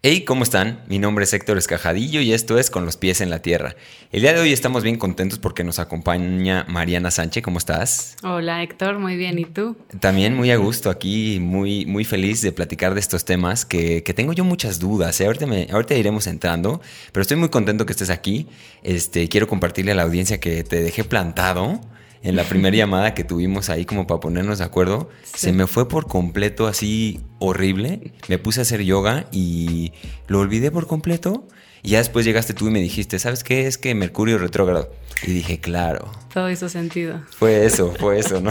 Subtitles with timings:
[0.00, 0.84] Hey, ¿cómo están?
[0.86, 3.74] Mi nombre es Héctor Escajadillo y esto es Con los pies en la tierra.
[4.12, 7.42] El día de hoy estamos bien contentos porque nos acompaña Mariana Sánchez.
[7.42, 8.14] ¿Cómo estás?
[8.22, 9.40] Hola Héctor, muy bien.
[9.40, 9.76] ¿Y tú?
[9.98, 14.32] También muy a gusto aquí, muy, muy feliz de platicar de estos temas que, tengo
[14.32, 15.20] yo muchas dudas.
[15.20, 15.26] ¿eh?
[15.26, 16.80] Ahorita, me, ahorita iremos entrando,
[17.10, 18.46] pero estoy muy contento que estés aquí.
[18.84, 21.80] Este, quiero compartirle a la audiencia que te dejé plantado
[22.22, 25.88] en la primera llamada que tuvimos ahí como para ponernos de acuerdo, se me fue
[25.88, 28.12] por completo así horrible.
[28.28, 29.92] Me puse a hacer yoga y
[30.26, 31.46] lo olvidé por completo.
[31.82, 33.66] Y ya después llegaste tú y me dijiste, ¿sabes qué?
[33.66, 34.92] Es que Mercurio retrógrado.
[35.22, 36.10] Y dije, claro.
[36.32, 37.22] Todo hizo sentido.
[37.30, 38.50] Fue eso, fue eso, ¿no?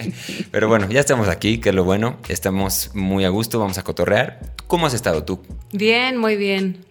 [0.52, 2.18] Pero bueno, ya estamos aquí, que es lo bueno.
[2.28, 4.40] Estamos muy a gusto, vamos a cotorrear.
[4.68, 5.42] ¿Cómo has estado tú?
[5.72, 6.87] Bien, muy bien.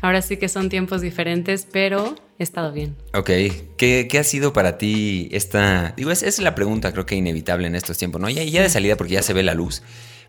[0.00, 2.96] Ahora sí que son tiempos diferentes, pero he estado bien.
[3.14, 3.30] Ok,
[3.76, 5.94] ¿qué, ha sido para ti esta...
[5.96, 8.28] Digo, esa es la pregunta creo que inevitable en estos tiempos, ¿no?
[8.28, 9.82] Ya, ya de salida porque ya se ve la luz,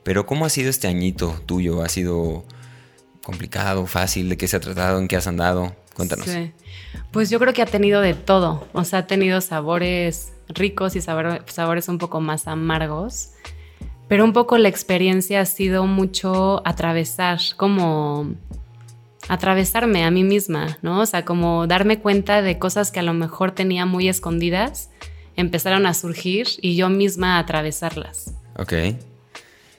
[0.03, 1.81] pero ¿cómo ha sido este añito tuyo?
[1.81, 2.45] ¿Ha sido
[3.23, 4.29] complicado, fácil?
[4.29, 4.99] ¿De qué se ha tratado?
[4.99, 5.75] ¿En qué has andado?
[5.93, 6.27] Cuéntanos.
[6.27, 6.51] Sí.
[7.11, 11.01] Pues yo creo que ha tenido de todo, o sea, ha tenido sabores ricos y
[11.01, 13.31] sabores un poco más amargos,
[14.07, 18.35] pero un poco la experiencia ha sido mucho atravesar como
[19.27, 21.01] atravesarme a mí misma, ¿no?
[21.01, 24.89] O sea, como darme cuenta de cosas que a lo mejor tenía muy escondidas,
[25.35, 28.33] empezaron a surgir y yo misma atravesarlas.
[28.57, 28.73] Ok.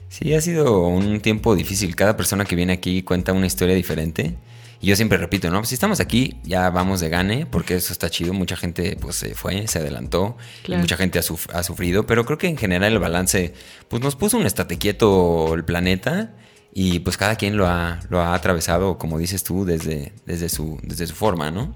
[0.08, 1.94] Sí, ha sido un tiempo difícil.
[1.94, 4.34] Cada persona que viene aquí cuenta una historia diferente.
[4.80, 5.58] Y yo siempre repito, ¿no?
[5.58, 8.32] Pues si estamos aquí, ya vamos de gane, porque eso está chido.
[8.32, 12.38] Mucha gente pues se fue, se adelantó, y mucha gente ha, ha, sufrido, pero creo
[12.38, 13.54] que en general el balance,
[13.88, 16.32] pues nos puso un estate quieto el planeta
[16.72, 20.78] y pues cada quien lo ha, lo ha atravesado, como dices tú, desde, desde, su,
[20.83, 21.75] desde su forma, ¿no?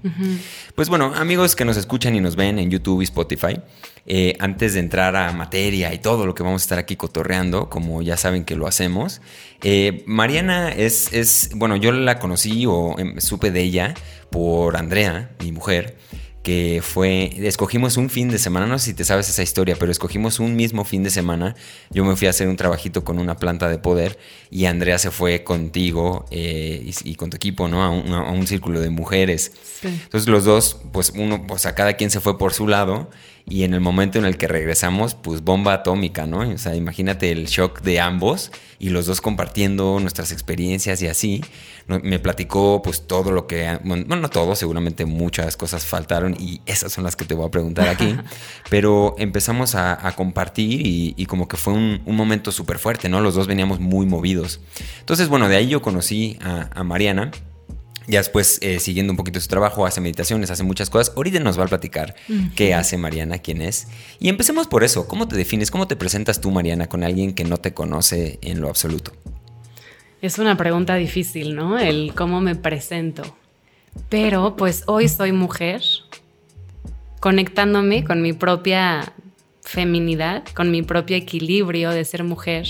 [0.75, 3.59] Pues bueno, amigos que nos escuchan y nos ven en YouTube y Spotify,
[4.05, 7.69] eh, antes de entrar a materia y todo lo que vamos a estar aquí cotorreando,
[7.69, 9.21] como ya saben que lo hacemos,
[9.61, 13.93] eh, Mariana es, es, bueno, yo la conocí o em, supe de ella
[14.29, 15.97] por Andrea, mi mujer
[16.43, 19.91] que fue, escogimos un fin de semana, no sé si te sabes esa historia, pero
[19.91, 21.55] escogimos un mismo fin de semana.
[21.89, 24.19] Yo me fui a hacer un trabajito con una planta de poder
[24.51, 27.81] y Andrea se fue contigo eh, y, con tu equipo, ¿no?
[27.81, 29.53] A un, círculo de mujeres.
[29.83, 33.09] Entonces los dos, pues uno, pues a cada quien se fue por su lado
[33.45, 36.39] y en el momento en el que regresamos, pues bomba atómica, ¿no?
[36.39, 41.43] O sea, imagínate el shock de ambos y los dos compartiendo nuestras experiencias y así.
[41.87, 46.93] Me platicó pues todo lo que, bueno, no todo, seguramente muchas cosas faltaron y esas
[46.93, 48.15] son las que te voy a preguntar aquí,
[48.69, 53.19] pero empezamos a, compartir y, como que fue un, momento súper fuerte, ¿no?
[53.19, 54.61] Los dos veníamos muy movidos.
[55.01, 57.31] Entonces, bueno, de ahí yo conocí a, a Mariana
[58.07, 61.13] ya después, eh, siguiendo un poquito su trabajo, hace meditaciones, hace muchas cosas.
[61.15, 62.15] Ahorita nos va a platicar
[62.55, 63.87] qué hace Mariana, quién es.
[64.19, 65.07] Y empecemos por eso.
[65.07, 65.71] ¿Cómo te defines?
[65.71, 69.13] ¿Cómo te presentas tú, Mariana, con alguien que no te conoce en lo absoluto?
[70.21, 71.79] Es una pregunta difícil, ¿no?
[71.79, 73.23] El cómo me presento.
[74.09, 75.81] Pero pues hoy soy mujer,
[77.19, 79.13] conectándome con mi propia
[79.61, 82.67] feminidad, con mi propio equilibrio de ser mujer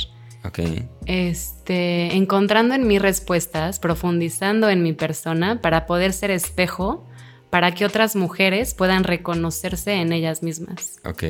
[1.63, 7.07] este, encontrando en mis respuestas, profundizando en mi persona para poder ser espejo
[7.50, 10.97] para que otras mujeres puedan reconocerse en ellas mismas.
[11.06, 11.23] Ok,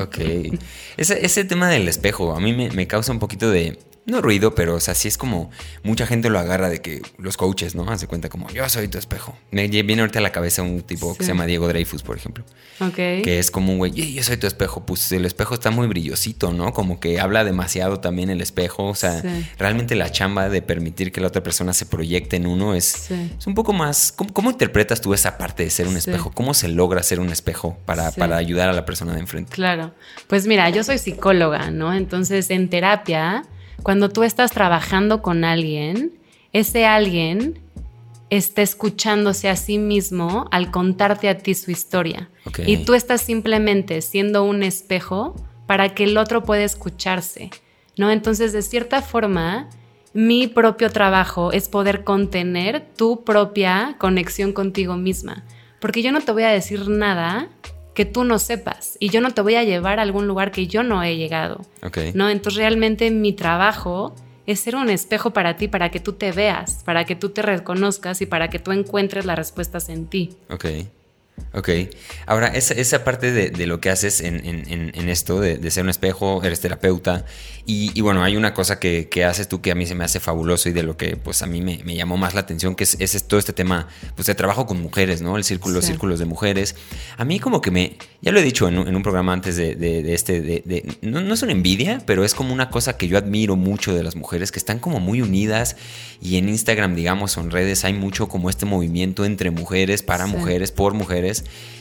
[0.00, 0.18] ok.
[0.96, 4.74] ese, ese, tema del espejo a mí me causa un poquito de, no ruido, pero
[4.74, 5.50] o sea, sí es como
[5.82, 7.88] mucha gente lo agarra de que los coaches, ¿no?
[7.90, 9.36] Hace cuenta como yo soy tu espejo.
[9.50, 12.44] Me viene ahorita a la cabeza un tipo que se llama Diego Dreyfus, por ejemplo.
[12.80, 12.94] Ok.
[12.94, 14.84] Que es como un güey, yo soy tu espejo.
[14.84, 16.72] Pues el espejo está muy brillosito, ¿no?
[16.72, 18.86] Como que habla demasiado también el espejo.
[18.86, 19.22] O sea,
[19.58, 23.46] realmente la chamba de permitir que la otra persona se proyecte en uno es, es
[23.46, 24.12] un poco más.
[24.12, 26.32] ¿cómo, interpretas tú esa parte de ser un espejo?
[26.32, 29.52] ¿Cómo se logra ser un espejo para, para ayudar a la persona de enfrente?
[29.52, 29.92] Claro.
[30.26, 31.94] Pues mira, yo soy psicóloga, ¿no?
[31.94, 33.44] Entonces en terapia
[33.82, 36.12] cuando tú estás trabajando con alguien,
[36.52, 37.60] ese alguien
[38.30, 42.30] está escuchándose a sí mismo al contarte a ti su historia.
[42.66, 47.50] Y tú estás simplemente siendo un espejo para que el otro pueda escucharse,
[47.96, 48.10] ¿no?
[48.10, 49.68] Entonces, de cierta forma,
[50.14, 55.44] mi propio trabajo es poder contener tu propia conexión contigo misma.
[55.78, 57.48] Porque yo no te voy a decir nada
[57.94, 60.66] que tú no sepas y yo no te voy a llevar a algún lugar que
[60.66, 61.60] yo no he llegado.
[62.14, 62.28] ¿no?
[62.28, 64.14] Entonces realmente mi trabajo
[64.46, 67.42] es ser un espejo para ti, para que tú te veas, para que tú te
[67.42, 70.36] reconozcas y para que tú encuentres las respuestas en ti.
[71.52, 71.68] Ok.
[72.26, 76.60] Ahora, esa, esa parte de, lo que haces en, esto, de, ser un espejo, eres
[76.60, 77.24] terapeuta,
[77.64, 80.68] y, bueno, hay una cosa que, haces tú que a mí se me hace fabuloso
[80.68, 83.38] y de lo que pues a mí me, llamó más la atención, que es, todo
[83.38, 85.36] este tema pues de trabajo con mujeres, ¿no?
[85.36, 86.74] El círculo, los círculos de mujeres.
[87.16, 90.64] A mí como que me, ya lo he dicho en, un programa antes de, este,
[91.02, 94.02] no, no es una envidia, pero es como una cosa que yo admiro mucho de
[94.02, 95.76] las mujeres, que están como muy unidas
[96.20, 100.26] y en Instagram, digamos, o en redes hay mucho como este movimiento entre mujeres, para
[100.26, 101.31] mujeres, por mujeres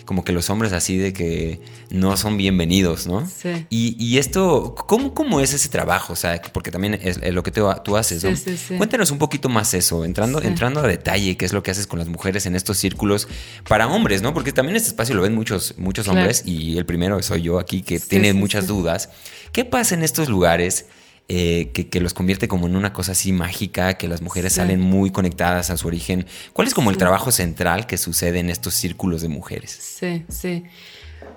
[0.06, 3.28] como que los hombres así de que no son bienvenidos, ¿no?
[3.28, 3.66] Sí.
[3.70, 6.14] Y, esto, ¿cómo, ¿cómo, es ese trabajo?
[6.14, 8.36] O sea, porque también es, lo que tú haces, ¿no?
[8.36, 11.72] Sí, sí, Cuéntanos un poquito más eso, entrando, entrando a detalle, qué es lo que
[11.72, 13.28] haces con las mujeres en estos círculos
[13.68, 14.34] para hombres, ¿no?
[14.34, 17.82] Porque también este espacio lo ven muchos, muchos hombres y el primero soy yo aquí
[17.82, 19.10] que tiene muchas dudas.
[19.52, 20.86] ¿Qué pasa en estos lugares?
[21.34, 25.12] Eh, que, los convierte como en una cosa así mágica, que las mujeres salen muy
[25.12, 26.26] conectadas a su origen.
[26.52, 29.72] ¿Cuál es como el trabajo central que sucede en estos círculos de mujeres?
[29.72, 30.66] Sí, sí.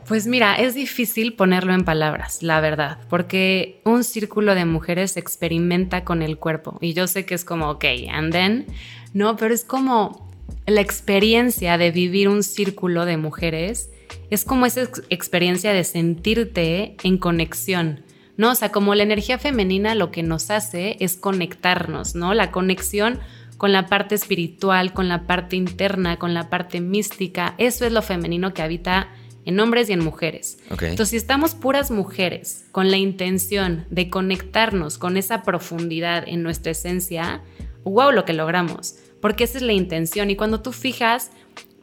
[0.08, 6.02] Pues mira, es difícil ponerlo en palabras, la verdad, porque un círculo de mujeres experimenta
[6.02, 6.76] con el cuerpo.
[6.81, 8.67] Y yo sé que es como, ok, and then,
[9.12, 10.29] no, pero es como
[10.67, 13.91] la experiencia de vivir un círculo de mujeres,
[14.29, 18.02] es como esa experiencia de sentirte en conexión
[18.36, 18.52] ¿no?
[18.52, 22.34] O sea, como la energía femenina lo que nos hace es conectarnos, ¿no?
[22.34, 23.20] La conexión
[23.56, 28.02] con la parte espiritual, con la parte interna, con la parte mística, eso es lo
[28.02, 29.08] femenino que habita
[29.44, 30.58] en hombres y en mujeres.
[30.70, 36.72] Entonces, si estamos puras mujeres con la intención de conectarnos con esa profundidad en nuestra
[36.72, 37.42] esencia,
[37.84, 40.31] wow, lo que logramos, porque esa es la intención.
[40.31, 41.31] Y cuando tú fijas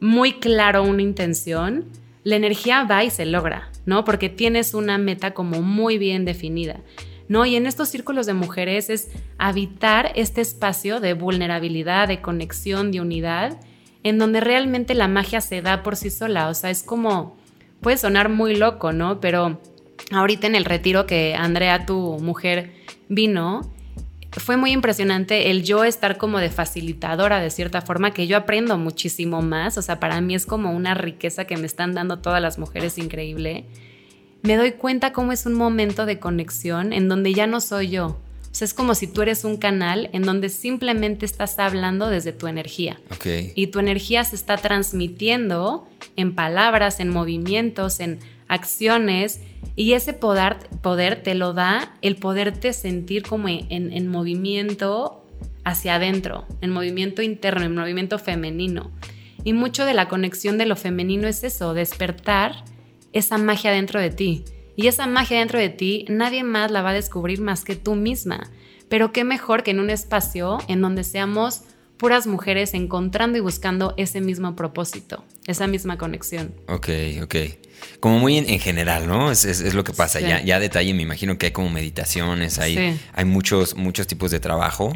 [0.00, 1.86] muy claro una intención,
[2.24, 4.04] la energía va y se logra, ¿no?
[4.04, 6.80] Porque tienes una meta como muy bien definida,
[7.28, 7.46] ¿no?
[7.46, 13.00] Y en estos círculos de mujeres es habitar este espacio de vulnerabilidad, de conexión, de
[13.00, 13.58] unidad,
[14.04, 17.36] en donde realmente la magia se da por sí sola, o sea, es como,
[17.80, 19.20] puede sonar muy loco, ¿no?
[19.20, 19.60] Pero
[20.12, 22.72] ahorita en el retiro que Andrea, tu mujer,
[23.08, 23.72] vino,
[24.40, 28.78] fue muy impresionante el yo estar como de facilitadora de cierta forma, que yo aprendo
[28.78, 32.40] muchísimo más, o sea, para mí es como una riqueza que me están dando todas
[32.40, 33.64] las mujeres increíble.
[34.42, 38.06] Me doy cuenta cómo es un momento de conexión en donde ya no soy yo.
[38.06, 42.32] O sea, es como si tú eres un canal en donde simplemente estás hablando desde
[42.32, 43.00] tu energía.
[43.54, 48.18] Y tu energía se está transmitiendo en palabras, en movimientos, en
[48.52, 49.40] acciones
[49.76, 55.24] y ese poder, poder te lo da el poderte sentir como en, movimiento
[55.64, 58.90] hacia adentro, en movimiento interno, en movimiento femenino.
[59.44, 62.64] Y mucho de la conexión de lo femenino es eso, despertar
[63.12, 64.44] esa magia dentro de ti.
[64.76, 67.94] Y esa magia dentro de ti nadie más la va a descubrir más que tú
[67.94, 68.50] misma.
[68.88, 71.62] Pero qué mejor que en un espacio en donde seamos
[71.96, 76.54] puras mujeres encontrando y buscando ese mismo propósito, esa misma conexión.
[76.68, 76.88] Ok,
[77.22, 77.36] ok
[78.00, 79.30] como muy en, general, ¿no?
[79.30, 80.20] Es, lo que pasa.
[80.20, 84.40] Ya, ya detalle, me imagino que hay como meditaciones, hay, hay muchos, muchos tipos de
[84.40, 84.92] trabajo.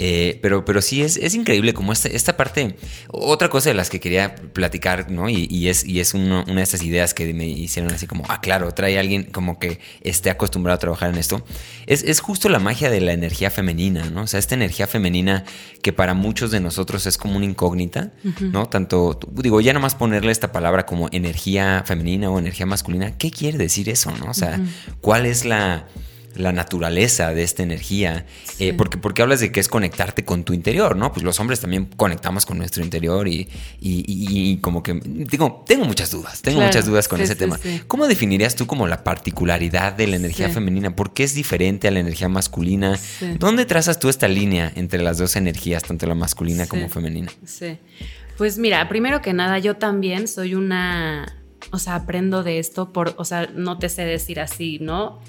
[0.00, 2.74] Eh, pero, pero sí es, es increíble como esta, esta parte,
[3.08, 5.28] otra cosa de las que quería platicar, ¿no?
[5.28, 8.72] Y, es, y es una de estas ideas que me hicieron así como, ah, claro,
[8.72, 11.44] trae a alguien como que esté acostumbrado a trabajar en esto.
[11.86, 14.22] Es, es justo la magia de la energía femenina, ¿no?
[14.22, 15.44] O sea, esta energía femenina
[15.80, 18.66] que para muchos de nosotros es como una incógnita, ¿no?
[18.66, 23.58] Tanto, digo, ya nomás ponerle esta palabra como energía femenina o energía masculina, ¿qué quiere
[23.58, 24.30] decir eso, no?
[24.30, 24.58] O sea,
[25.02, 25.84] ¿cuál es la
[26.36, 28.26] la naturaleza de esta energía,
[28.58, 31.12] eh, porque, porque hablas de que es conectarte con tu interior, ¿no?
[31.12, 33.48] Pues los hombres también conectamos con nuestro interior y,
[33.80, 37.58] y, como que, digo, tengo muchas dudas, tengo muchas dudas con ese tema.
[37.86, 40.96] ¿Cómo definirías tú como la particularidad de la energía femenina?
[40.96, 42.98] ¿Por qué es diferente a la energía masculina?
[43.38, 47.30] ¿Dónde trazas tú esta línea entre las dos energías, tanto la masculina como femenina?
[47.46, 47.78] Sí.
[48.36, 51.36] Pues mira, primero que nada, yo también soy una,
[51.70, 55.20] o sea, aprendo de esto por, o sea, no te sé decir así, ¿no?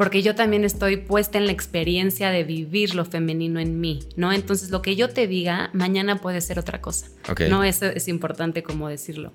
[0.00, 4.32] porque yo también estoy puesta en la experiencia de vivir lo femenino en mí, ¿no?
[4.32, 7.08] Entonces lo que yo te diga mañana puede ser otra cosa,
[7.50, 7.64] ¿no?
[7.64, 9.34] Eso es importante como decirlo.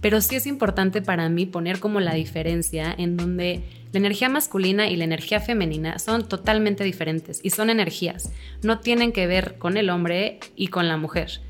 [0.00, 4.88] Pero sí es importante para mí poner como la diferencia en donde la energía masculina
[4.88, 8.32] y la energía femenina son totalmente diferentes y son energías,
[8.62, 11.42] no tienen que ver con el hombre y con la mujer.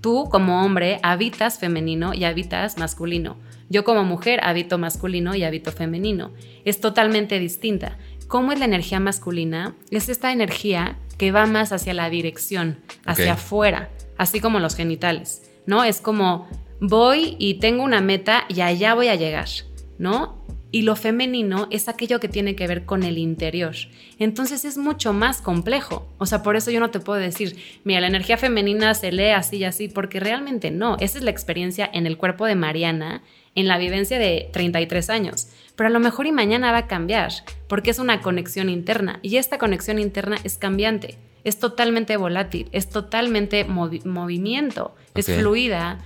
[0.00, 3.36] Tú como hombre habitas femenino y habitas masculino.
[3.68, 6.32] Yo como mujer habito masculino y habito femenino.
[6.64, 7.98] Es totalmente distinta.
[8.28, 9.74] ¿Cómo es la energía masculina?
[9.90, 15.50] Es esta energía que va más hacia la dirección, hacia afuera, así como los genitales,
[15.66, 15.82] ¿no?
[15.82, 16.46] Es como
[16.80, 19.48] voy y tengo una meta y allá voy a llegar,
[19.98, 20.37] ¿no?
[20.70, 23.74] Y lo femenino es aquello que tiene que ver con el interior.
[24.18, 26.06] Entonces es mucho más complejo.
[26.18, 29.30] O sea, por eso yo no te puedo decir, mira, la energía femenina se lee
[29.30, 30.96] así y así, porque realmente no.
[31.00, 33.22] Esa es la experiencia en el cuerpo de Mariana,
[33.54, 35.48] en la vivencia de 33 años.
[35.74, 37.32] Pero a lo mejor y mañana va a cambiar,
[37.66, 39.20] porque es una conexión interna.
[39.22, 45.98] Y esta conexión interna es cambiante, es totalmente volátil, es totalmente movimiento, es fluida.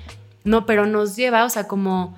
[0.44, 2.16] No, pero nos lleva, o sea, como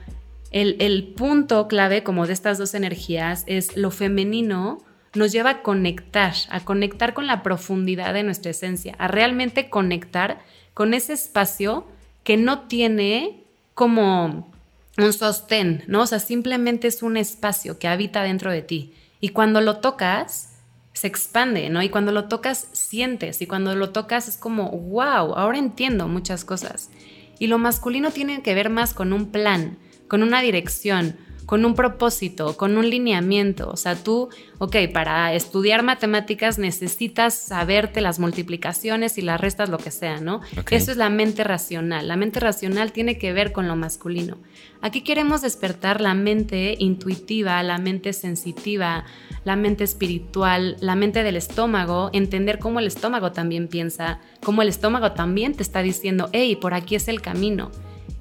[0.54, 4.78] el, punto clave como de estas dos energías es lo femenino
[5.14, 10.40] nos lleva a conectar, a conectar con la profundidad de nuestra esencia, a realmente conectar
[10.73, 11.87] con ese espacio
[12.23, 13.44] que no tiene
[13.75, 14.52] como
[14.96, 16.02] un sostén, ¿no?
[16.02, 18.94] O sea, simplemente es un espacio que habita dentro de ti.
[19.20, 20.54] Y cuando lo tocas,
[20.92, 21.82] se expande, ¿no?
[21.82, 23.40] Y cuando lo tocas, sientes.
[23.42, 26.90] Y cuando lo tocas, es como, wow, ahora entiendo muchas cosas.
[27.38, 31.75] Y lo masculino tiene que ver más con un plan, con una dirección, con un
[31.75, 33.70] propósito, con un lineamiento.
[33.70, 39.78] O sea, tú, ok, para estudiar matemáticas necesitas saberte las multiplicaciones y las restas, lo
[39.78, 40.40] que sea, ¿no?
[40.70, 42.08] Eso es la mente racional.
[42.08, 44.38] La mente racional tiene que ver con lo masculino.
[44.80, 49.04] Aquí queremos despertar la mente intuitiva, la mente sensitiva,
[49.44, 54.68] la mente espiritual, la mente del estómago, entender cómo el estómago también piensa, cómo el
[54.68, 57.70] estómago también te está diciendo, hey, por aquí es el camino.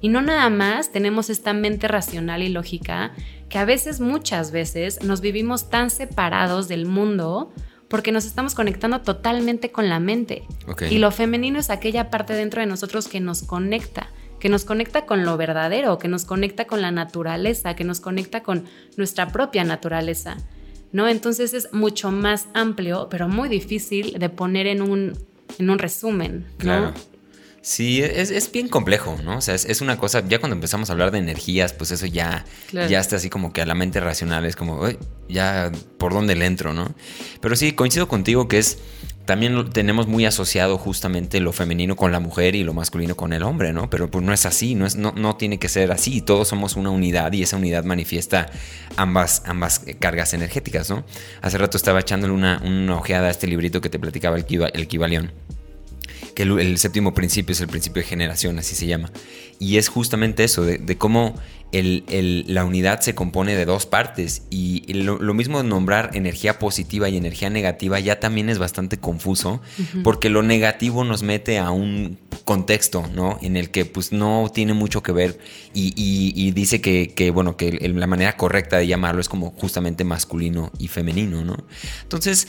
[0.04, 3.12] Y no nada más tenemos esta mente racional y lógica
[3.48, 7.54] que a veces, muchas veces, nos vivimos tan separados del mundo
[7.88, 10.42] porque nos estamos conectando totalmente con la mente.
[10.90, 15.06] Y lo femenino es aquella parte dentro de nosotros que nos conecta, que nos conecta
[15.06, 18.66] con lo verdadero, que nos conecta con la naturaleza, que nos conecta con
[18.98, 20.36] nuestra propia naturaleza.
[20.92, 21.08] ¿No?
[21.08, 25.16] Entonces es mucho más amplio, pero muy difícil de poner en un,
[25.58, 26.44] en un resumen.
[26.58, 26.92] Claro.
[27.64, 29.38] Sí, es, bien complejo, ¿no?
[29.38, 32.44] O sea, es, una cosa, ya cuando empezamos a hablar de energías, pues eso ya,
[32.70, 34.86] ya está así como que a la mente racional es como,
[35.30, 36.94] ya por dónde le entro, ¿no?
[37.40, 38.80] Pero sí, coincido contigo que es,
[39.24, 43.42] también tenemos muy asociado justamente lo femenino con la mujer y lo masculino con el
[43.42, 43.88] hombre, ¿no?
[43.88, 46.76] Pero pues no es así, no, es, no, no tiene que ser así, todos somos
[46.76, 48.50] una unidad y esa unidad manifiesta
[48.98, 51.06] ambas, ambas cargas energéticas, ¿no?
[51.40, 54.44] Hace rato estaba echándole una, una ojeada a este librito que te platicaba el,
[54.74, 55.32] el Kibalión
[56.34, 59.10] que el, séptimo principio es el principio de generación, así se llama.
[59.58, 61.34] Y es justamente eso, de, cómo
[61.72, 64.42] la unidad se compone de dos partes.
[64.50, 69.60] Y lo, mismo nombrar energía positiva y energía negativa ya también es bastante confuso,
[70.02, 73.38] porque lo negativo nos mete a un contexto, ¿no?
[73.40, 75.38] En el que pues no tiene mucho que ver
[75.72, 80.88] y, dice que, bueno, que la manera correcta de llamarlo es como justamente masculino y
[80.88, 81.64] femenino, ¿no?
[82.02, 82.48] Entonces,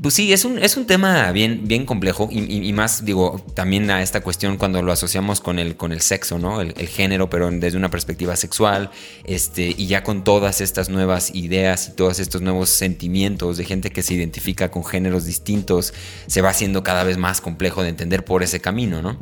[0.00, 4.02] pues sí, es un, es un tema bien, bien complejo y, más, digo, también a
[4.02, 6.60] esta cuestión cuando lo asociamos con el, con el sexo, ¿no?
[6.60, 8.90] El, género, pero desde una perspectiva sexual,
[9.24, 13.90] este, y ya con todas estas nuevas ideas y todos estos nuevos sentimientos de gente
[13.90, 15.94] que se identifica con géneros distintos,
[16.26, 19.18] se va haciendo cada vez más complejo de entender por ese camino, ¿no?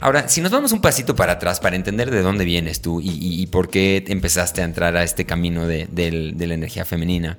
[0.00, 3.46] Ahora, si nos vamos un pasito para atrás para entender de dónde vienes tú y,
[3.48, 7.38] por qué empezaste a entrar a este camino de, de la energía femenina,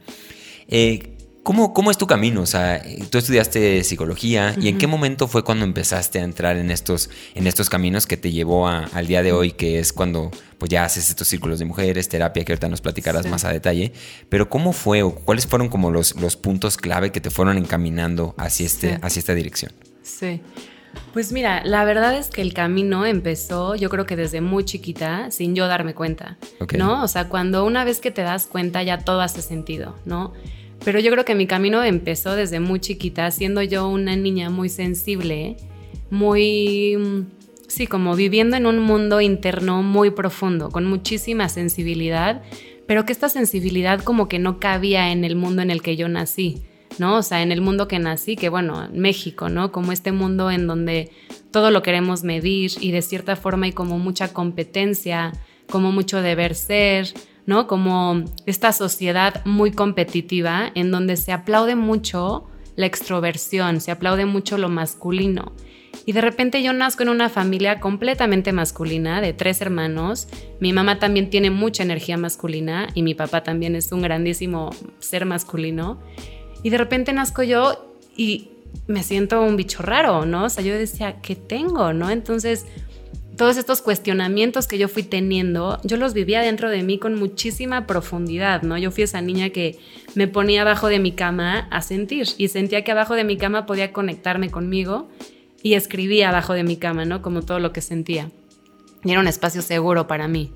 [0.67, 1.14] eh,
[1.45, 2.41] ¿Cómo, es tu camino?
[2.41, 6.71] O sea, tú estudiaste psicología y en qué momento fue cuando empezaste a entrar en
[6.71, 10.71] estos, en estos caminos que te llevó al día de hoy, que es cuando pues
[10.71, 13.93] ya haces estos círculos de mujeres, terapia, que ahorita nos platicarás más a detalle.
[14.27, 18.33] Pero ¿cómo fue o cuáles fueron como los, los puntos clave que te fueron encaminando
[18.39, 19.71] hacia, este, hacia esta dirección?
[20.01, 20.41] Sí.
[21.13, 25.29] Pues mira, la verdad es que el camino empezó, yo creo que desde muy chiquita,
[25.29, 26.39] sin yo darme cuenta,
[26.75, 27.03] ¿no?
[27.03, 30.33] O sea, cuando una vez que te das cuenta ya todo hace sentido, ¿no?
[30.85, 34.69] Pero yo creo que mi camino empezó desde muy chiquita, siendo yo una niña muy
[34.69, 35.57] sensible,
[36.11, 37.25] muy,
[37.67, 42.43] sí, como viviendo en un mundo interno muy profundo, con muchísima sensibilidad,
[42.85, 46.07] pero que esta sensibilidad como que no cabía en el mundo en el que yo
[46.07, 46.61] nací,
[46.99, 47.17] ¿no?
[47.17, 49.71] O sea, en el mundo que nací, que bueno, México, ¿no?
[49.71, 51.09] Como este mundo en donde
[51.49, 55.33] todo lo queremos medir y de cierta forma hay como mucha competencia,
[55.67, 57.11] como mucho deber ser,
[57.45, 57.67] ¿no?
[57.67, 64.57] Como esta sociedad muy competitiva en donde se aplaude mucho la extroversión, se aplaude mucho
[64.57, 65.53] lo masculino.
[66.05, 70.27] Y de repente yo nazco en una familia completamente masculina, de tres hermanos.
[70.59, 75.25] Mi mamá también tiene mucha energía masculina y mi papá también es un grandísimo ser
[75.25, 75.99] masculino.
[76.63, 78.49] Y de repente nazco yo y
[78.87, 80.45] me siento un bicho raro, ¿no?
[80.45, 82.09] O sea, yo decía, ¿qué tengo, no?
[82.09, 82.65] Entonces,
[83.37, 87.87] todos estos cuestionamientos que yo fui teniendo, yo los vivía dentro de mí con muchísima
[87.87, 88.77] profundidad, ¿no?
[88.77, 89.79] Yo fui esa niña que
[90.15, 93.65] me ponía abajo de mi cama a sentir y sentía que abajo de mi cama
[93.65, 95.09] podía conectarme conmigo
[95.61, 97.21] y escribía abajo de mi cama, ¿no?
[97.21, 98.29] Como todo lo que sentía.
[99.03, 100.51] Y era un espacio seguro para mí.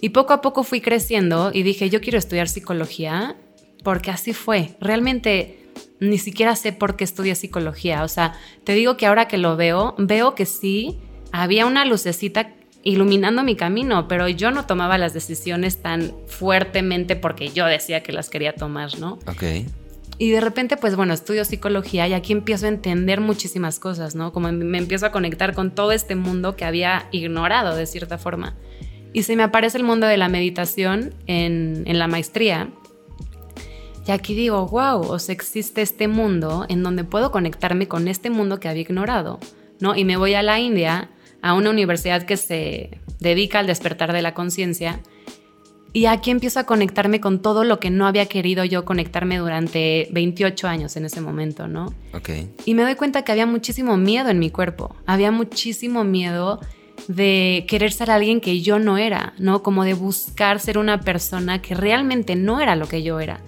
[0.00, 3.36] Y poco a poco fui creciendo y dije, yo quiero estudiar psicología
[3.82, 4.76] porque así fue.
[4.80, 5.60] Realmente
[6.00, 8.04] ni siquiera sé por qué estudié psicología.
[8.04, 8.34] O sea,
[8.64, 10.98] te digo que ahora que lo veo, veo que sí,
[11.32, 17.50] había una lucecita iluminando mi camino, pero yo no tomaba las decisiones tan fuertemente porque
[17.50, 19.18] yo decía que las quería tomar, ¿no?
[19.26, 19.42] Ok.
[20.18, 24.32] Y de repente, pues bueno, estudio psicología y aquí empiezo a entender muchísimas cosas, ¿no?
[24.32, 28.54] Como me empiezo a conectar con todo este mundo que había ignorado de cierta forma.
[29.12, 32.68] Y se me aparece el mundo de la meditación en, en la maestría.
[34.06, 38.28] Y aquí digo, wow, o sea, existe este mundo en donde puedo conectarme con este
[38.28, 39.38] mundo que había ignorado,
[39.80, 39.96] ¿no?
[39.96, 41.08] Y me voy a la India,
[41.42, 45.00] a una universidad que se dedica al despertar de la conciencia
[45.92, 50.08] y aquí empiezo a conectarme con todo lo que no había querido yo conectarme durante
[50.12, 51.92] 28 años en ese momento, ¿no?
[52.14, 52.30] Ok.
[52.64, 54.94] Y me doy cuenta que había muchísimo miedo en mi cuerpo.
[55.06, 56.60] Había muchísimo miedo
[57.08, 59.64] de querer ser alguien que yo no era, ¿no?
[59.64, 63.40] Como de buscar ser una persona que realmente no era lo que yo era.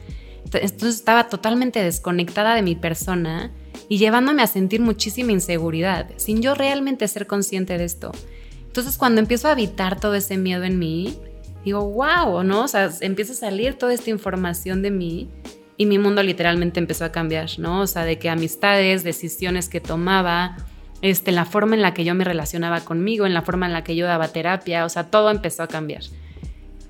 [0.44, 3.52] Entonces estaba totalmente desconectada de mi persona
[3.92, 8.10] y llevándome a sentir muchísima inseguridad, sin yo realmente ser consciente de esto.
[8.66, 11.14] Entonces cuando empiezo a habitar todo ese miedo en mí,
[11.62, 12.64] digo, wow, ¿no?
[12.64, 15.28] O sea, empieza a salir toda esta información de mí
[15.76, 17.82] y mi mundo literalmente empezó a cambiar, ¿no?
[17.82, 20.56] O sea, de que amistades, decisiones que tomaba,
[21.02, 23.84] este, la forma en la que yo me relacionaba conmigo, en la forma en la
[23.84, 26.04] que yo daba terapia, o sea, todo empezó a cambiar.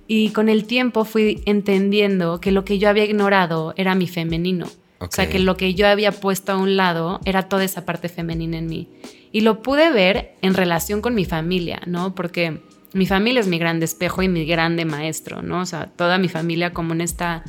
[0.07, 4.69] Y con el tiempo fui entendiendo que lo que yo había ignorado era mi femenino.
[5.05, 8.09] O sea, que lo que yo había puesto a un lado era toda esa parte
[8.09, 8.89] femenina en mí.
[9.33, 12.15] Y lo pude ver en relación con mi familia, ¿no?
[12.15, 12.61] Porque
[12.93, 15.61] mi familia es mi gran espejo y mi grande maestro, ¿no?
[15.61, 17.45] O sea, toda mi familia como en esta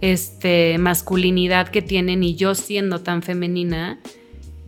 [0.00, 3.98] este, masculinidad que tienen y yo siendo tan femenina,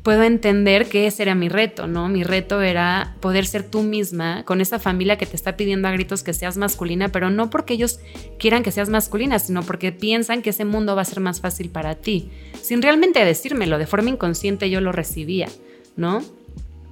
[0.09, 2.09] puedo entender que ese era mi reto, ¿no?
[2.09, 5.91] Mi reto era poder ser tú misma con esa familia que te está pidiendo a
[5.91, 8.01] gritos que seas masculina, pero no porque ellos
[8.39, 11.69] quieran que seas masculina, sino porque piensan que ese mundo va a ser más fácil
[11.69, 12.31] para ti.
[12.63, 15.51] Sin realmente decírmelo, de forma inconsciente yo lo recibía,
[15.95, 16.23] ¿no?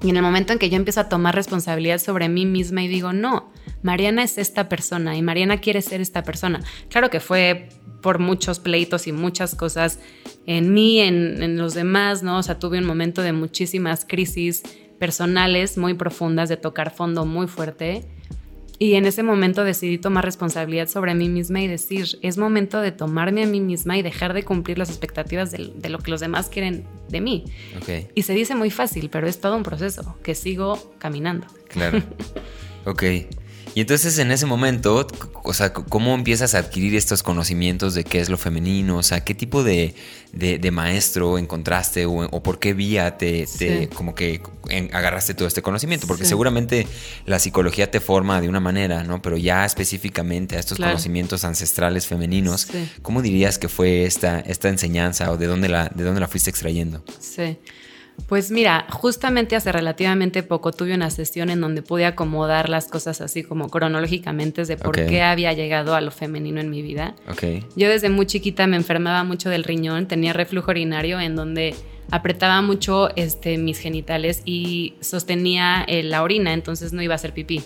[0.02, 2.88] Y en el momento en que yo empiezo a tomar responsabilidad sobre mí misma y
[2.88, 3.50] digo, no,
[3.82, 6.60] Mariana es esta persona y Mariana quiere ser esta persona.
[6.90, 7.70] Claro que fue
[8.02, 10.00] por muchos pleitos y muchas cosas
[10.46, 12.38] en mí, en, en los demás, ¿no?
[12.38, 14.62] O sea, tuve un momento de muchísimas crisis
[14.98, 18.04] personales muy profundas, de tocar fondo muy fuerte.
[18.78, 22.92] Y en ese momento decidí tomar responsabilidad sobre mí misma y decir, es momento de
[22.92, 26.20] tomarme a mí misma y dejar de cumplir las expectativas de, de lo que los
[26.20, 27.44] demás quieren de mí.
[27.80, 28.10] Ok.
[28.14, 31.46] Y se dice muy fácil, pero es todo un proceso que sigo caminando.
[31.68, 32.02] Claro.
[32.84, 33.02] ok.
[33.76, 35.06] Y entonces en ese momento,
[35.44, 38.96] o sea, ¿cómo empiezas a adquirir estos conocimientos de qué es lo femenino?
[38.96, 39.94] O sea, ¿qué tipo de,
[40.32, 44.40] de, maestro encontraste o, por qué vía te, te como que
[44.94, 46.06] agarraste todo este conocimiento?
[46.06, 46.30] Porque Sí.
[46.30, 46.86] seguramente
[47.26, 49.20] la psicología te forma de una manera, ¿no?
[49.20, 50.92] Pero ya específicamente a estos Claro.
[50.92, 52.88] conocimientos ancestrales femeninos, Sí.
[53.02, 56.48] ¿cómo dirías que fue esta, esta enseñanza o de dónde, la, de dónde la fuiste
[56.48, 57.04] extrayendo?
[57.20, 57.58] Sí.
[58.28, 63.20] Pues mira, justamente hace relativamente poco tuve una sesión en donde pude acomodar las cosas
[63.20, 67.14] así como cronológicamente de por qué había llegado a lo femenino en mi vida.
[67.30, 67.64] Ok.
[67.76, 71.74] Yo desde muy chiquita me enfermaba mucho del riñón, tenía reflujo urinario en donde
[72.10, 77.32] apretaba mucho este, mis genitales y sostenía eh, la orina, entonces no iba a hacer
[77.32, 77.62] pipí.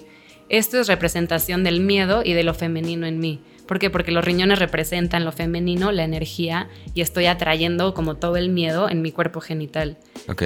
[0.48, 3.40] Esto es representación del miedo y de lo femenino en mí.
[3.70, 3.88] ¿Por qué?
[3.88, 8.90] Porque los riñones representan lo femenino, la energía, y estoy atrayendo como todo el miedo
[8.90, 9.96] en mi cuerpo genital.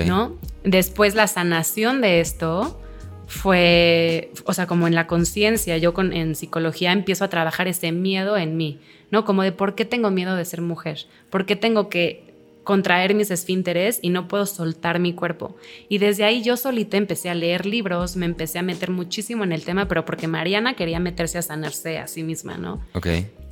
[0.06, 0.36] ¿no?
[0.62, 2.78] Después la sanación de esto
[3.26, 7.92] fue, o sea, como en la conciencia, yo con, en psicología empiezo a trabajar ese
[7.92, 8.78] miedo en mí,
[9.10, 9.24] ¿no?
[9.24, 12.23] Como de por qué tengo miedo de ser mujer, por qué tengo que
[12.64, 15.56] contraer mis esfínteres y no puedo soltar mi cuerpo.
[15.88, 19.52] Y desde ahí yo solita empecé a leer libros, me empecé a meter muchísimo en
[19.52, 22.80] el tema, pero porque Mariana quería meterse a sanarse a sí misma, ¿no?
[22.94, 23.06] Ok.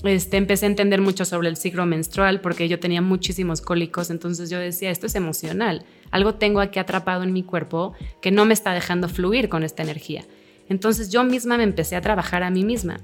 [0.05, 4.51] este, empecé a entender mucho sobre el ciclo menstrual porque yo tenía muchísimos cólicos, entonces
[4.51, 8.55] yo decía, esto es emocional, algo tengo aquí atrapado en mi cuerpo que no me
[8.55, 10.25] está dejando fluir con esta energía.
[10.69, 13.01] Entonces yo misma me empecé a trabajar a mí misma.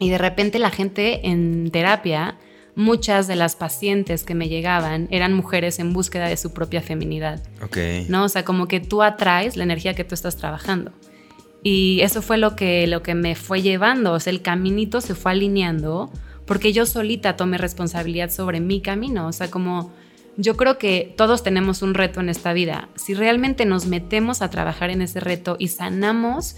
[0.00, 2.38] Y de repente la gente en terapia,
[2.80, 7.42] muchas de las pacientes que me llegaban eran mujeres en búsqueda de su propia feminidad.
[7.62, 7.76] Ok.
[8.08, 8.24] ¿no?
[8.24, 10.90] O sea, como que tú atraes la energía que tú estás trabajando.
[11.62, 15.14] Y eso fue lo que, lo que me fue llevando, o sea, el caminito se
[15.14, 16.10] fue alineando
[16.46, 19.92] porque yo solita tomé responsabilidad sobre mi camino, o sea, como
[20.38, 22.88] yo creo que todos tenemos un reto en esta vida.
[22.96, 26.56] Si realmente nos metemos a trabajar en ese reto y sanamos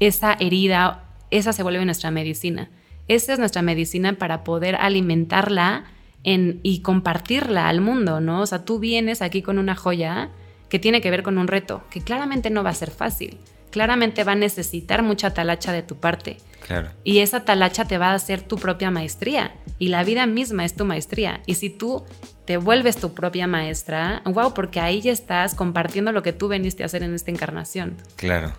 [0.00, 2.70] esa herida, esa se vuelve nuestra medicina.
[3.10, 5.82] Esa es nuestra medicina para poder alimentarla
[6.22, 8.40] en, y compartirla al mundo, ¿no?
[8.40, 10.30] O sea, tú vienes aquí con una joya
[10.68, 13.38] que tiene que ver con un reto, que claramente no va a ser fácil.
[13.70, 16.36] claramente va a necesitar mucha talacha de tu parte.
[16.66, 16.90] Claro.
[17.04, 19.54] Y esa talacha te va a hacer tu propia maestría.
[19.78, 21.40] Y la vida misma es tu maestría.
[21.46, 22.04] Y si tú
[22.44, 26.82] te vuelves tu propia maestra, wow, porque ahí ya estás compartiendo lo que tú veniste
[26.82, 27.96] a hacer en esta encarnación.
[28.16, 28.52] Claro.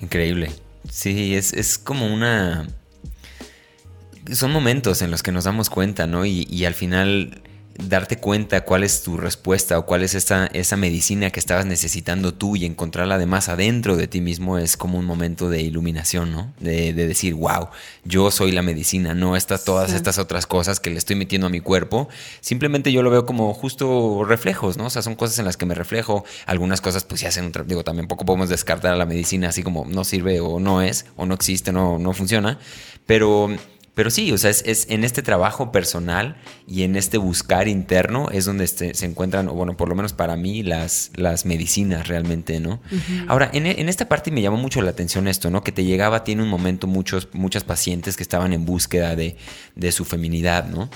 [0.00, 0.50] Increíble.
[0.88, 2.66] Sí, es, es como una...
[4.32, 6.24] Son momentos en los que nos damos cuenta, ¿no?
[6.24, 7.42] Y, y al final
[7.88, 12.34] darte cuenta cuál es tu respuesta o cuál es esa, esa medicina que estabas necesitando
[12.34, 16.52] tú y encontrarla además adentro de ti mismo es como un momento de iluminación, ¿no?
[16.60, 17.68] De, decir, wow,
[18.04, 21.50] yo soy la medicina, no estas, todas estas otras cosas que le estoy metiendo a
[21.50, 22.08] mi cuerpo.
[22.40, 24.86] Simplemente yo lo veo como justo reflejos, ¿no?
[24.86, 26.24] O sea, son cosas en las que me reflejo.
[26.46, 29.84] Algunas cosas pues se hacen, digo, también poco podemos descartar a la medicina así como
[29.86, 32.58] no sirve o no es, o no existe, no, no funciona.
[33.06, 33.48] Pero
[33.94, 38.44] pero sí, o sea, es, en este trabajo personal y en este buscar interno es
[38.44, 42.60] donde este, se encuentran, o bueno, por lo menos para mí, las, las medicinas realmente,
[42.60, 42.80] ¿no?
[43.26, 45.62] Ahora, en, esta parte me llamó mucho la atención esto, ¿no?
[45.64, 49.36] Que te llegaba, tiene un momento muchos, muchas pacientes que estaban en búsqueda de,
[49.90, 50.88] su feminidad, ¿no?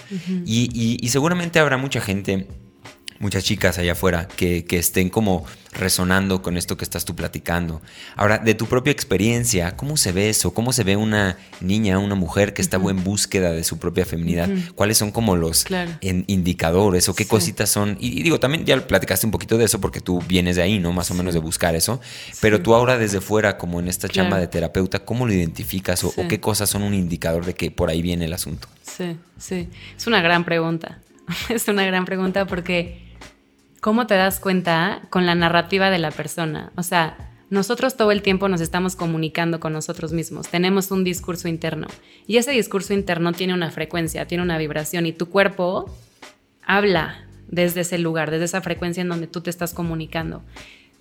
[0.46, 2.46] y, y seguramente habrá mucha gente
[3.18, 7.83] muchas chicas allá afuera que, estén como resonando con esto que estás tú platicando.
[8.16, 10.55] Ahora, de tu propia experiencia, ¿cómo se ve eso?
[10.55, 14.48] ¿Cómo se ve una niña, una mujer que está en búsqueda de su propia feminidad?
[14.74, 15.64] ¿Cuáles son como los
[16.00, 17.96] indicadores o qué cositas son?
[17.98, 20.92] Y, digo, también ya platicaste un poquito de eso porque tú vienes de ahí, ¿no?
[20.92, 22.00] Más o menos de buscar eso.
[22.40, 26.09] Pero tú ahora desde fuera, como en esta chamba de terapeuta, ¿cómo lo identificas o,
[26.16, 28.68] o qué cosas son un indicador de que por ahí viene el asunto?
[28.83, 29.68] Sí, sí.
[29.96, 30.98] Es una gran pregunta.
[31.48, 32.98] es una gran pregunta porque
[33.80, 36.72] ¿cómo te das cuenta con la narrativa de la persona?
[36.76, 37.16] O sea,
[37.50, 41.87] nosotros todo el tiempo nos estamos comunicando con nosotros mismos, tenemos un discurso interno
[42.26, 45.94] y ese discurso interno tiene una frecuencia, tiene una vibración y tu cuerpo
[46.66, 50.42] habla desde ese lugar, desde esa frecuencia en donde tú te estás comunicando.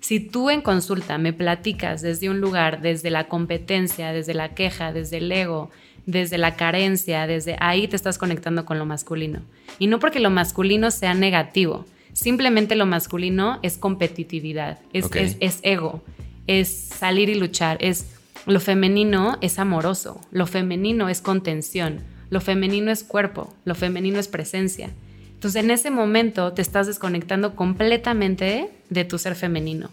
[0.00, 4.92] Si tú en consulta me platicas desde un lugar, desde la competencia, desde la queja,
[4.92, 5.70] desde el ego,
[6.06, 9.42] desde la carencia, desde ahí te estás conectando con lo masculino.
[9.78, 16.00] Y no porque lo masculino sea negativo, Simplemente lo masculino es competitividad, es, es, ego,
[16.46, 18.06] es salir y luchar, es
[18.46, 24.28] lo femenino es amoroso, lo femenino es contención, lo femenino es cuerpo, lo femenino es
[24.28, 24.90] presencia.
[25.32, 29.90] Entonces en ese momento te estás desconectando completamente de tu ser femenino.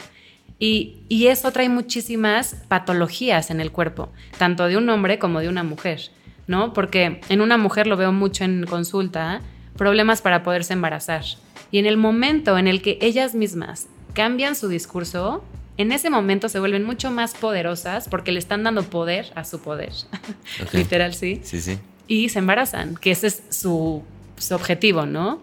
[0.64, 5.50] Y, y, eso trae muchísimas patologías en el cuerpo, tanto de un hombre como de
[5.50, 6.12] una mujer,
[6.46, 6.72] ¿no?
[6.72, 9.42] Porque en una mujer lo veo mucho en consulta,
[9.76, 11.24] problemas para poderse embarazar.
[11.72, 15.44] Y en el momento en el que ellas mismas cambian su discurso,
[15.78, 19.62] en ese momento se vuelven mucho más poderosas porque le están dando poder a su
[19.62, 19.94] poder.
[20.74, 21.42] Literal, sí.
[21.44, 21.80] Sí, sí.
[22.08, 24.04] Y se embarazan, que ese es su,
[24.38, 25.42] su objetivo, ¿no?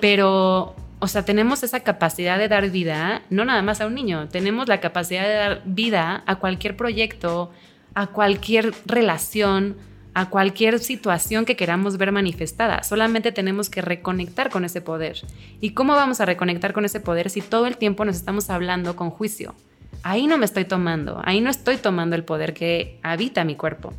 [0.00, 4.28] Pero, o sea, tenemos esa capacidad de dar vida, no nada más a un niño,
[4.28, 7.50] tenemos la capacidad de dar vida a cualquier proyecto,
[7.94, 9.76] a cualquier relación,
[10.14, 12.82] a cualquier situación que queramos ver manifestada.
[12.84, 15.20] Solamente tenemos que reconectar con ese poder.
[15.60, 18.94] ¿Y cómo vamos a reconectar con ese poder si todo el tiempo nos estamos hablando
[18.96, 19.54] con juicio?
[20.02, 23.92] Ahí no me estoy tomando, ahí no estoy tomando el poder que habita mi cuerpo.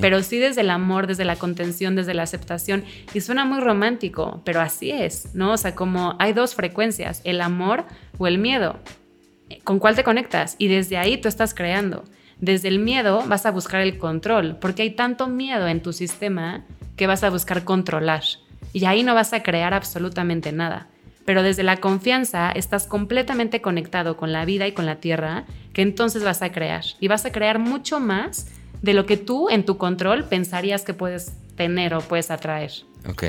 [0.00, 2.84] Pero sí desde el amor, desde la contención, desde la aceptación.
[3.14, 5.52] Y suena muy romántico, pero así es, ¿no?
[5.52, 7.84] O sea, como hay dos frecuencias, el amor
[8.18, 8.78] o el miedo.
[9.64, 10.56] ¿Con cuál te conectas?
[10.58, 12.04] Y desde ahí tú estás creando.
[12.40, 16.64] Desde el miedo vas a buscar el control, porque hay tanto miedo en tu sistema
[16.96, 18.22] que vas a buscar controlar.
[18.72, 20.88] Y ahí no vas a crear absolutamente nada.
[21.30, 25.80] Pero desde la confianza estás completamente conectado con la vida y con la tierra, que
[25.80, 26.82] entonces vas a crear.
[26.98, 28.48] Y vas a crear mucho más
[28.82, 32.72] de lo que tú en tu control pensarías que puedes tener o puedes atraer.
[33.08, 33.22] Ok.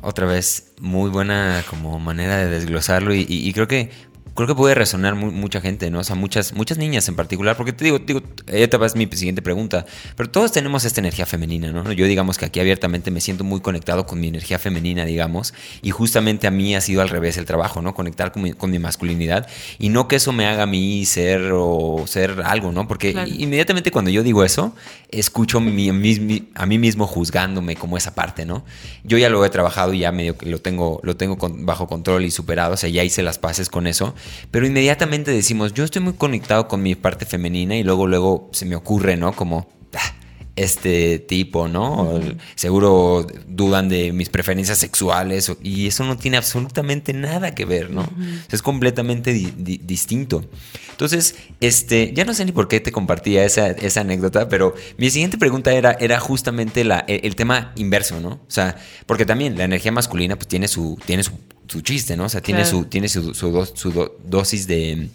[0.00, 3.90] Otra vez, muy buena como manera de desglosarlo y, y creo que
[4.34, 6.00] creo que puede resonar mucha gente, ¿no?
[6.00, 9.42] O sea, muchas, muchas niñas en particular, porque te digo, digo, esta es mi siguiente
[9.42, 11.92] pregunta, pero todos tenemos esta energía femenina, ¿no?
[11.92, 15.90] Yo digamos que aquí abiertamente me siento muy conectado con mi energía femenina, digamos, y
[15.90, 17.94] justamente a mí ha sido al revés el trabajo, ¿no?
[17.94, 19.46] Conectar con mi, masculinidad
[19.78, 22.88] y no que eso me haga a mí ser o ser algo, ¿no?
[22.88, 24.74] Porque inmediatamente cuando yo digo eso,
[25.10, 28.64] escucho a mí mismo juzgándome como esa parte, ¿no?
[29.04, 32.24] Yo ya lo he trabajado y ya medio que lo tengo, lo tengo bajo control
[32.24, 34.14] y superado, o sea, ya hice las paces con eso
[34.50, 38.66] pero inmediatamente decimos, yo estoy muy conectado con mi parte femenina y luego, luego se
[38.66, 39.32] me ocurre, ¿no?
[39.32, 40.14] Como, ah,
[40.60, 42.20] este tipo, ¿no?
[42.54, 48.06] Seguro dudan de mis preferencias sexuales y eso no tiene absolutamente nada que ver, ¿no?
[48.50, 50.44] Es completamente distinto.
[50.90, 55.08] Entonces, este, ya no sé ni por qué te compartía esa, esa anécdota, pero mi
[55.08, 58.32] siguiente pregunta era, era justamente la, el, tema inverso, ¿no?
[58.32, 61.32] O sea, porque también la energía masculina pues tiene su, tiene su,
[61.80, 62.24] chiste, ¿no?
[62.24, 65.08] O sea, tiene su, tiene su, su, dosis de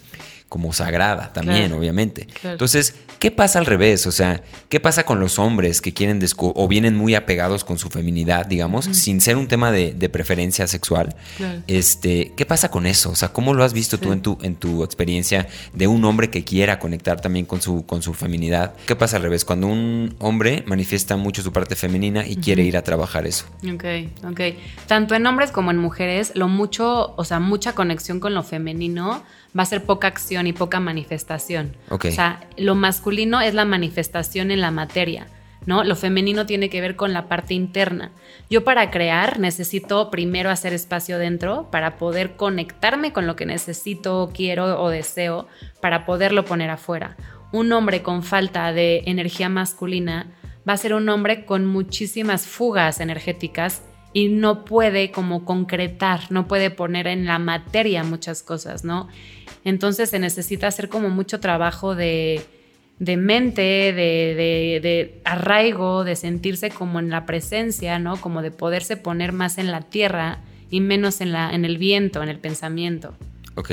[0.56, 2.30] como sagrada también, obviamente.
[2.42, 4.08] Entonces, ¿qué pasa al revés?
[4.08, 7.90] O sea, ¿qué pasa con los hombres que quieren o vienen muy apegados con su
[7.90, 11.14] feminidad, digamos, sin ser un tema de, preferencia sexual?
[11.68, 13.10] Este, ¿qué pasa con eso?
[13.10, 16.30] O sea, ¿cómo lo has visto tú en tu, en tu experiencia de un hombre
[16.30, 18.76] que quiera conectar también con su, con su feminidad?
[18.86, 19.44] ¿Qué pasa al revés?
[19.44, 23.44] Cuando un hombre manifiesta mucho su parte femenina y quiere ir a trabajar eso.
[23.70, 23.84] Ok,
[24.24, 24.40] ok.
[24.88, 29.22] Tanto en hombres como en mujeres, lo mucho, o sea, mucha conexión con lo femenino
[29.58, 31.76] va a ser poca acción y poca manifestación.
[31.90, 35.28] O sea, lo masculino es la manifestación en la materia.
[35.66, 35.84] ¿no?
[35.84, 38.12] Lo femenino tiene que ver con la parte interna.
[38.50, 44.32] Yo para crear necesito primero hacer espacio dentro para poder conectarme con lo que necesito,
[44.34, 45.48] quiero o deseo
[45.82, 47.16] para poderlo poner afuera.
[47.52, 50.28] Un hombre con falta de energía masculina
[50.68, 53.82] va a ser un hombre con muchísimas fugas energéticas
[54.14, 59.10] y no puede como concretar, no puede poner en la materia muchas cosas, ¿no?
[59.66, 62.46] Entonces se necesita hacer como mucho trabajo de,
[63.00, 68.22] mente, de, arraigo, de sentirse como en la presencia, ¿no?
[68.22, 72.22] Como de poderse poner más en la tierra y menos en, la, en el viento,
[72.22, 73.18] en el pensamiento.
[73.56, 73.72] Ok.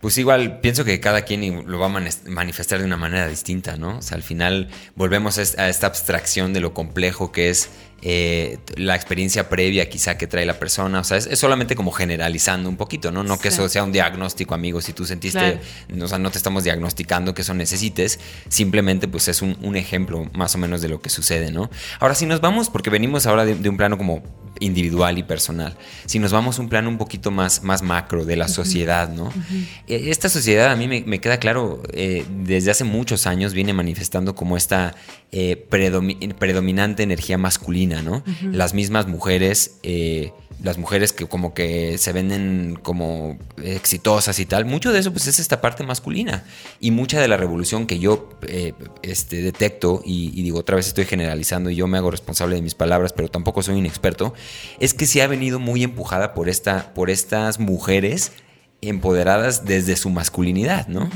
[0.00, 3.98] Pues igual pienso que cada quien lo va a manifestar de una manera distinta, ¿no?
[3.98, 7.70] O sea, al final volvemos a esta abstracción de lo complejo que es
[8.02, 11.00] eh, la experiencia previa quizá que trae la persona.
[11.00, 13.24] O sea, es, solamente como generalizando un poquito, ¿no?
[13.24, 14.80] No que eso sea un diagnóstico, amigo.
[14.80, 15.60] Si tú sentiste,
[16.00, 20.54] o sea, no te estamos diagnosticando que eso necesites, simplemente pues es un, ejemplo más
[20.54, 21.70] o menos de lo que sucede, ¿no?
[22.00, 24.22] Ahora, si nos vamos, porque venimos ahora de, un plano como
[24.58, 28.36] individual y personal, si nos vamos a un plano un poquito más, más macro de
[28.36, 29.32] la sociedad, ¿no?
[29.86, 34.34] E, esta sociedad a mí me, queda claro, eh, desde hace muchos años viene manifestando
[34.34, 34.94] como esta
[35.38, 35.66] eh,
[36.38, 38.24] predominante energía masculina, ¿no?
[38.52, 44.64] Las mismas mujeres, eh, las mujeres que como que se venden como exitosas y tal,
[44.64, 46.44] mucho de eso pues es esta parte masculina.
[46.80, 48.72] Y mucha de la revolución que yo eh,
[49.02, 52.62] este, detecto, y, y, digo otra vez estoy generalizando y yo me hago responsable de
[52.62, 54.32] mis palabras, pero tampoco soy un experto,
[54.80, 58.32] es que se ha venido muy empujada por, esta, por estas mujeres
[58.80, 61.10] empoderadas desde su masculinidad, ¿no?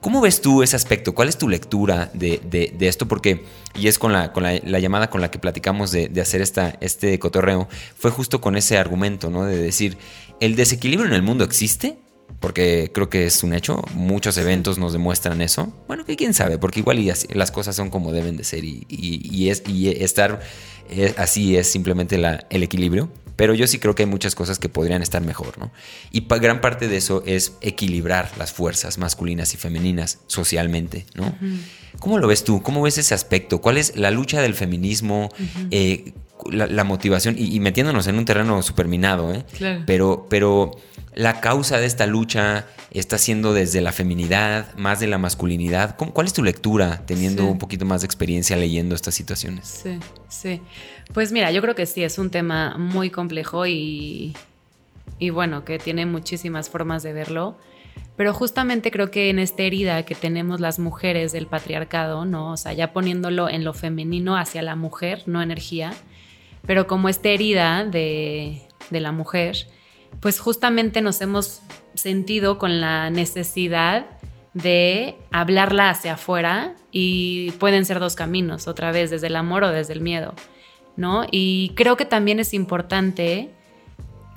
[0.00, 1.14] ¿Cómo ves tú ese aspecto?
[1.14, 3.08] ¿Cuál es tu lectura de, esto?
[3.08, 6.76] Porque, y es con la, con la, llamada con la que platicamos de, hacer esta,
[6.80, 9.44] este cotorreo, fue justo con ese argumento, ¿no?
[9.44, 9.98] De decir,
[10.40, 11.98] ¿el desequilibrio en el mundo existe?
[12.40, 15.72] Porque creo que es un hecho, muchos eventos nos demuestran eso.
[15.88, 17.02] Bueno, que quién sabe, porque igual
[17.34, 20.40] las cosas son como deben de ser y, es, y estar
[20.90, 22.16] eh, así es simplemente
[22.50, 23.08] el equilibrio.
[23.36, 25.70] Pero yo sí creo que hay muchas cosas que podrían estar mejor, ¿no?
[26.10, 31.36] Y gran parte de eso es equilibrar las fuerzas masculinas y femeninas socialmente, ¿no?
[31.98, 32.62] ¿Cómo lo ves tú?
[32.62, 33.60] ¿Cómo ves ese aspecto?
[33.60, 35.28] ¿Cuál es la lucha del feminismo?
[35.70, 36.12] Eh,
[36.50, 39.44] la, motivación y, metiéndonos en un terreno superminado, ¿eh?
[39.86, 40.72] Pero, pero
[41.16, 45.96] la causa de esta lucha está siendo desde la feminidad, más de la masculinidad.
[45.96, 49.66] ¿Cuál es tu lectura teniendo un poquito más de experiencia leyendo estas situaciones?
[49.82, 49.98] Sí,
[50.28, 50.60] sí.
[51.14, 54.36] Pues mira, yo creo que sí, es un tema muy complejo y,
[55.18, 57.56] y bueno, que tiene muchísimas formas de verlo.
[58.18, 62.52] Pero justamente creo que en esta herida que tenemos las mujeres del patriarcado, ¿no?
[62.52, 65.94] O sea, ya poniéndolo en lo femenino hacia la mujer, no energía,
[66.66, 69.66] pero como esta herida de, de la mujer,
[70.20, 71.62] pues justamente nos hemos
[71.94, 74.06] sentido con la necesidad
[74.54, 79.70] de hablarla hacia afuera y pueden ser dos caminos, otra vez, desde el amor o
[79.70, 80.34] desde el miedo,
[80.96, 81.26] ¿no?
[81.30, 83.50] Y creo que también es importante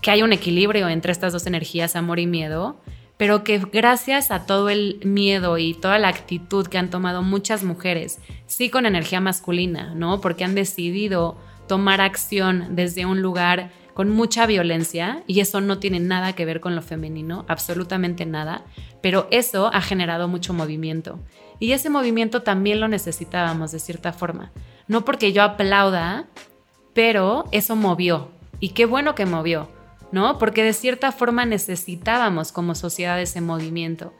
[0.01, 2.77] que haya un equilibrio entre estas dos energías, amor y miedo,
[3.15, 7.63] pero que gracias a todo el miedo y toda la actitud que han tomado muchas
[7.63, 10.21] mujeres, sí con energía masculina, ¿no?
[10.21, 11.37] Porque han decidido
[11.67, 16.61] tomar acción desde un lugar con mucha violencia y eso no tiene nada que ver
[16.61, 18.63] con lo femenino, absolutamente nada,
[19.01, 21.19] pero eso ha generado mucho movimiento.
[21.59, 24.53] Y ese movimiento también lo necesitábamos de cierta forma.
[24.87, 26.27] No porque yo aplauda,
[26.93, 28.29] pero eso movió.
[28.61, 29.69] Y qué bueno que movió,
[30.13, 30.37] ¿no?
[30.37, 34.13] Porque de cierta forma necesitábamos como sociedad ese movimiento.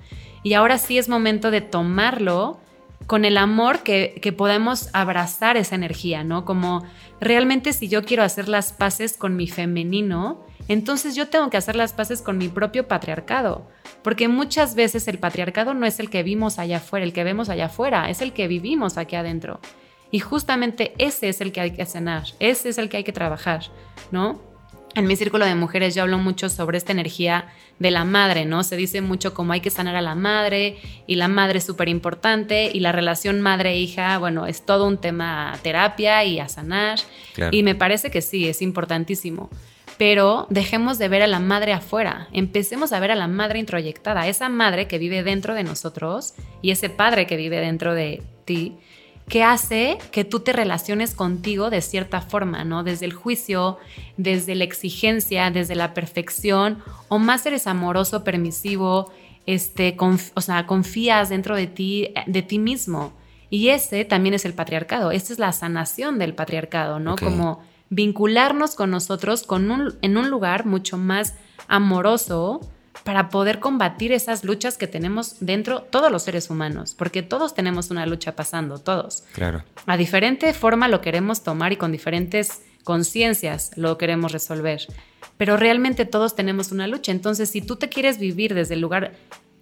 [0.44, 2.60] Y ahora sí es momento de tomarlo
[3.08, 6.46] con el amor que, podemos abrazar esa energía, ¿no?
[6.46, 6.86] Como
[7.20, 11.76] realmente si yo quiero hacer las paces con mi femenino, entonces yo tengo que hacer
[11.76, 13.68] las paces con mi propio patriarcado,
[14.04, 17.50] porque muchas veces el patriarcado no es el que vimos allá afuera, el que vemos
[17.50, 19.60] allá afuera, es el que vivimos aquí adentro.
[20.12, 23.14] Y justamente ese es el que hay que sanar, ese es el que hay que
[23.14, 23.64] trabajar,
[24.12, 24.40] ¿no?
[24.96, 27.48] En mi círculo de mujeres yo hablo mucho sobre esta energía
[27.80, 28.63] de la madre, ¿no?
[28.63, 31.89] Se dice mucho como hay que sanar a la madre y la madre es súper
[31.89, 37.00] importante y la relación madre-hija, bueno, es todo un tema a terapia y a sanar.
[37.52, 39.50] Y me parece que sí, es importantísimo.
[40.00, 44.30] pero dejemos de ver a la madre afuera, empecemos a ver a la madre introyectada,
[44.30, 48.78] esa madre que vive dentro de nosotros y ese padre que vive dentro de ti,
[49.30, 52.84] que hace que tú te relaciones contigo de cierta forma, ¿no?
[52.84, 53.78] Desde el juicio,
[54.18, 59.12] desde la exigencia, desde la perfección, o más eres amoroso, permisivo,
[59.46, 59.96] este,
[60.34, 63.13] o sea, confías dentro de ti, de ti mismo.
[63.52, 67.15] Y ese también es el patriarcado, esa es la sanación del patriarcado, ¿no?
[67.15, 71.36] Como vincularnos con nosotros con en un lugar mucho más
[71.68, 72.62] amoroso
[73.04, 77.92] para poder combatir esas luchas que tenemos dentro todos los seres humanos, porque todos tenemos
[77.92, 79.24] una lucha pasando, todos.
[79.34, 79.64] Claro.
[79.86, 84.82] A diferente forma lo queremos tomar y con diferentes conciencias lo queremos resolver,
[85.38, 89.14] pero realmente todos tenemos una lucha, entonces si tú te quieres vivir desde el lugar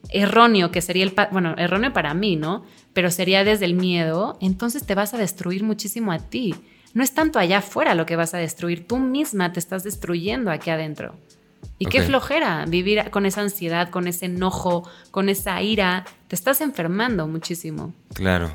[0.09, 2.63] erróneo, que sería el, bueno, erróneo para mí, ¿no?
[2.93, 6.55] Pero sería desde el miedo, entonces te vas a destruir muchísimo a ti
[6.97, 10.49] no es tanto allá afuera lo que vas a destruir, tú misma te estás destruyendo
[10.49, 11.15] aquí adentro.
[11.79, 16.61] Y qué flojera vivir con esa ansiedad, con ese enojo, con esa ira, te estás
[16.61, 17.93] enfermando muchísimo.
[18.13, 18.51] Claro.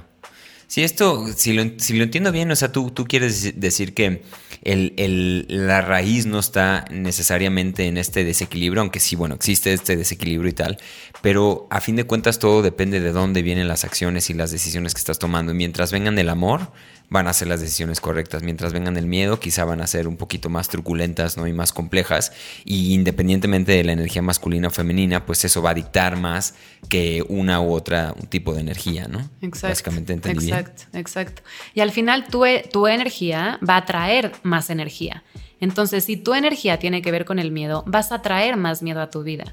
[0.73, 4.23] Si esto, si lo, si lo entiendo bien, o sea, tú, tú quieres decir que
[4.63, 10.49] el, la raíz no está necesariamente en este desequilibrio, aunque sí, bueno, existe este desequilibrio
[10.49, 10.79] y tal,
[11.21, 14.95] pero a fin de cuentas todo depende de dónde vienen las acciones y las decisiones
[14.95, 15.53] que estás tomando.
[15.53, 16.73] Y mientras vengan del amor,
[17.13, 18.43] van a ser las decisiones correctas.
[18.43, 21.47] Mientras vengan el miedo, quizá van a ser un poquito más truculentas ¿no?
[21.47, 22.33] y más complejas.
[22.65, 26.55] Y independientemente de la energía masculina o femenina, pues eso va a dictar más
[26.89, 29.29] que una u otra un tipo de energía, ¿no?
[29.43, 29.69] Exacto.
[29.69, 31.43] Básicamente entendí Exacto, exacto.
[31.75, 35.23] Y al final tu, tu energía va a traer más energía.
[35.61, 39.01] Entonces, si tu energía tiene que ver con el miedo, vas a traer más miedo
[39.01, 39.45] a tu vida.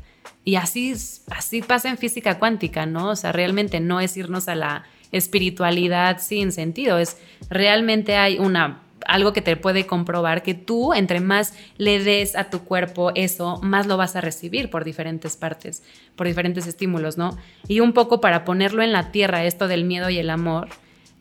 [0.45, 0.95] Y así,
[1.29, 3.09] así pasa en física cuántica, ¿no?
[3.09, 7.17] O sea, realmente no es irnos a la espiritualidad sin sentido, es
[7.49, 12.49] realmente hay una algo que te puede comprobar que tú, entre más le des a
[12.49, 15.83] tu cuerpo eso, más lo vas a recibir por diferentes partes,
[16.15, 17.37] por diferentes estímulos, ¿no?
[17.67, 20.69] Y un poco para ponerlo en la tierra, esto del miedo y el amor,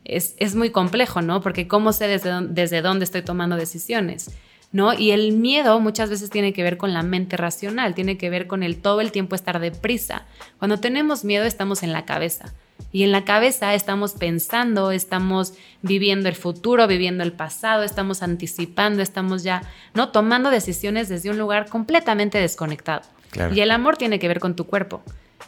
[0.05, 1.41] es, es muy complejo, ¿no?
[1.41, 4.31] Porque ¿cómo sé desde, desde dónde estoy tomando decisiones?
[4.73, 4.93] ¿No?
[4.93, 8.47] Y el miedo muchas veces tiene que ver con la mente racional, tiene que ver
[8.47, 10.27] con el todo el tiempo estar deprisa.
[10.59, 12.53] Cuando tenemos miedo estamos en la cabeza.
[12.93, 19.03] Y en la cabeza estamos pensando, estamos viviendo el futuro, viviendo el pasado, estamos anticipando,
[19.03, 19.63] estamos ya,
[19.95, 20.11] ¿no?
[20.11, 23.03] Tomando decisiones desde un lugar completamente desconectado.
[23.55, 25.03] Y el amor tiene que ver con tu cuerpo.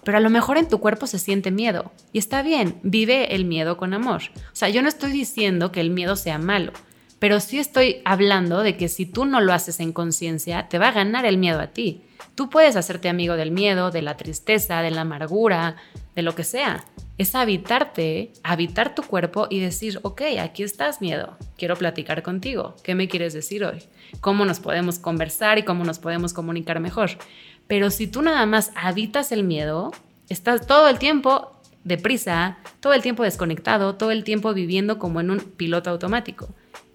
[0.05, 1.93] Pero a lo mejor en tu cuerpo se siente miedo.
[2.13, 4.23] Y está bien, vive el miedo con amor.
[4.53, 6.73] O sea, yo no estoy diciendo que el miedo sea malo
[7.21, 10.89] pero sí estoy hablando de que si tú no lo haces en conciencia, te va
[10.89, 12.03] a ganar el miedo a ti.
[12.35, 15.77] Tú puedes hacerte amigo del miedo, de la tristeza, de la amargura,
[16.15, 16.83] de lo que sea.
[17.19, 22.75] Es habitarte, habitar tu cuerpo y decir, ok, aquí estás miedo, quiero platicar contigo.
[22.83, 23.83] ¿Qué me quieres decir hoy?
[24.23, 27.11] ¿Cómo nos podemos conversar y cómo nos podemos comunicar mejor?
[27.67, 29.93] Pero si tú nada más habitas el miedo,
[30.31, 35.31] estás todo el tiempo deprisa, todo el tiempo desconectado, todo el tiempo viviendo como en
[35.31, 36.49] un piloto automático.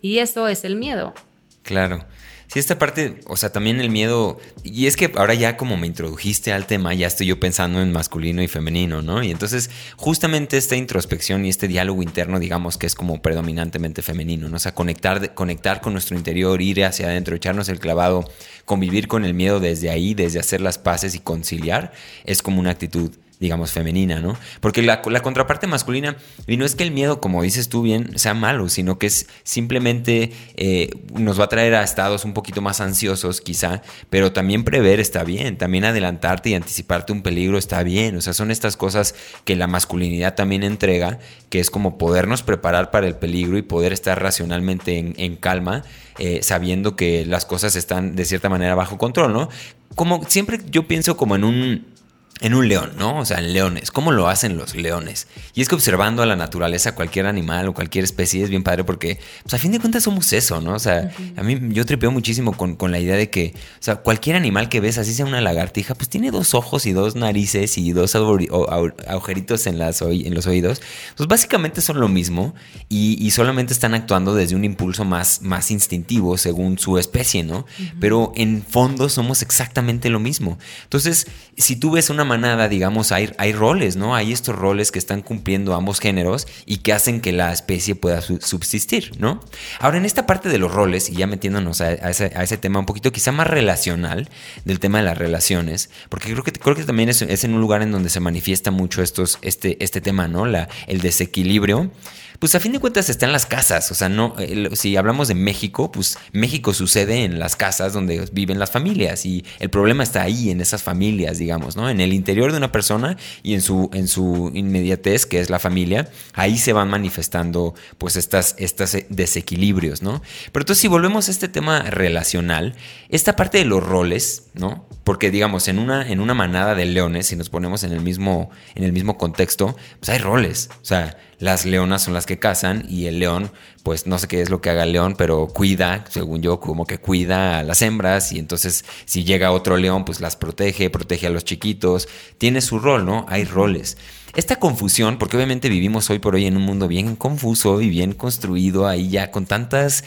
[0.06, 1.16] Y eso es el miedo.
[1.64, 2.06] Claro.
[2.46, 5.88] Sí, esta parte, o sea, también el miedo, y es que ahora ya como me
[5.88, 9.24] introdujiste al tema, ya estoy yo pensando en masculino y femenino, ¿no?
[9.24, 14.48] Y entonces justamente esta introspección y este diálogo interno, digamos que es como predominantemente femenino,
[14.48, 14.58] ¿no?
[14.58, 18.30] O sea, conectar, conectar con nuestro interior, ir hacia adentro, echarnos el clavado,
[18.66, 21.94] convivir con el miedo desde ahí, desde hacer las paces y conciliar,
[22.26, 24.38] es como una actitud digamos, femenina, ¿no?
[24.60, 26.18] Porque la, contraparte masculina,
[26.48, 29.28] y no es que el miedo, como dices tú bien, sea malo, sino que es
[29.44, 34.64] simplemente eh, nos va a traer a estados un poquito más ansiosos, quizá, pero también
[34.64, 38.78] prever está bien, también adelantarte y anticiparte un peligro está bien, o sea, son estas
[38.78, 41.20] cosas que la masculinidad también entrega,
[41.50, 45.84] que es como podernos preparar para el peligro y poder estar racionalmente en, calma,
[46.18, 49.50] eh, sabiendo que las cosas están de cierta manera bajo control, ¿no?
[49.96, 51.95] Como siempre yo pienso como en un
[52.42, 53.20] en un león, ¿no?
[53.20, 53.92] O sea, en leones.
[53.92, 55.28] ¿Cómo lo hacen los leones?
[55.54, 58.84] Y es que observando a la naturaleza, cualquier animal o cualquier especie es bien padre
[58.84, 60.74] porque, pues a fin de cuentas somos eso, ¿no?
[60.74, 64.36] O sea, a mí yo tripeo muchísimo con, la idea de que, o sea, cualquier
[64.36, 67.94] animal que ves, así sea una lagartija, pues tiene dos ojos y dos narices y
[67.94, 70.82] dos agujeritos en, las en los oídos.
[71.16, 72.54] Pues básicamente son lo mismo
[72.90, 77.66] y, solamente están actuando desde un impulso más, más instintivo según su especie, ¿no?
[78.00, 80.58] Pero en fondo somos exactamente lo mismo.
[80.84, 84.16] Entonces, si tú ves una manada, digamos, hay, hay roles, ¿no?
[84.16, 88.22] Hay estos roles que están cumpliendo ambos géneros y que hacen que la especie pueda
[88.22, 89.40] subsistir, ¿no?
[89.80, 93.12] Ahora, en esta parte de los roles, y ya metiéndonos a, ese, tema un poquito
[93.12, 94.30] quizá más relacional,
[94.66, 97.82] del tema de las relaciones, porque creo que, creo que también es, en un lugar
[97.82, 100.46] en donde se manifiesta mucho estos, este, este tema, ¿no?
[100.46, 101.92] La, el desequilibrio
[102.40, 103.92] pues a fin de cuentas está en las casas.
[103.92, 104.36] O sea, no,
[104.74, 109.46] si hablamos de México, pues México sucede en las casas donde viven las familias y
[109.60, 111.90] el problema está ahí, en esas familias, digamos, ¿no?
[111.90, 115.60] En el interior de una persona y en su, en su inmediatez, que es la
[115.60, 120.22] familia, ahí se van manifestando pues estas, estas desequilibrios, ¿no?
[120.52, 122.76] Pero entonces si volvemos a este tema relacional,
[123.10, 124.88] esta parte de los roles, ¿no?
[125.04, 128.50] Porque digamos, en una, en una manada de leones, si nos ponemos en el mismo,
[128.76, 130.70] en el mismo contexto, pues hay roles.
[130.82, 133.52] O sea, las leonas son las que cazan y el león,
[133.84, 136.86] pues no sé qué es lo que haga el león, pero cuida, según yo, como
[136.86, 141.28] que cuida a las hembras y entonces si llega otro león, pues las protege, protege
[141.28, 142.08] a los chiquitos,
[142.38, 143.26] tiene su rol, ¿no?
[143.30, 143.98] Hay roles.
[144.36, 148.12] Esta confusión, porque obviamente vivimos hoy por hoy en un mundo bien confuso y bien
[148.12, 150.04] construido, ahí ya con tantas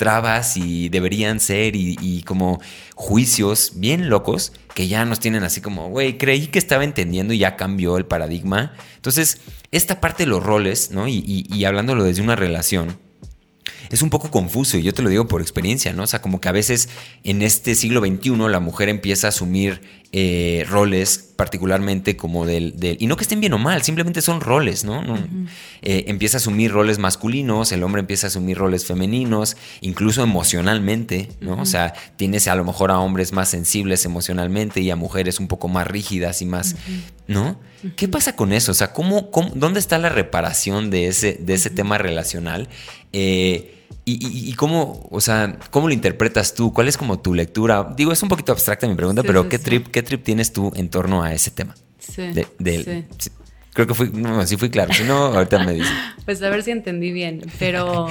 [0.00, 2.58] trabas y deberían ser y, como
[2.94, 7.38] juicios bien locos que ya nos tienen así como, güey, creí que estaba entendiendo y
[7.38, 8.72] ya cambió el paradigma.
[8.96, 9.42] Entonces,
[9.72, 11.06] esta parte de los roles, ¿no?
[11.06, 12.98] Y, hablándolo desde una relación,
[13.90, 16.04] es un poco confuso y yo te lo digo por experiencia, ¿no?
[16.04, 16.88] O sea, como que a veces
[17.22, 19.82] en este siglo XXI la mujer empieza a asumir
[20.12, 24.84] eh, roles particularmente como del, Y no que estén bien o mal, simplemente son roles,
[24.84, 25.02] ¿no?
[25.82, 31.28] Eh, empieza a asumir roles masculinos, el hombre empieza a asumir roles femeninos, incluso emocionalmente,
[31.40, 31.62] ¿no?
[31.62, 35.48] O sea, tienes a lo mejor a hombres más sensibles emocionalmente y a mujeres un
[35.48, 36.76] poco más rígidas y más,
[37.26, 37.58] ¿no?
[37.96, 38.72] ¿Qué pasa con eso?
[38.72, 42.68] O sea, ¿cómo, dónde está la reparación de ese, de ese tema relacional?
[43.12, 43.79] Eh,
[44.20, 46.72] y, cómo, o sea, cómo lo interpretas tú?
[46.72, 47.92] ¿Cuál es como tu lectura?
[47.96, 50.88] Digo, es un poquito abstracta mi pregunta, pero ¿qué, Trip, ¿qué trip tienes tú en
[50.88, 51.74] torno a ese tema?
[51.98, 52.22] Sí.
[53.72, 54.92] Creo que fui, no, sí fui claro.
[54.92, 55.92] Si no, ahorita me dices.
[56.24, 58.08] Pues a ver si entendí bien, pero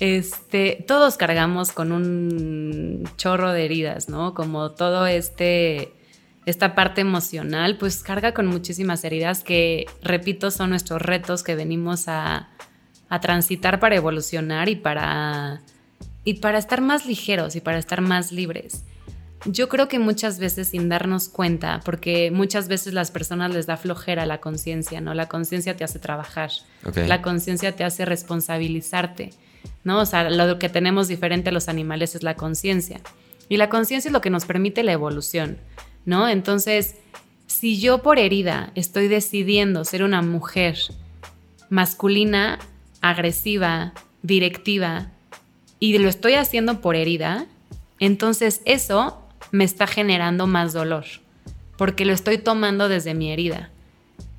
[0.00, 4.34] este, todos cargamos con un chorro de heridas, ¿no?
[4.34, 5.92] Como todo este,
[6.46, 12.08] esta parte emocional, pues carga con muchísimas heridas que, repito, son nuestros retos que venimos
[12.08, 12.48] a,
[13.08, 15.60] a transitar para evolucionar y para,
[16.24, 18.84] y para estar más ligeros y para estar más libres.
[19.44, 23.76] Yo creo que muchas veces sin darnos cuenta, porque muchas veces las personas les da
[23.76, 25.14] flojera la conciencia, ¿no?
[25.14, 26.50] La conciencia te hace trabajar,
[27.06, 29.30] la conciencia te hace responsabilizarte,
[29.84, 30.00] ¿no?
[30.00, 33.00] O sea, lo que tenemos diferente a los animales es la conciencia.
[33.48, 35.58] Y la conciencia es lo que nos permite la evolución,
[36.04, 36.28] ¿no?
[36.28, 36.96] Entonces,
[37.46, 40.78] si yo por herida estoy decidiendo ser una mujer
[41.70, 42.58] masculina,
[43.00, 43.92] agresiva,
[44.22, 45.10] directiva,
[45.80, 47.46] y lo estoy haciendo por herida,
[48.00, 51.04] entonces eso me está generando más dolor,
[51.76, 53.70] porque lo estoy tomando desde mi herida.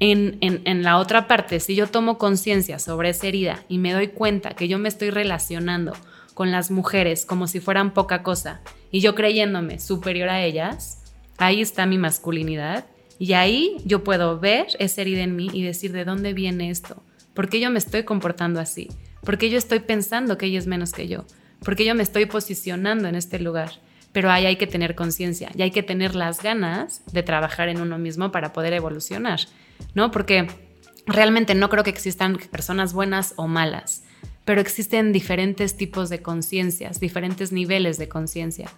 [0.02, 4.08] En, en, la otra parte, si yo tomo conciencia sobre esa herida y me doy
[4.08, 5.94] cuenta que yo me estoy relacionando
[6.34, 11.04] con las mujeres como si fueran poca cosa y yo creyéndome superior a ellas,
[11.38, 12.86] ahí está mi masculinidad
[13.20, 17.04] y ahí yo puedo ver esa herida en mí y decir de dónde viene esto,
[17.40, 18.90] ¿Por qué yo me estoy comportando así?
[19.24, 21.24] ¿Por qué yo estoy pensando que ella es menos que yo?
[21.64, 23.80] ¿Por qué yo me estoy posicionando en este lugar?
[24.12, 27.80] Pero ahí hay que tener conciencia y hay que tener las ganas de trabajar en
[27.80, 29.40] uno mismo para poder evolucionar,
[29.94, 30.12] ¿no?
[30.12, 30.48] Porque
[31.06, 34.04] realmente no creo que existan personas buenas o malas,
[34.44, 38.70] pero existen diferentes tipos de conciencias, diferentes niveles de conciencia.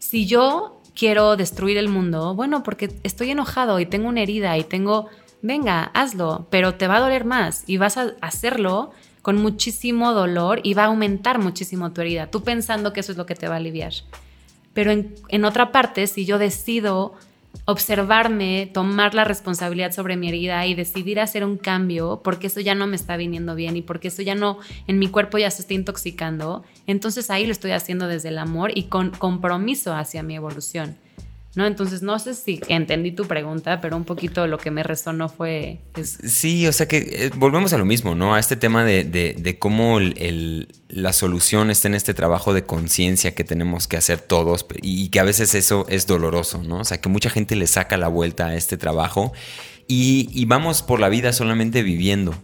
[0.00, 4.64] Si yo quiero destruir el mundo, bueno, porque estoy enojado y tengo una herida y
[4.64, 5.08] tengo
[5.42, 10.60] venga, hazlo, pero te va a doler más y vas a hacerlo con muchísimo dolor
[10.62, 13.48] y va a aumentar muchísimo tu herida, tú pensando que eso es lo que te
[13.48, 13.92] va a aliviar.
[14.72, 17.14] Pero en, otra parte, si yo decido
[17.64, 22.74] observarme, tomar la responsabilidad sobre mi herida y decidir hacer un cambio porque eso ya
[22.74, 25.62] no me está viniendo bien y porque eso ya no en mi cuerpo ya se
[25.62, 30.36] está intoxicando, entonces ahí lo estoy haciendo desde el amor y con compromiso hacia mi
[30.36, 30.98] evolución.
[31.56, 31.66] ¿No?
[31.66, 35.80] Entonces, no sé si entendí tu pregunta, pero un poquito lo que me resonó fue...
[36.02, 38.34] Sí, o sea que eh, volvemos a lo mismo, ¿no?
[38.34, 39.98] A este tema de, cómo
[40.88, 45.18] la solución está en este trabajo de conciencia que tenemos que hacer todos y que
[45.18, 46.80] a veces eso es doloroso, ¿no?
[46.80, 49.32] O sea, que mucha gente le saca la vuelta a este trabajo
[49.88, 52.34] y vamos por la vida solamente viviendo.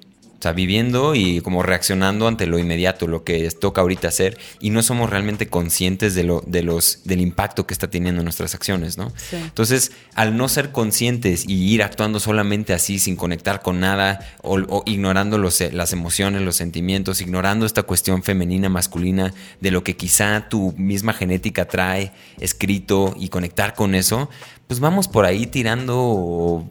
[0.43, 4.71] O sea, viviendo y como reaccionando ante lo inmediato, lo que toca ahorita hacer, y
[4.71, 8.99] no somos realmente conscientes de lo, de los, del impacto que está teniendo nuestras acciones,
[8.99, 9.13] ¿no?
[9.31, 14.83] Entonces, al no ser conscientes y ir actuando solamente así, sin conectar con nada, o,
[14.85, 20.49] ignorando los, las emociones, los sentimientos, ignorando esta cuestión femenina, masculina, de lo que quizá
[20.49, 24.29] tu misma genética trae escrito y conectar con eso,
[24.67, 26.69] pues vamos por ahí tirando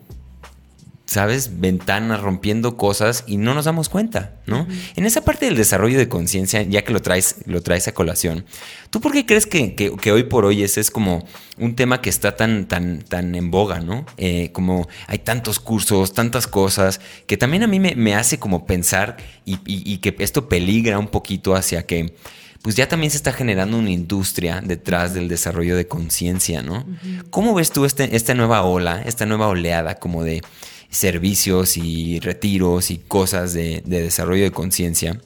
[1.12, 1.59] ¿sabes?
[1.59, 4.66] Ventanas, rompiendo cosas y no nos damos cuenta, ¿no?
[4.95, 8.45] En esa parte del desarrollo de conciencia, ya que lo traes, lo traes a colación,
[8.91, 11.26] ¿tú por qué crees que, hoy por hoy ese es como
[11.57, 14.05] un tema que está tan, tan, tan en boga, ¿no?
[14.16, 19.18] Eh, como hay tantos cursos, tantas cosas, que también a mí me, hace como pensar
[19.43, 22.16] y, que esto peligra un poquito hacia que
[22.62, 26.86] pues ya también se está generando una industria detrás del desarrollo de conciencia, ¿no?
[27.32, 30.41] ¿Cómo ves tú este, esta nueva ola, esta nueva oleada como de
[30.91, 35.19] servicios y retiros y cosas de, desarrollo de conciencia.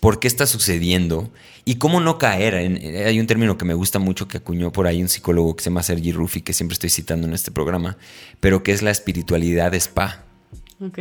[0.00, 1.32] ¿Por qué está sucediendo?
[1.64, 2.54] ¿Y cómo no caer?
[2.54, 5.62] En, hay un término que me gusta mucho que acuñó por ahí un psicólogo que
[5.62, 7.96] se llama Sergi Ruffi, que siempre estoy citando en este programa,
[8.40, 10.24] pero que es la espiritualidad spa.
[10.80, 10.98] Ok.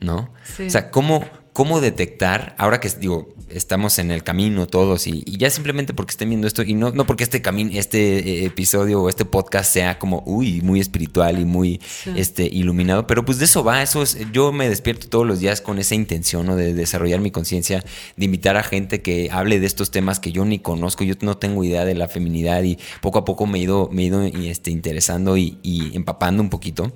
[0.00, 0.30] ¿No?
[0.66, 5.50] O sea, ¿cómo, cómo detectar, ahora que digo, estamos en el camino todos y, ya
[5.50, 9.08] simplemente porque estén viendo esto y no, no porque este camino, este eh, episodio o
[9.08, 11.80] este podcast sea como, uy, muy espiritual y muy
[12.14, 15.60] este, iluminado, pero pues de eso va, eso es, yo me despierto todos los días
[15.60, 17.84] con esa intención de desarrollar mi conciencia,
[18.16, 21.36] de invitar a gente que hable de estos temas que yo ni conozco, yo no
[21.36, 24.22] tengo idea de la feminidad y poco a poco me he ido, me he ido
[24.22, 26.92] este, interesando y, y empapando un poquito.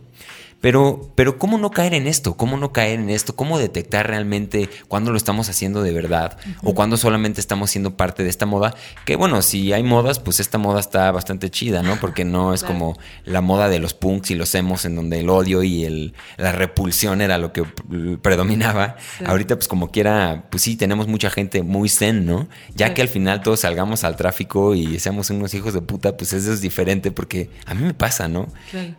[0.62, 2.36] Pero, pero ¿cómo no caer en esto?
[2.36, 3.34] ¿Cómo no caer en esto?
[3.34, 6.38] ¿Cómo detectar realmente cuándo lo estamos haciendo de verdad?
[6.62, 8.74] O cuándo solamente estamos siendo parte de esta moda.
[9.04, 11.98] Que bueno, si hay modas, pues esta moda está bastante chida, ¿no?
[11.98, 15.30] Porque no es como la moda de los punks y los emos en donde el
[15.30, 17.64] odio y el, la repulsión era lo que
[18.22, 18.94] predominaba.
[19.26, 22.48] Ahorita pues como quiera, pues sí, tenemos mucha gente muy zen, ¿no?
[22.76, 26.32] Ya que al final todos salgamos al tráfico y seamos unos hijos de puta, pues
[26.32, 28.46] eso es diferente porque a mí me pasa, ¿no?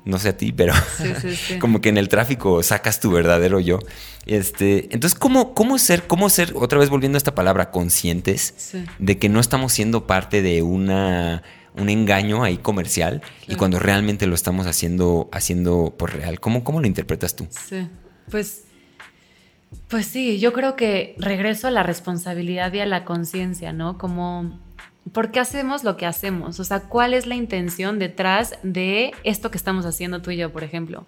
[0.03, 0.73] No sé a ti, pero...
[0.97, 1.52] Sí, sí, sí.
[1.59, 3.79] Como que en el tráfico sacas tu verdadero yo.
[4.25, 9.17] Este, entonces, ¿cómo, cómo ser, cómo ser, otra vez volviendo a esta palabra, conscientes de
[9.17, 11.43] que no estamos siendo parte de una
[11.75, 16.39] un engaño ahí comercial y cuando realmente lo estamos haciendo, haciendo por real.
[16.39, 17.47] ¿Cómo, ¿Cómo lo interpretas tú?
[17.49, 17.87] Sí,
[18.29, 18.65] pues,
[19.87, 23.97] pues sí, yo creo que regreso a la responsabilidad y a la conciencia, ¿no?
[23.97, 24.59] Como
[25.11, 26.59] ¿por qué hacemos lo que hacemos?
[26.59, 30.51] O sea, ¿cuál es la intención detrás de esto que estamos haciendo tú y yo,
[30.51, 31.05] por ejemplo?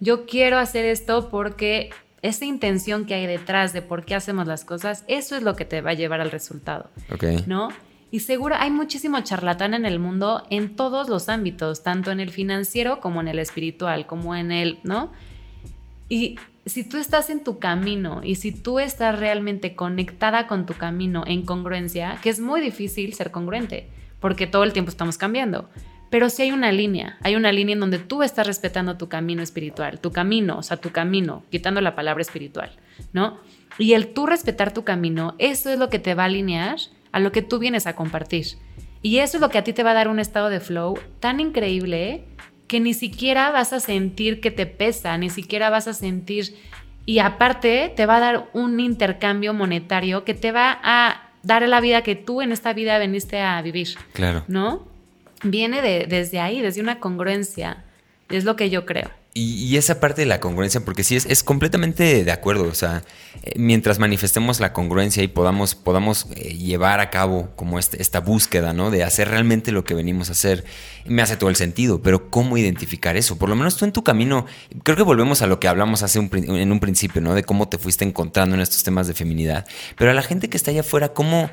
[0.00, 1.90] Yo quiero hacer esto porque
[2.22, 5.64] esa intención que hay detrás de por qué hacemos las cosas, eso es lo que
[5.64, 6.90] te va a llevar al resultado.
[7.46, 7.68] ¿No?
[8.10, 12.30] Y seguro hay muchísimo charlatán en el mundo en todos los ámbitos, tanto en el
[12.30, 15.12] financiero como en el espiritual, como en el, ¿no?
[16.08, 20.72] Y si tú estás en tu camino y si tú estás realmente conectada con tu
[20.74, 23.88] camino en congruencia, que es muy difícil ser congruente,
[24.20, 25.68] porque todo el tiempo estamos cambiando.
[26.10, 29.42] Pero sí hay una línea, hay una línea en donde tú estás respetando tu camino
[29.42, 32.70] espiritual, tu camino, o sea, tu camino, quitando la palabra espiritual,
[33.12, 33.38] ¿no?
[33.78, 36.78] Y el tú respetar tu camino, eso es lo que te va a alinear
[37.12, 38.46] a lo que tú vienes a compartir.
[39.02, 40.98] Y eso es lo que a ti te va a dar un estado de flow
[41.20, 42.24] tan increíble
[42.66, 46.54] que ni siquiera vas a sentir que te pesa, ni siquiera vas a sentir...
[47.06, 51.80] Y aparte te va a dar un intercambio monetario que te va a dar la
[51.80, 53.96] vida que tú en esta vida veniste a vivir.
[54.12, 54.44] Claro.
[54.46, 54.86] ¿No?
[55.42, 57.84] Viene de, desde ahí, desde una congruencia.
[58.28, 59.10] Es lo que yo creo.
[59.40, 62.64] Y, esa parte de la congruencia, porque sí, es, es completamente de acuerdo.
[62.64, 63.04] O sea,
[63.44, 68.18] eh, mientras manifestemos la congruencia y podamos, podamos eh, llevar a cabo como este, esta
[68.18, 68.90] búsqueda, ¿no?
[68.90, 70.64] De hacer realmente lo que venimos a hacer,
[71.06, 72.02] me hace todo el sentido.
[72.02, 73.38] Pero ¿cómo identificar eso?
[73.38, 74.46] Por lo menos tú en tu camino,
[74.82, 77.34] creo que volvemos a lo que hablamos hace un, en un principio, ¿no?
[77.34, 79.66] De cómo te fuiste encontrando en estos temas de feminidad.
[79.96, 81.48] Pero a la gente que está allá afuera, ¿cómo?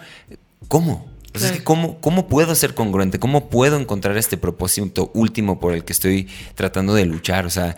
[0.69, 1.14] ¿Cómo?
[1.63, 3.19] ¿Cómo, ¿cómo puedo ser congruente?
[3.19, 7.45] ¿Cómo puedo encontrar este propósito último por el que estoy tratando de luchar?
[7.45, 7.75] O sea,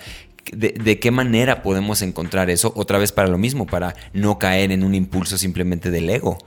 [0.51, 4.83] de, qué manera podemos encontrar eso otra vez para lo mismo, para no caer en
[4.83, 6.37] un impulso simplemente del ego.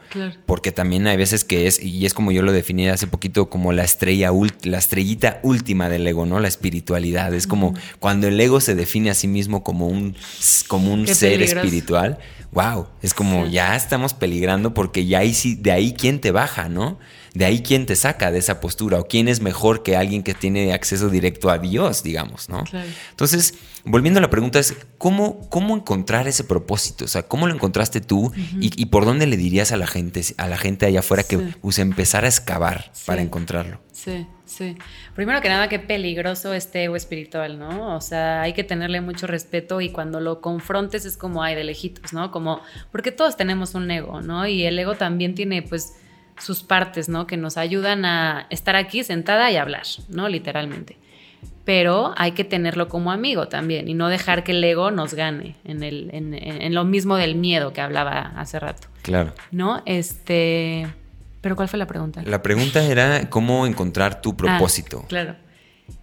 [0.47, 3.73] Porque también hay veces que es, y es como yo lo definí hace poquito, como
[3.73, 4.31] la estrella,
[4.65, 6.41] la estrellita última del ego, ¿no?
[6.41, 7.35] La espiritualidad.
[7.35, 10.17] Es como cuando el ego se define a sí mismo como un,
[10.69, 12.19] como un ser espiritual.
[12.53, 16.69] Wow, es como ya estamos peligrando porque ya ahí sí, de ahí quién te baja,
[16.69, 16.99] ¿no?
[17.35, 20.35] De ahí quién te saca de esa postura o quién es mejor que alguien que
[20.35, 22.64] tiene acceso directo a Dios, digamos, ¿no?
[23.11, 23.55] Entonces,
[23.85, 27.05] volviendo a la pregunta es, ¿cómo, ¿cómo encontrar ese propósito?
[27.05, 30.49] O sea, ¿cómo lo encontraste tú y, por dónde le dirías a la gente, a
[30.49, 33.81] la gente allá afuera que pues, empezara a excavar para encontrarlo?
[33.93, 34.76] Sí, sí.
[35.14, 37.95] Primero que nada, qué peligroso este ego espiritual, ¿no?
[37.95, 41.64] O sea, hay que tenerle mucho respeto y cuando lo confrontes es como, ay, de
[41.64, 42.31] lejitos, ¿no?
[42.31, 42.61] Como,
[42.93, 44.47] porque todos tenemos un ego, ¿no?
[44.47, 45.95] Y el ego también tiene, pues,
[46.41, 47.26] sus partes, ¿no?
[47.26, 50.28] Que nos ayudan a estar aquí sentada y hablar, ¿no?
[50.28, 50.97] Literalmente.
[51.64, 55.57] Pero hay que tenerlo como amigo también y no dejar que el ego nos gane
[55.64, 58.88] en, el, en, lo mismo del miedo que hablaba hace rato.
[59.03, 59.34] Claro.
[59.51, 59.82] ¿No?
[59.86, 60.88] Este.
[61.41, 62.22] Pero ¿cuál fue la pregunta?
[62.24, 65.05] La pregunta era cómo encontrar tu ah, propósito.
[65.09, 65.36] claro.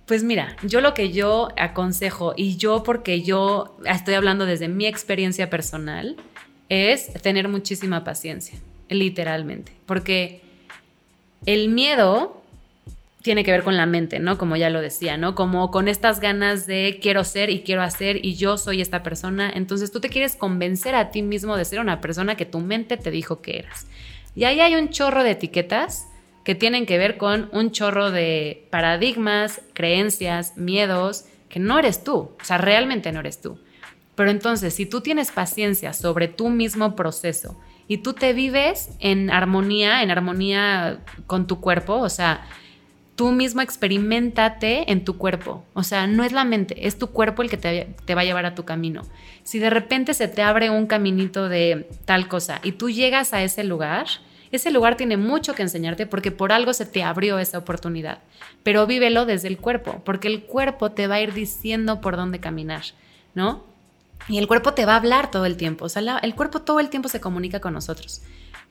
[0.08, 4.86] Pues mira, yo lo que yo aconsejo, y yo porque yo estoy hablando desde mi
[4.86, 6.16] experiencia personal,
[6.70, 8.58] es tener muchísima paciencia,
[8.90, 9.72] literalmente.
[9.86, 10.42] Porque
[11.46, 12.42] el miedo
[13.22, 14.38] tiene que ver con la mente, ¿no?
[14.38, 15.36] Como ya lo decía, ¿no?
[15.36, 19.52] Como con estas ganas de quiero ser y quiero hacer y yo soy esta persona.
[19.54, 22.96] Entonces tú te quieres convencer a ti mismo de ser una persona que tu mente
[22.96, 23.86] te dijo que eras.
[24.34, 26.08] Y ahí hay un chorro de etiquetas
[26.46, 32.14] que tienen que ver con un chorro de paradigmas, creencias, miedos, que no eres tú,
[32.14, 33.60] o sea, realmente no eres tú.
[34.16, 39.30] Pero entonces, si tú tienes paciencia sobre tu mismo proceso y tú te vives en
[39.30, 42.46] armonía, en armonía con tu cuerpo, o sea,
[43.16, 45.64] tú mismo experimentate en tu cuerpo.
[45.74, 48.26] O sea, no es la mente, es tu cuerpo el que te, te, va a
[48.26, 49.02] llevar a tu camino.
[49.44, 53.42] Si de repente se te abre un caminito de tal cosa y tú llegas a
[53.42, 54.08] ese lugar,
[54.52, 58.20] ese lugar tiene mucho que enseñarte porque por algo se te abrió esa oportunidad.
[58.64, 62.40] Pero vívelo desde el cuerpo, porque el cuerpo te va a ir diciendo por dónde
[62.40, 62.84] caminar,
[63.34, 63.64] ¿no?
[64.28, 65.86] Y el cuerpo te va a hablar todo el tiempo.
[65.86, 68.22] O sea, el cuerpo todo el tiempo se comunica con nosotros.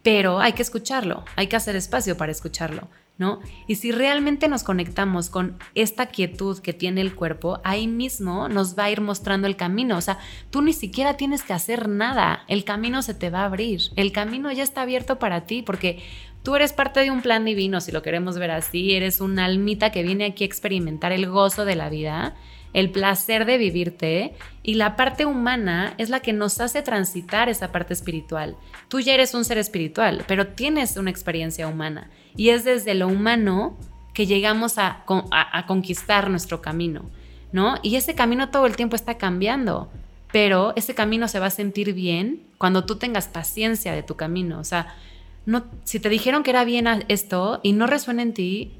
[0.02, 2.88] Pero hay que escucharlo, hay que hacer espacio para escucharlo.
[3.18, 3.40] ¿no?
[3.66, 8.78] Y si realmente nos conectamos con esta quietud que tiene el cuerpo, ahí mismo nos
[8.78, 9.96] va a ir mostrando el camino.
[9.96, 10.18] O sea,
[10.50, 14.12] tú ni siquiera tienes que hacer nada, el camino se te va a abrir, el
[14.12, 16.02] camino ya está abierto para ti porque
[16.42, 19.90] tú eres parte de un plan divino, si lo queremos ver así, eres una almita
[19.92, 22.36] que viene aquí a experimentar el gozo de la vida
[22.72, 27.72] el placer de vivirte y la parte humana es la que nos hace transitar esa
[27.72, 28.56] parte espiritual.
[28.88, 33.08] Tú ya eres un ser espiritual, pero tienes una experiencia humana y es desde lo
[33.08, 33.76] humano
[34.16, 35.04] que llegamos a,
[35.66, 37.10] conquistar nuestro camino,
[37.52, 37.74] ¿no?
[37.82, 39.90] Y ese camino todo el tiempo está cambiando,
[40.32, 44.58] pero ese camino se va a sentir bien cuando tú tengas paciencia de tu camino.
[44.58, 44.94] O sea,
[45.44, 48.72] no, si te dijeron que era bien esto y no resuena en ti,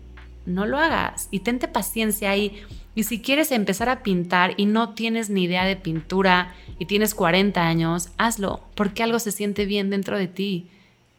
[0.47, 2.62] no lo hagas y tente paciencia ahí.
[2.97, 7.15] Y si quieres empezar a pintar y no tienes ni idea de pintura y tienes
[7.15, 10.71] 40 años, hazlo, porque algo se siente bien dentro de ti.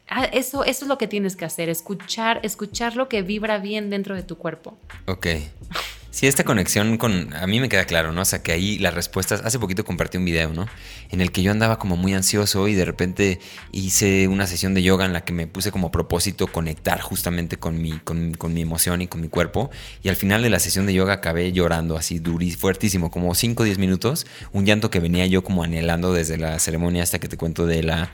[0.09, 3.91] Ah, eso, eso es lo que tienes que hacer, escuchar, escuchar lo que vibra bien
[3.91, 4.75] dentro de tu cuerpo.
[5.05, 5.27] Ok.
[6.17, 7.31] Sí, esta conexión con.
[7.35, 8.21] A mí me queda claro, ¿no?
[8.21, 9.43] O sea, que ahí las respuestas.
[9.45, 10.65] Hace poquito compartí un video, ¿no?
[11.11, 13.39] En el que yo andaba como muy ansioso y de repente
[13.71, 17.79] hice una sesión de yoga en la que me puse como propósito conectar justamente con
[17.79, 19.69] mi, con, mi emoción y con mi cuerpo.
[20.01, 23.61] Y al final de la sesión de yoga acabé llorando así durísimo, fuertísimo, como 5
[23.61, 24.25] o 10 minutos.
[24.53, 27.83] Un llanto que venía yo como anhelando desde la ceremonia hasta que te cuento de
[27.83, 28.11] la.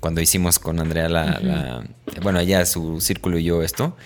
[0.00, 1.38] Cuando hicimos con Andrea la.
[1.38, 1.84] la
[2.20, 3.96] bueno, ella, su círculo y yo esto.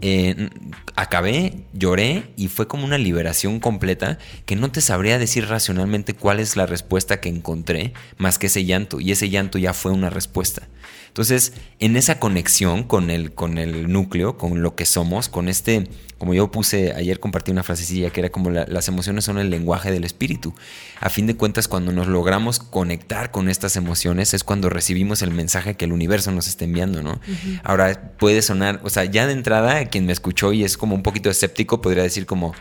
[0.00, 0.48] Eh,
[0.94, 6.38] acabé, lloré y fue como una liberación completa que no te sabría decir racionalmente cuál
[6.38, 10.08] es la respuesta que encontré más que ese llanto y ese llanto ya fue una
[10.08, 10.68] respuesta.
[11.08, 15.88] Entonces, en esa conexión con el, con el núcleo, con lo que somos, con este,
[16.16, 19.90] como yo puse, ayer compartí una frasecilla que era como las emociones son el lenguaje
[19.90, 20.54] del espíritu.
[21.00, 25.32] A fin de cuentas, cuando nos logramos conectar con estas emociones es cuando recibimos el
[25.32, 27.20] mensaje que el universo nos está enviando, ¿no?
[27.64, 31.02] Ahora puede sonar, o sea, ya de entrada, quien me escuchó y es como un
[31.02, 32.54] poquito escéptico, podría decir como,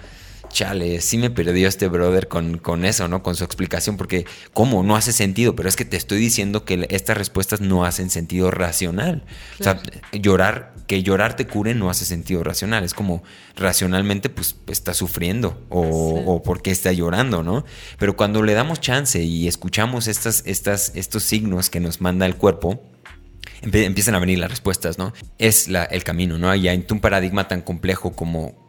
[0.49, 3.23] chale, sí me perdió este brother con, con, eso, ¿no?
[3.23, 4.83] Con su explicación, porque ¿cómo?
[4.83, 8.51] No hace sentido, pero es que te estoy diciendo que estas respuestas no hacen sentido
[8.51, 9.23] racional.
[9.59, 9.81] O sea,
[10.13, 12.83] llorar, que llorar te cure no hace sentido racional.
[12.83, 13.23] Es como
[13.55, 17.65] racionalmente, pues está sufriendo o, o porque está llorando, ¿no?
[17.97, 22.35] Pero cuando le damos chance y escuchamos estas, estas, estos signos que nos manda el
[22.35, 22.81] cuerpo,
[23.61, 25.13] empiezan a venir las respuestas, ¿no?
[25.37, 26.53] Es la, el camino, ¿no?
[26.55, 28.67] Y en un paradigma tan complejo como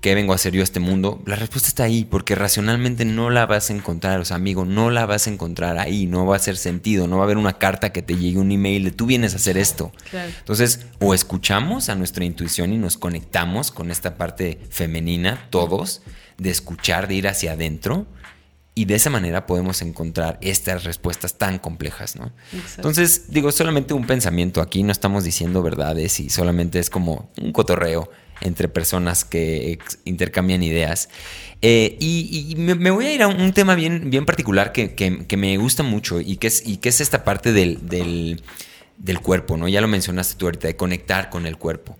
[0.00, 1.22] ¿qué vengo a hacer yo a este mundo?
[1.26, 4.90] La respuesta está ahí, porque racionalmente no la vas a encontrar, o sea, amigo, no
[4.90, 7.54] la vas a encontrar ahí, no va a hacer sentido, no va a haber una
[7.54, 9.92] carta que te llegue un email de tú vienes a hacer esto.
[10.38, 16.02] Entonces, o escuchamos a nuestra intuición y nos conectamos con esta parte femenina, todos,
[16.36, 18.06] de escuchar, de ir hacia adentro.
[18.78, 22.30] Y de esa manera podemos encontrar estas respuestas tan complejas, ¿no?
[22.76, 27.50] Entonces, digo, solamente un pensamiento aquí, no estamos diciendo verdades y solamente es como un
[27.50, 28.08] cotorreo
[28.40, 31.08] entre personas que intercambian ideas.
[31.60, 35.82] Eh, y, me, voy a ir a un tema bien, bien particular que, me gusta
[35.82, 39.66] mucho y que es, y que es esta parte del, del, cuerpo, ¿no?
[39.66, 41.96] Ya lo mencionaste tú ahorita, de conectar con el cuerpo.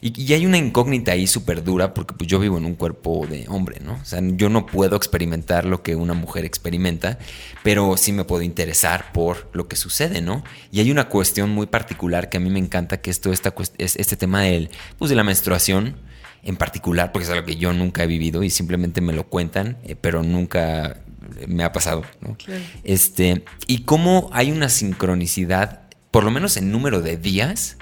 [0.00, 3.46] Y, hay una incógnita ahí súper dura porque pues, yo vivo en un cuerpo de
[3.48, 3.94] hombre, ¿no?
[3.94, 7.18] O sea, yo no puedo experimentar lo que una mujer experimenta,
[7.62, 10.42] pero sí me puedo interesar por lo que sucede, ¿no?
[10.72, 13.54] Y hay una cuestión muy particular que a mí me encanta, que es todo esta,
[13.78, 15.96] este tema del, pues, de la menstruación
[16.42, 19.76] en particular, porque es algo que yo nunca he vivido y simplemente me lo cuentan,
[19.84, 21.02] eh, pero nunca
[21.46, 22.36] me ha pasado, ¿no?
[22.84, 27.76] Este, y cómo hay una sincronicidad, por lo menos en número de días,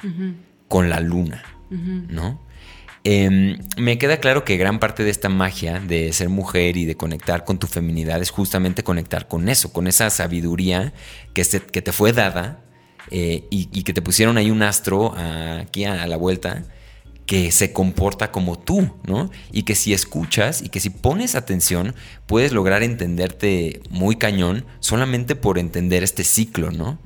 [0.67, 1.45] con la luna.
[1.71, 2.41] ¿No?
[3.05, 6.97] Em, me queda claro que gran parte de esta magia de ser mujer y de
[6.97, 10.93] conectar con tu feminidad es justamente conectar con eso, con esa sabiduría
[11.33, 12.65] que, que te fue dada
[13.11, 16.65] eh, y, que te pusieron ahí un astro aquí a la vuelta
[17.29, 19.31] que se comporta como tú, ¿no?
[19.53, 21.95] Y que si escuchas y que si pones atención,
[22.25, 26.99] puedes lograr entenderte muy cañón solamente por entender este ciclo, ¿no?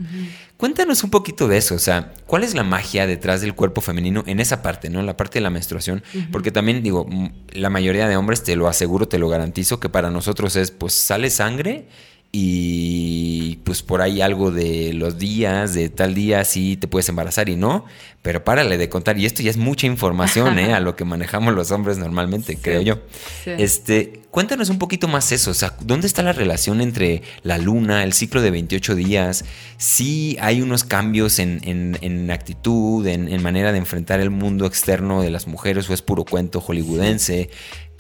[0.62, 4.22] Cuéntanos un poquito de eso, o sea, ¿cuál es la magia detrás del cuerpo femenino
[4.28, 5.00] en esa parte, ¿no?
[5.00, 7.04] En la parte de la menstruación, porque también digo,
[7.50, 10.92] la mayoría de hombres, te lo aseguro, te lo garantizo, que para nosotros es, pues
[10.92, 11.88] sale sangre
[12.34, 17.50] y pues por ahí algo de los días, de tal día sí te puedes embarazar
[17.50, 17.84] y no,
[18.22, 19.18] pero párale de contar.
[19.18, 20.72] Y esto ya es mucha información ¿eh?
[20.74, 23.00] a lo que manejamos los hombres normalmente, creo yo.
[23.44, 28.02] Este, cuéntanos un poquito más eso, o sea, ¿dónde está la relación entre la luna,
[28.02, 29.44] el ciclo de 28 días?
[29.76, 31.60] Si hay unos cambios en,
[32.00, 36.00] en, actitud, en, en, manera de enfrentar el mundo externo de las mujeres o es
[36.00, 37.50] puro cuento hollywoodense.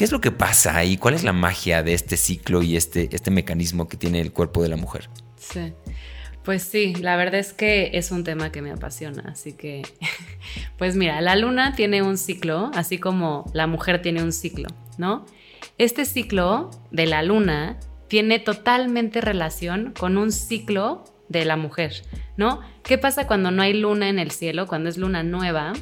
[0.02, 0.96] ¿Qué es lo que pasa ahí?
[0.96, 4.60] ¿Cuál es la magia de este ciclo y este, este mecanismo que tiene el cuerpo
[4.60, 5.08] de la mujer?
[5.36, 5.74] Sí.
[6.42, 9.82] Pues sí, la verdad es que es un tema que me apasiona, así que,
[10.76, 14.66] pues mira, la luna tiene un ciclo, así como la mujer tiene un ciclo,
[14.98, 15.24] ¿no?
[15.78, 17.78] Este ciclo de la luna
[18.08, 22.02] tiene totalmente relación con un ciclo de la mujer,
[22.36, 22.60] ¿no?
[22.82, 24.66] ¿Qué pasa cuando no hay luna en el cielo?
[24.66, 25.74] Cuando es luna nueva,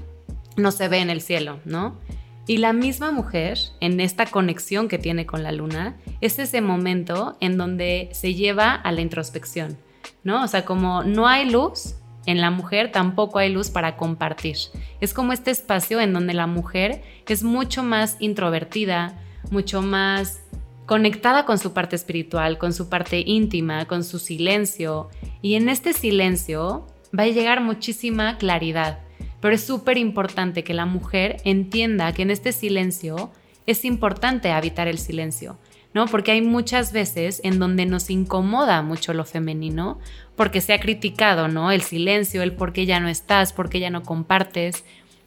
[0.59, 1.99] no se ve en el cielo, ¿no?
[2.47, 7.36] Y la misma mujer, en esta conexión que tiene con la luna, es ese momento
[7.41, 9.76] en donde se lleva a la introspección,
[10.24, 10.43] ¿no?
[10.43, 11.95] O sea, como no hay luz,
[12.26, 14.57] en la mujer tampoco hay luz para compartir.
[15.01, 19.18] Es como este espacio en donde la mujer es mucho más introvertida,
[19.51, 20.41] mucho más
[20.86, 25.09] conectada con su parte espiritual, con su parte íntima, con su silencio.
[25.41, 26.86] Y en este silencio
[27.16, 28.99] va a llegar muchísima claridad
[29.41, 33.30] pero es súper importante que la mujer entienda que en este silencio
[33.66, 35.59] es importante habitar el silencio,
[35.95, 36.07] ¿no?
[36.07, 39.99] Porque hay muchas veces en donde nos incomoda mucho lo femenino,
[40.36, 41.70] porque se ha criticado, ¿no?
[41.70, 44.84] El silencio, el por qué ya no estás, por qué ya no compartes.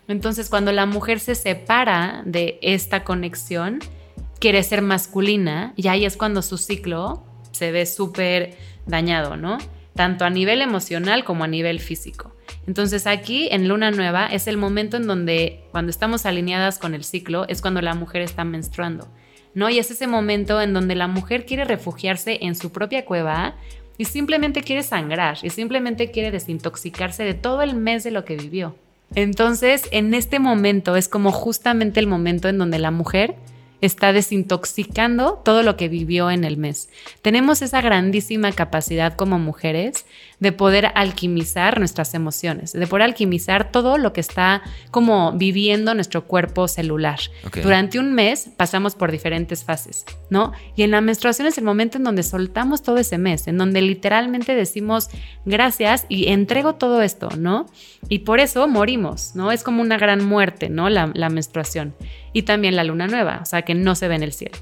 [0.08, 3.80] Entonces, cuando la mujer se separa de esta conexión,
[4.40, 9.58] quiere ser masculina y ahí es cuando su ciclo se ve súper dañado, ¿no?
[9.96, 12.33] Tanto a nivel emocional como a nivel físico.
[12.68, 17.04] Entonces aquí en luna nueva es el momento en donde cuando estamos alineadas con el
[17.04, 19.08] ciclo es cuando la mujer está menstruando,
[19.54, 19.70] ¿no?
[19.70, 23.56] Y es ese momento en donde la mujer quiere refugiarse en su propia cueva
[23.98, 28.38] y simplemente quiere sangrar y simplemente quiere desintoxicarse de todo el mes de lo que
[28.38, 28.76] vivió.
[29.16, 33.36] Entonces, en este momento es como justamente el momento en donde la mujer
[33.86, 36.90] está desintoxicando todo lo que vivió en el mes.
[37.22, 40.06] Tenemos esa grandísima capacidad como mujeres
[40.40, 44.62] de poder alquimizar nuestras emociones, de poder alquimizar todo lo que está
[44.92, 47.20] como viviendo nuestro cuerpo celular.
[47.62, 50.52] Durante un mes pasamos por diferentes fases, ¿no?
[50.76, 53.82] Y en la menstruación es el momento en donde soltamos todo ese mes, en donde
[53.82, 55.10] literalmente decimos
[55.46, 57.68] gracias y entrego todo esto, ¿no?
[58.10, 59.52] Y por eso morimos, ¿no?
[59.52, 60.90] Es como una gran muerte, ¿no?
[60.90, 61.96] La, la menstruación.
[62.34, 64.58] Y también la luna nueva, o sea, que no se ve en el cielo.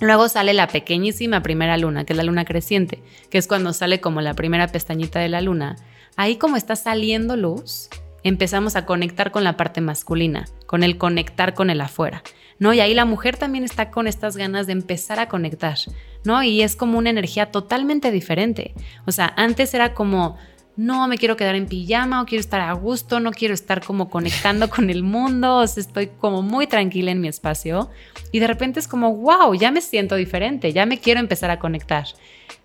[0.00, 4.00] Luego sale la pequeñísima primera luna, que es la luna creciente, que es cuando sale
[4.00, 5.76] como la primera pestañita de la luna.
[6.16, 7.88] Ahí como está saliendo luz,
[8.22, 12.22] empezamos a conectar con la parte masculina, con el conectar con el afuera,
[12.58, 12.72] ¿no?
[12.72, 15.78] Y ahí la mujer también está con estas ganas de empezar a conectar,
[16.24, 16.42] ¿no?
[16.42, 18.74] Y es como una energía totalmente diferente.
[19.06, 20.38] O sea, antes era como
[20.76, 24.10] no me quiero quedar en pijama o quiero estar a gusto, no quiero estar como
[24.10, 27.90] conectando con el mundo, estoy como muy tranquila en mi espacio
[28.32, 31.58] y de repente es como, wow, ya me siento diferente, ya me quiero empezar a
[31.58, 32.06] conectar.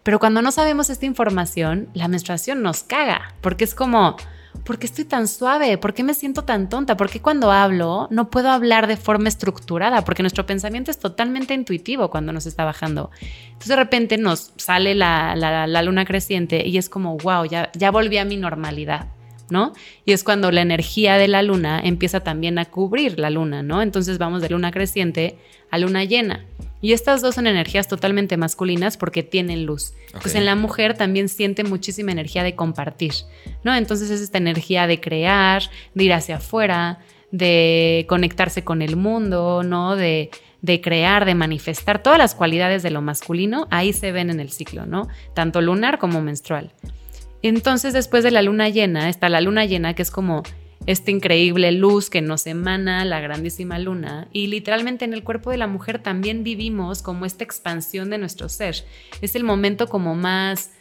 [0.03, 4.15] Pero cuando no sabemos esta información, la menstruación nos caga, porque es como,
[4.63, 5.77] ¿por qué estoy tan suave?
[5.77, 6.97] ¿Por qué me siento tan tonta?
[6.97, 10.03] ¿Por qué cuando hablo no puedo hablar de forma estructurada?
[10.03, 13.11] Porque nuestro pensamiento es totalmente intuitivo cuando nos está bajando.
[13.47, 18.17] Entonces de repente nos sale la, luna creciente y es como, wow, ya, ya volví
[18.17, 19.07] a mi normalidad.
[19.51, 19.73] ¿No?
[20.05, 23.81] Y es cuando la energía de la luna empieza también a cubrir la luna, ¿no?
[23.81, 25.37] Entonces vamos de luna creciente
[25.71, 26.45] a luna llena.
[26.81, 29.93] Y estas dos son energías totalmente masculinas porque tienen luz.
[30.21, 33.13] Pues en la mujer también siente muchísima energía de compartir,
[33.63, 33.75] ¿no?
[33.75, 36.99] Entonces es esta energía de crear, de ir hacia afuera,
[37.31, 39.97] de conectarse con el mundo, ¿no?
[39.97, 40.29] De,
[40.61, 42.01] de crear, de manifestar.
[42.01, 45.07] Todas las cualidades de lo masculino ahí se ven en el ciclo, ¿no?
[45.33, 46.71] Tanto lunar como menstrual.
[47.41, 50.43] Entonces después de la luna llena está la luna llena que es como
[50.85, 55.57] esta increíble luz que nos emana la grandísima luna y literalmente en el cuerpo de
[55.57, 58.75] la mujer también vivimos como esta expansión de nuestro ser.
[59.21, 60.71] Es el momento como más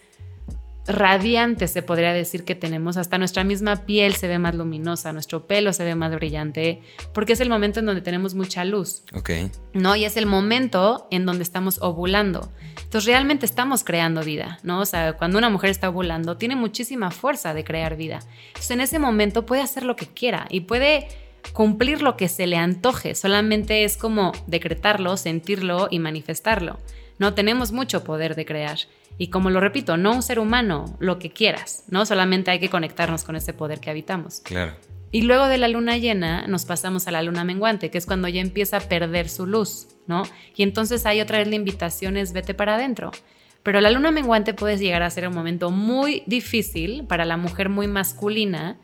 [0.89, 2.97] radiante, se podría decir que tenemos.
[2.97, 6.81] Hasta nuestra misma piel se ve más luminosa, nuestro pelo se ve más brillante,
[7.13, 9.05] porque es el momento en donde tenemos mucha luz.
[9.15, 9.31] Ok.
[9.75, 9.95] ¿No?
[9.95, 12.51] Y es el momento en donde estamos ovulando.
[12.83, 14.81] Entonces realmente estamos creando vida, ¿no?
[14.81, 18.21] O sea, cuando una mujer está ovulando, tiene muchísima fuerza de crear vida.
[18.49, 21.07] Entonces en ese momento puede hacer lo que quiera y puede
[21.53, 23.15] cumplir lo que se le antoje.
[23.15, 26.79] Solamente es como decretarlo, sentirlo y manifestarlo.
[27.19, 28.79] No tenemos mucho poder de crear.
[29.19, 32.07] Y como lo repito, no un ser humano, lo que quieras, ¿no?
[32.07, 34.41] Solamente hay que conectarnos con ese poder que habitamos.
[34.41, 34.75] Claro.
[35.11, 38.29] Y luego de la luna llena nos pasamos a la luna menguante, que es cuando
[38.29, 40.23] ya empieza a perder su luz, ¿no?
[40.55, 43.11] Y entonces hay otra vez la invitación es vete para adentro.
[43.63, 47.71] Pero la luna menguante puede llegar a ser un momento muy difícil para la mujer
[47.71, 48.79] muy masculina.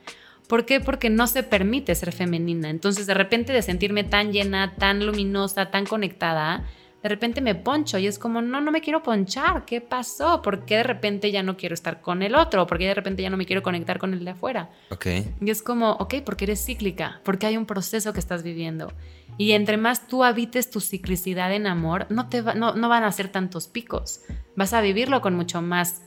[0.49, 0.81] ¿Por qué?
[0.81, 2.71] Porque no se permite ser femenina.
[2.71, 6.65] Entonces de repente de sentirme tan llena, tan luminosa, tan conectada,
[7.05, 10.41] de repente me poncho y es como, no, no me quiero ponchar, ¿qué pasó?
[10.41, 12.67] ¿Por qué de repente ya no quiero estar con el otro?
[12.67, 14.71] ¿Por qué de repente ya no me quiero conectar con el de afuera?
[14.89, 15.07] Ok.
[15.43, 18.91] Y es como, ok, porque eres cíclica, porque hay un proceso que estás viviendo.
[19.37, 23.13] Y entre más tú habites tu ciclicidad en amor, no, te no, no van a
[23.13, 24.23] ser tantos picos.
[24.57, 26.05] Vas a vivirlo con mucho más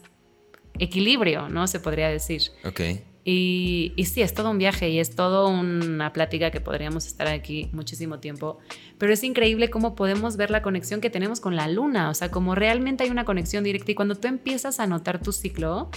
[0.80, 1.68] equilibrio, ¿no?
[1.68, 2.42] Se podría decir.
[2.66, 2.82] Ok.
[3.30, 7.68] Y, sí, es todo un viaje y es todo una plática que podríamos estar aquí
[7.74, 8.58] muchísimo tiempo.
[8.98, 12.10] Pero es increíble cómo podemos ver la conexión que tenemos con la luna.
[12.10, 15.34] O sea, como realmente hay una conexión directa y cuando tú empiezas a notar tu
[15.34, 15.90] ciclo,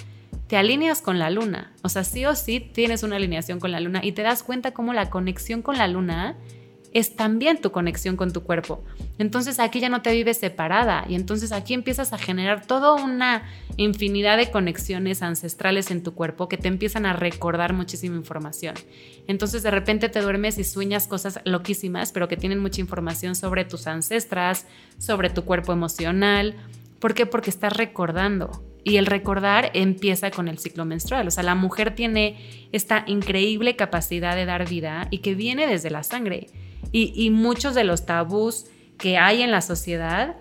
[0.49, 1.72] te alineas con la luna.
[1.83, 4.72] O sea, sí o sí tienes una alineación con la luna y te das cuenta
[4.72, 6.37] cómo la conexión con la luna
[6.93, 8.82] es también tu conexión con tu cuerpo.
[9.18, 13.45] Entonces aquí ya no te vives separada y entonces aquí empiezas a generar toda una
[13.76, 18.74] infinidad de conexiones ancestrales en tu cuerpo que te empiezan a recordar muchísima información.
[19.26, 23.64] Entonces de repente te duermes y sueñas cosas loquísimas, pero que tienen mucha información sobre
[23.64, 24.66] tus ancestras,
[24.99, 26.57] sobre tu cuerpo emocional.
[26.99, 27.26] ¿Por qué?
[27.26, 28.64] Porque estás recordando.
[28.82, 31.28] Y el recordar empieza con el ciclo menstrual.
[31.28, 35.91] O sea, la mujer tiene esta increíble capacidad de dar vida y que viene desde
[35.91, 36.49] la sangre.
[36.93, 38.66] Y, muchos de los tabús
[38.99, 40.36] que hay en la sociedad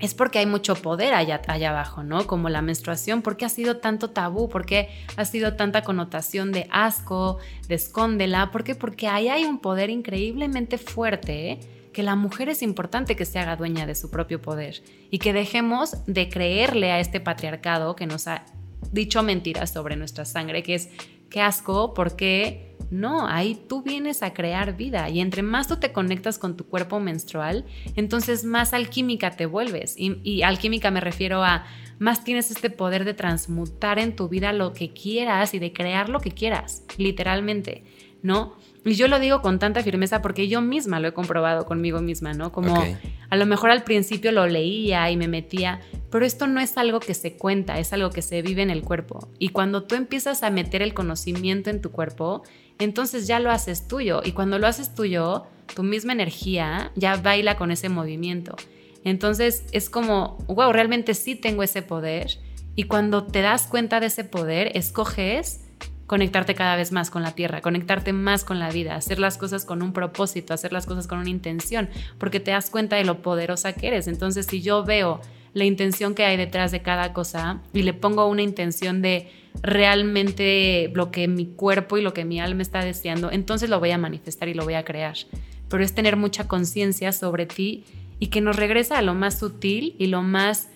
[0.00, 2.26] es porque hay mucho poder allá, allá abajo, ¿no?
[2.26, 4.48] Como la menstruación, ¿por qué ha sido tanto tabú?
[4.48, 8.50] ¿Por qué ha sido tanta connotación de asco, de escóndela?
[8.50, 8.74] ¿Por qué?
[8.74, 11.60] Porque ahí hay un poder increíblemente fuerte, ¿eh?
[11.96, 15.32] que la mujer es importante que se haga dueña de su propio poder y que
[15.32, 18.44] dejemos de creerle a este patriarcado que nos ha
[18.92, 20.90] dicho mentiras sobre nuestra sangre, que es
[21.30, 22.76] qué asco, ¿por qué?
[22.90, 26.66] No, ahí tú vienes a crear vida y entre más tú te conectas con tu
[26.66, 27.64] cuerpo menstrual,
[27.96, 29.96] entonces más alquímica te vuelves.
[29.98, 31.66] Y, alquímica me refiero a
[31.98, 36.08] más tienes este poder de transmutar en tu vida lo que quieras y de crear
[36.08, 37.84] lo que quieras, literalmente,
[38.22, 38.54] ¿no?
[38.86, 42.34] Y yo lo digo con tanta firmeza porque yo misma lo he comprobado conmigo misma,
[42.34, 42.52] ¿no?
[42.52, 42.80] Como
[43.28, 47.00] a lo mejor al principio lo leía y me metía, pero esto no es algo
[47.00, 49.28] que se cuenta, es algo que se vive en el cuerpo.
[49.40, 52.44] Y cuando tú empiezas a meter el conocimiento en tu cuerpo,
[52.78, 54.20] entonces ya lo haces tuyo.
[54.24, 58.54] Y cuando lo haces tuyo, tu misma energía ya baila con ese movimiento.
[59.02, 62.38] Entonces es como, wow, realmente sí tengo ese poder.
[62.76, 65.65] Y cuando te das cuenta de ese poder, escoges
[66.06, 69.64] conectarte cada vez más con la tierra, conectarte más con la vida, hacer las cosas
[69.64, 71.88] con un propósito, hacer las cosas con una intención,
[72.18, 74.06] porque te das cuenta de lo poderosa que eres.
[74.06, 75.20] Entonces, si yo veo
[75.52, 79.30] la intención que hay detrás de cada cosa y le pongo una intención de
[79.62, 83.90] realmente lo que mi cuerpo y lo que mi alma está deseando, entonces lo voy
[83.90, 85.16] a manifestar y lo voy a crear.
[85.68, 87.84] Pero es tener mucha conciencia sobre ti
[88.18, 90.68] y que nos regresa a lo más sutil y lo más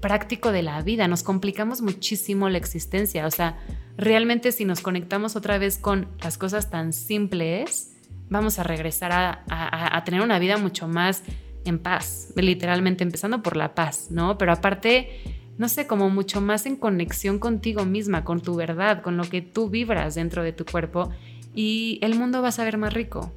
[0.00, 1.08] práctico de la vida.
[1.08, 3.26] Nos complicamos muchísimo la existencia.
[3.26, 3.58] O sea,
[3.96, 7.92] realmente si nos conectamos otra vez con las cosas tan simples,
[8.28, 11.22] vamos a regresar a, tener una vida mucho más
[11.64, 14.38] en paz, literalmente empezando por la paz, ¿no?
[14.38, 15.20] Pero aparte,
[15.58, 19.42] no sé, como mucho más en conexión contigo misma, con tu verdad, con lo que
[19.42, 21.10] tú vibras dentro de tu cuerpo
[21.54, 23.32] y el mundo va a saber más rico.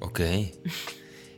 [0.00, 0.20] Ok.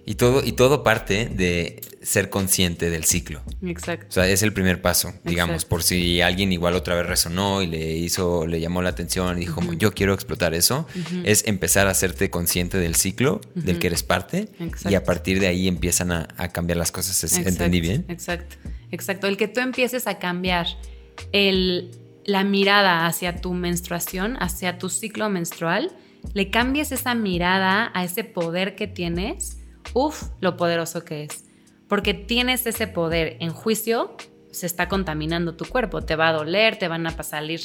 [0.07, 3.43] Y todo, y todo parte de ser consciente del ciclo.
[3.63, 4.07] Exacto.
[4.11, 7.67] O sea, es el primer paso, digamos, por si alguien igual otra vez resonó y
[7.67, 10.87] le hizo, le llamó la atención y dijo, yo quiero explotar eso,
[11.25, 14.49] es empezar a hacerte consciente del ciclo del que eres parte
[14.89, 17.37] y a partir de ahí empiezan a, cambiar las cosas.
[17.39, 18.05] ¿Entendí bien?
[18.09, 18.57] Exacto,
[18.91, 19.27] exacto.
[19.27, 20.67] El que tú empieces a cambiar
[21.33, 21.91] el,
[22.27, 25.91] la mirada hacia tu menstruación, hacia tu ciclo menstrual,
[26.35, 29.59] le cambies esa mirada a ese poder que tienes
[29.93, 31.45] Uf, lo poderoso que es.
[31.89, 34.17] Porque tienes ese poder en juicio,
[34.51, 37.61] se está contaminando tu cuerpo, te va a doler, te van a salir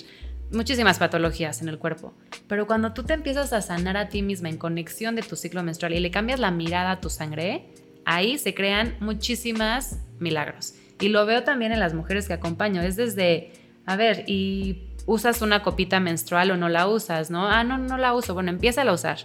[0.52, 2.14] muchísimas patologías en el cuerpo.
[2.48, 5.64] Pero cuando tú te empiezas a sanar a ti misma en conexión de tu ciclo
[5.64, 7.70] menstrual y le cambias la mirada a tu sangre,
[8.06, 10.74] ahí se crean muchísimas milagros.
[11.00, 12.82] Y lo veo también en las mujeres que acompaño.
[12.82, 13.54] Es desde
[13.90, 17.50] a ver, y usas una copita menstrual o no la usas, ¿no?
[17.50, 18.36] Ah, no, no la uso.
[18.36, 19.18] Bueno, empieza a usar.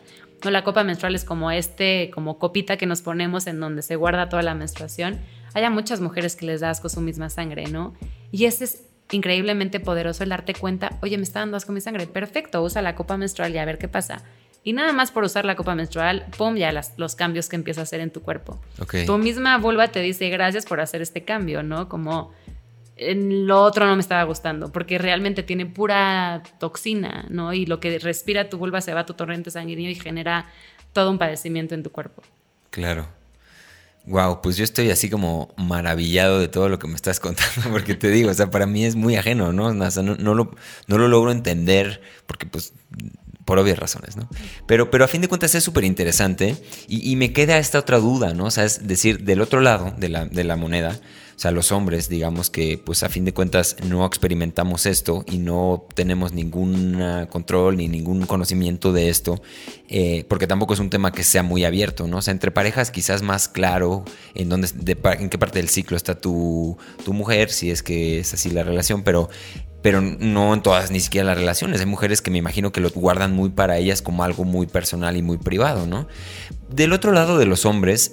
[0.44, 3.96] No, la copa menstrual es como este, como copita que nos ponemos en donde se
[3.96, 5.18] guarda toda la menstruación.
[5.54, 7.94] Hay muchas mujeres que les da asco su misma sangre, ¿no?
[8.30, 12.06] Y ese es increíblemente poderoso el darte cuenta, oye, me está dando asco mi sangre.
[12.06, 14.22] Perfecto, usa la copa menstrual y a ver qué pasa.
[14.64, 17.84] Y nada más por usar la copa menstrual, pum, ya los cambios que empieza a
[17.84, 18.60] hacer en tu cuerpo.
[19.06, 21.88] Tu misma vulva te dice gracias por hacer este cambio, ¿no?
[21.88, 22.32] Como
[22.96, 27.52] en lo otro no me estaba gustando, porque realmente tiene pura toxina, ¿no?
[27.52, 30.46] Y lo que respira tu vulva se va a tu torrente sanguíneo y genera
[30.92, 32.22] todo un padecimiento en tu cuerpo.
[32.70, 33.08] Claro.
[34.06, 37.94] Wow, pues yo estoy así como maravillado de todo lo que me estás contando, porque
[37.94, 39.66] te digo, o sea, para mí es muy ajeno, ¿no?
[39.66, 40.54] O sea, no, no, lo,
[40.86, 42.74] no lo logro entender, porque pues
[43.44, 44.28] por obvias razones, ¿no?
[44.66, 46.56] Pero, pero a fin de cuentas es súper interesante
[46.88, 48.46] y, y, me queda esta otra duda, ¿no?
[48.46, 50.98] O sea, es decir, del otro lado de la, de la moneda,
[51.36, 55.38] o sea, los hombres, digamos que pues a fin de cuentas no experimentamos esto y
[55.38, 59.42] no tenemos ningún control ni ningún conocimiento de esto,
[59.88, 62.18] eh, porque tampoco es un tema que sea muy abierto, ¿no?
[62.18, 64.04] O sea, entre parejas quizás más claro
[64.34, 64.68] en, dónde,
[65.18, 68.62] en qué parte del ciclo está tu, tu mujer, si es que es así la
[68.62, 69.28] relación, pero
[69.82, 71.78] pero no en todas, ni siquiera las relaciones.
[71.78, 75.14] Hay mujeres que me imagino que lo guardan muy para ellas como algo muy personal
[75.18, 76.08] y muy privado, ¿no?
[76.70, 78.12] Del otro lado de los hombres,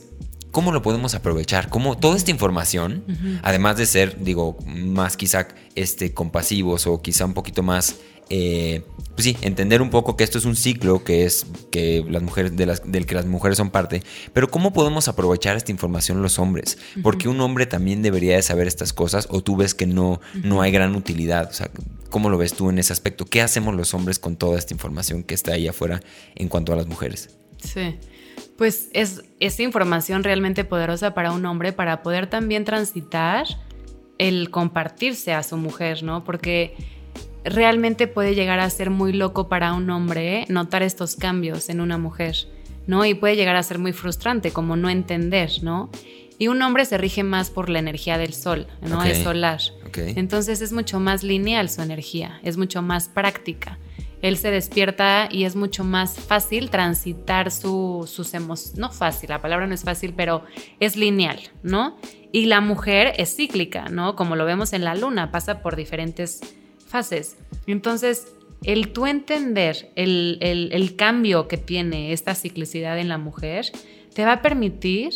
[0.52, 1.70] ¿cómo lo podemos aprovechar?
[1.70, 3.04] ¿Cómo toda esta información,
[3.41, 7.95] además de ser, digo, más quizá este, compasivos o quizá un poquito más,
[8.30, 8.84] eh,
[9.16, 12.56] pues sí, entender un poco que esto es un ciclo que es que las mujeres,
[12.56, 16.39] de las, del que las mujeres son parte, pero ¿cómo podemos aprovechar esta información los
[16.39, 16.78] hombres?
[17.02, 20.62] Porque un hombre también debería de saber estas cosas o tú ves que no, no
[20.62, 21.72] hay gran utilidad, o sea,
[22.10, 23.26] ¿cómo lo ves tú en ese aspecto?
[23.26, 26.02] ¿Qué hacemos los hombres con toda esta información que está ahí afuera
[26.36, 27.30] en cuanto a las mujeres?
[27.62, 27.97] Sí
[28.62, 33.47] pues es, esa información realmente poderosa para un hombre para poder también transitar
[34.20, 36.24] el compartirse a su mujer, ¿no?
[36.24, 36.76] Porque
[37.43, 41.97] realmente puede llegar a ser muy loco para un hombre notar estos cambios en una
[41.97, 42.36] mujer,
[42.86, 43.03] ¿no?
[43.03, 45.89] Y puede llegar a ser muy frustrante, como no entender, ¿no?
[46.38, 49.03] Y un hombre se rige más por la energía del sol, ¿no?
[49.03, 49.59] Es solar.
[49.95, 53.80] Entonces es mucho más lineal su energía, es mucho más práctica
[54.22, 58.78] él se despierta y es mucho más fácil transitar sus emociones.
[58.78, 60.43] No fácil, la palabra no es fácil, pero
[60.80, 61.97] es lineal, ¿no?
[62.32, 64.15] Y la mujer es cíclica, ¿no?
[64.15, 66.41] Como lo vemos en la luna, pasa por diferentes
[66.88, 67.38] fases.
[67.67, 68.28] Entonces,
[68.63, 73.65] el tú entender el, el cambio que tiene esta ciclicidad en la mujer
[74.13, 75.13] te va a permitir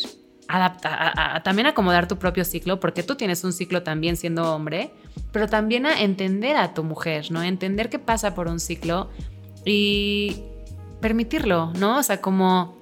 [0.48, 4.92] adaptar, también acomodar tu propio ciclo, porque tú tienes un ciclo también siendo hombre,
[5.32, 7.44] pero también a entender a tu mujer, ¿no?
[7.44, 9.10] Entender qué pasa por un ciclo
[9.66, 10.44] y
[11.02, 12.00] permitirlo, ¿no?
[12.00, 12.78] O sea, como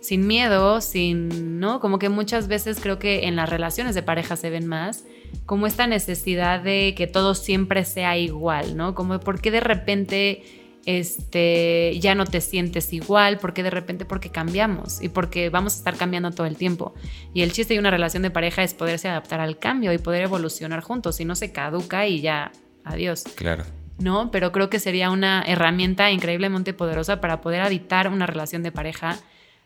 [0.00, 1.80] sin miedo, sin, ¿no?
[1.80, 5.04] Como que muchas veces creo que en las relaciones de pareja se ven más
[5.46, 8.94] como esta necesidad de que todo siempre sea igual, ¿no?
[8.94, 10.42] Como por qué de repente
[10.88, 15.76] este, ya no te sientes igual, porque de repente, porque cambiamos y porque vamos a
[15.76, 16.94] estar cambiando todo el tiempo.
[17.34, 20.22] Y el chiste de una relación de pareja es poderse adaptar al cambio y poder
[20.22, 22.52] evolucionar juntos, si no se caduca y ya,
[22.84, 23.24] adiós.
[23.34, 23.64] Claro.
[23.98, 24.30] ¿No?
[24.30, 29.18] Pero creo que sería una herramienta increíblemente poderosa para poder habitar una relación de pareja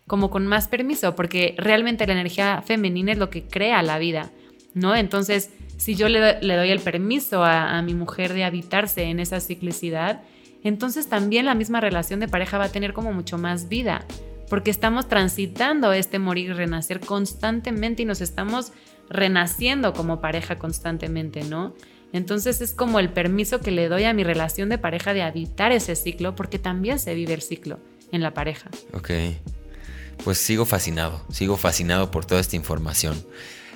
[0.07, 4.29] como con más permiso, porque realmente la energía femenina es lo que crea la vida,
[4.73, 4.93] ¿no?
[4.93, 9.39] Entonces, si yo le, doy el permiso a, a mi mujer de habitarse en esa
[9.39, 10.21] ciclicidad,
[10.63, 14.05] entonces también la misma relación de pareja va a tener como mucho más vida,
[14.49, 18.71] porque estamos transitando este morir y renacer constantemente y nos estamos
[19.09, 21.73] renaciendo como pareja constantemente, ¿no?
[22.13, 25.71] Entonces es como el permiso que le doy a mi relación de pareja de habitar
[25.71, 27.79] ese ciclo, porque también se vive el ciclo
[28.11, 28.69] en la pareja.
[28.93, 29.09] Ok.
[30.23, 33.21] Pues sigo fascinado, sigo fascinado por toda esta información.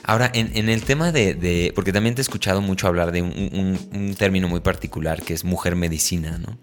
[0.07, 4.47] Ahora, en, el tema de, Porque también te he escuchado mucho hablar de un, término
[4.47, 6.57] muy particular que es mujer medicina, ¿no?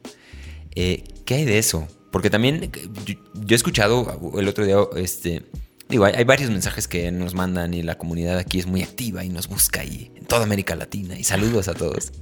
[0.75, 1.87] Eh, ¿Qué hay de eso?
[2.11, 2.73] Porque también
[3.05, 3.17] yo,
[3.51, 5.43] he escuchado el otro día, este.
[5.91, 9.29] Digo, hay, varios mensajes que nos mandan y la comunidad aquí es muy activa y
[9.29, 12.13] nos busca ahí en toda América Latina y saludos a todos.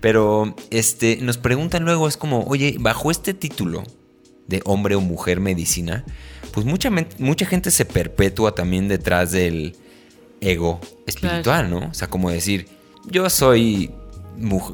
[0.00, 3.84] Pero este, nos preguntan luego, es como, oye, bajo este título
[4.46, 6.06] de hombre o mujer medicina,
[6.52, 9.76] pues mucha, mucha gente se perpetúa también detrás del,
[10.40, 11.88] ego espiritual, ¿no?
[11.90, 12.68] O sea, como decir,
[13.06, 13.90] yo soy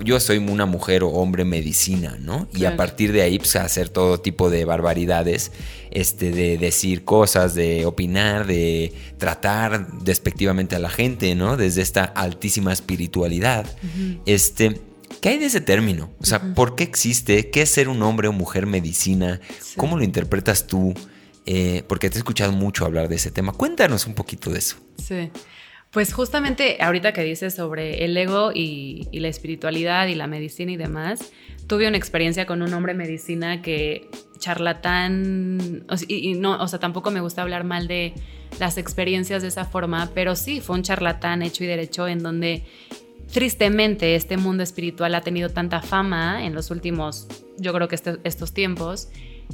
[0.05, 2.47] yo soy una mujer o hombre medicina, ¿no?
[2.55, 5.51] Y a partir de ahí, pues, hacer todo tipo de barbaridades,
[5.91, 11.57] este, de decir cosas, de opinar, de tratar despectivamente a la gente, ¿no?
[11.57, 13.67] Desde esta altísima espiritualidad.
[14.25, 14.81] Este,
[15.21, 16.11] ¿qué hay de ese término?
[16.21, 17.51] O sea, ¿por qué existe?
[17.51, 19.41] ¿Qué es ser un hombre o mujer medicina?
[19.77, 20.95] ¿Cómo lo interpretas tú?
[21.45, 23.53] Eh, porque te he escuchado mucho hablar de ese tema.
[23.53, 24.77] Cuéntanos un poquito de eso.
[25.05, 25.31] Sí.
[25.97, 30.76] Pues justamente ahorita que dices sobre el ego y, la espiritualidad y la medicina y
[30.76, 31.32] demás,
[31.66, 37.20] tuve una experiencia con un hombre medicina que charlatán, y, no, o sea, tampoco me
[37.20, 38.12] gusta hablar mal de
[38.61, 42.64] las experiencias de esa forma, pero sí, fue un charlatán hecho y derecho en donde
[43.32, 47.26] tristemente este mundo espiritual ha tenido tanta fama en los últimos,
[47.57, 49.09] yo creo que este, estos tiempos,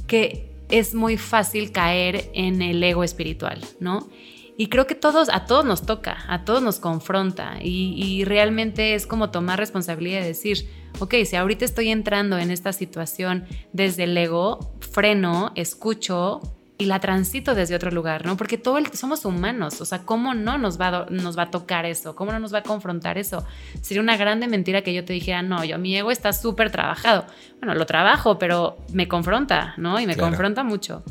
[0.07, 4.09] que es muy fácil caer en el ego espiritual, ¿no?
[4.57, 9.07] Y creo que todos, a todos nos toca, a todos nos confronta y, realmente es
[9.07, 14.15] como tomar responsabilidad de decir, ok, si ahorita estoy entrando en esta situación desde el
[14.15, 16.41] ego, freno, escucho
[16.77, 18.37] y la transito desde otro lugar, ¿no?
[18.37, 21.85] Porque todos somos humanos, o sea, ¿cómo no nos va, a, nos va a tocar
[21.85, 22.15] eso?
[22.15, 23.45] ¿Cómo no nos va a confrontar eso?
[23.81, 27.25] Sería una grande mentira que yo te dijera, no, yo, mi ego está súper trabajado.
[27.59, 29.99] Bueno, lo trabajo, pero me confronta, ¿no?
[29.99, 31.03] Y me confronta mucho.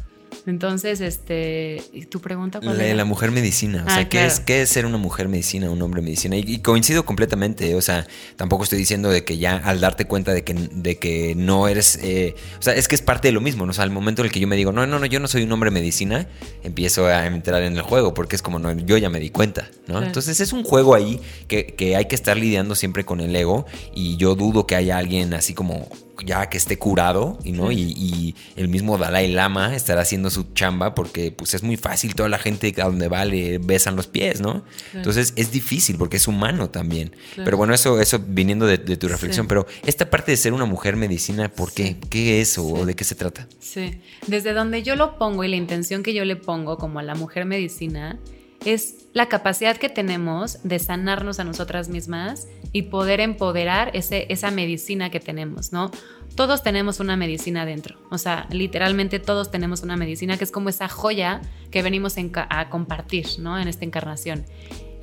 [0.46, 4.62] Entonces, este, ¿tu pregunta cuál la, la mujer medicina, o sea, ah, ¿qué, es, ¿qué
[4.62, 6.36] es ser una mujer medicina, un hombre medicina?
[6.36, 10.42] Y, coincido completamente, o sea, tampoco estoy diciendo de que ya al darte cuenta de
[10.42, 13.66] que, de que no eres, eh, o sea, es que es parte de lo mismo,
[13.66, 13.70] ¿no?
[13.70, 15.28] O sea, al momento en el que yo me digo, no, no, no, yo no
[15.28, 16.26] soy un hombre medicina,
[16.64, 19.70] empiezo a entrar en el juego, porque es como, no, yo ya me di cuenta,
[19.86, 20.02] ¿no?
[20.02, 23.66] Entonces es un juego ahí que, que hay que estar lidiando siempre con el ego
[23.94, 25.88] y yo dudo que haya alguien así como
[26.24, 30.94] ya que esté curado y no y, el mismo Dalai Lama estará haciendo su chamba
[30.94, 34.40] porque pues es muy fácil toda la gente a donde va le besan los pies
[34.40, 34.64] no
[34.94, 37.14] entonces es difícil porque es humano también.
[37.36, 40.96] Pero bueno eso eso viniendo de, tu reflexión pero esta parte de ser una mujer
[40.96, 44.00] medicina ¿por qué qué es o de qué se trata sí.
[44.26, 47.14] Desde donde yo lo pongo y la intención que yo le pongo como a la
[47.14, 48.18] mujer medicina
[48.64, 54.50] es la capacidad que tenemos de sanarnos a nosotras mismas y poder empoderar ese, esa
[54.50, 55.90] medicina que tenemos, ¿no?
[56.34, 60.70] Todos tenemos una medicina dentro, o sea, literalmente todos tenemos una medicina que es como
[60.70, 62.16] esa joya que venimos
[62.48, 63.58] a compartir, ¿no?
[63.58, 64.44] En esta encarnación.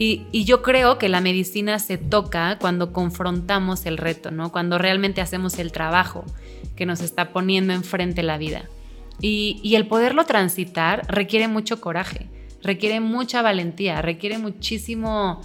[0.02, 4.52] Y, yo creo que la medicina se toca cuando confrontamos el reto, ¿no?
[4.52, 6.24] Cuando realmente hacemos el trabajo
[6.78, 8.64] que nos está poniendo enfrente la vida.
[9.22, 12.30] Y el poderlo transitar requiere mucho coraje
[12.64, 15.42] requiere mucha valentía, requiere muchísimo,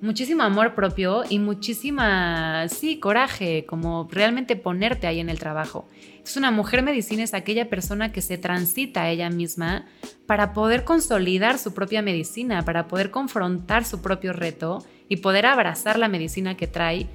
[0.00, 5.88] muchísimo amor propio y muchísima, sí, coraje, como realmente ponerte ahí en el trabajo.
[6.24, 9.86] Es una mujer medicina, es aquella persona que se transita a ella misma
[10.26, 15.98] para poder consolidar su propia medicina, para poder confrontar su propio reto y poder abrazar
[15.98, 17.08] la medicina que trae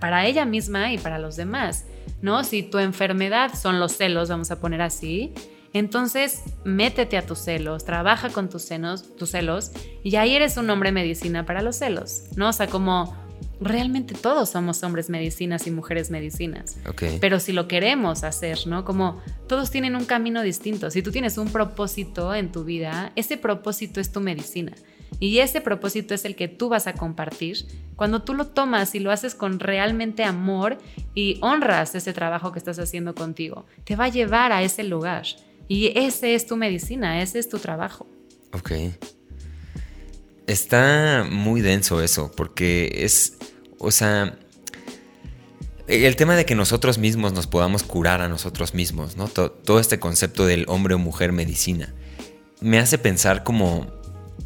[0.00, 1.86] para ella misma y para los demás.
[2.22, 2.44] ¿no?
[2.44, 5.32] Si tu enfermedad son los celos, vamos a poner así,
[5.72, 10.70] entonces, métete a tus celos, trabaja con tus, senos, tus celos y ahí eres un
[10.70, 12.48] hombre medicina para los celos, ¿no?
[12.48, 13.14] O sea, como
[13.60, 16.78] realmente todos somos hombres medicinas y mujeres medicinas.
[17.20, 18.84] Pero si lo queremos hacer, ¿no?
[18.84, 20.90] Como todos tienen un camino distinto.
[20.90, 24.72] Si tú tienes un propósito en tu vida, ese propósito es tu medicina.
[25.18, 27.66] Y ese propósito es el que tú vas a compartir.
[27.94, 30.76] Cuando tú lo tomas y lo haces con realmente amor
[31.14, 35.24] y honras ese trabajo que estás haciendo contigo, te va a llevar a ese lugar.
[35.68, 38.06] Y ese es tu medicina, ese es tu trabajo.
[38.52, 38.72] Ok.
[40.46, 43.36] Está muy denso eso, porque es,
[43.78, 44.38] o sea,
[45.88, 49.28] el tema de que nosotros mismos nos podamos curar a nosotros mismos, ¿no?
[49.28, 51.94] Todo, este concepto del hombre o mujer medicina,
[52.60, 53.86] me hace pensar como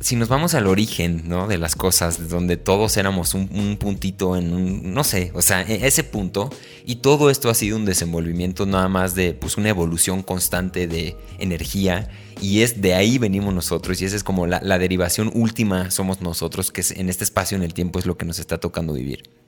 [0.00, 1.46] si nos vamos al origen, ¿no?
[1.46, 5.86] De las cosas, donde todos éramos un, puntito en un, no sé, o sea, e,
[5.86, 6.50] ese punto,
[6.86, 11.16] y todo esto ha sido un desenvolvimiento nada más de, pues, una evolución constante de
[11.38, 12.08] energía,
[12.40, 16.22] y es de ahí venimos nosotros, y esa es como la, la derivación última somos
[16.22, 19.39] nosotros, que en este espacio en el tiempo es lo que nos está tocando vivir.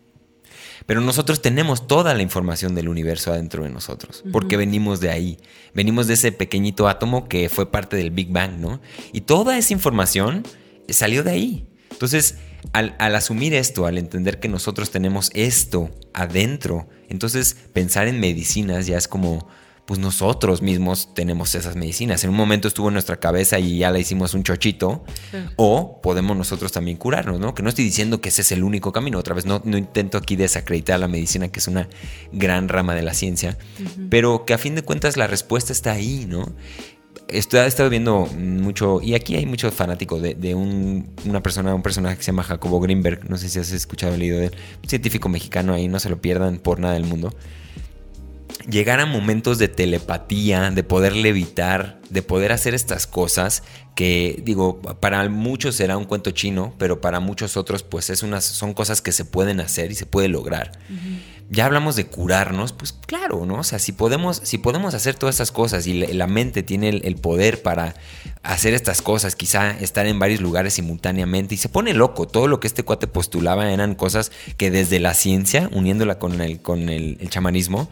[0.87, 5.39] Pero nosotros tenemos toda la información del universo adentro de nosotros, porque venimos de ahí.
[5.75, 8.81] Venimos de ese pequeñito átomo que fue parte del Big Bang, ¿no?
[9.13, 10.45] Y toda esa información
[10.89, 11.67] salió de ahí.
[11.91, 12.37] Entonces,
[12.73, 18.87] al, al, asumir esto, al entender que nosotros tenemos esto adentro, entonces pensar en medicinas
[18.87, 19.49] ya es como,
[19.87, 22.23] pues nosotros mismos tenemos esas medicinas.
[22.23, 25.05] En un momento estuvo en nuestra cabeza y ya la hicimos un chochito.
[25.57, 27.55] O podemos nosotros también curarnos, ¿no?
[27.55, 29.19] Que no estoy diciendo que ese es el único camino.
[29.19, 31.89] Otra vez, no, no intento aquí desacreditar la medicina, que es una
[32.31, 33.59] gran rama de la ciencia.
[34.09, 36.55] Pero que a fin de cuentas la respuesta está ahí, ¿no?
[37.27, 42.17] Estoy, he estado viendo mucho, y aquí hay muchos fanáticos de, una persona, un personaje
[42.17, 44.89] que se llama Jacobo Greenberg, no sé si has escuchado el leído de él, un
[44.89, 47.35] científico mexicano ahí, no se lo pierdan por nada del mundo
[48.69, 53.63] llegar a momentos de telepatía, de poder levitar, de poder hacer estas cosas
[53.95, 58.45] que, digo, para muchos será un cuento chino, pero para muchos otros, pues es unas,
[58.45, 60.73] son cosas que se pueden hacer y se puede lograr
[61.53, 63.57] ya hablamos de curarnos, pues claro, ¿no?
[63.57, 67.15] O sea, si podemos, si podemos hacer todas estas cosas y la mente tiene el,
[67.17, 67.95] poder para
[68.43, 72.27] hacer estas cosas, quizá estar en varios lugares simultáneamente y se pone loco.
[72.27, 76.63] Todo lo que este cuate postulaba eran cosas que desde la ciencia, uniéndola con el,
[76.63, 77.91] con el chamanismo,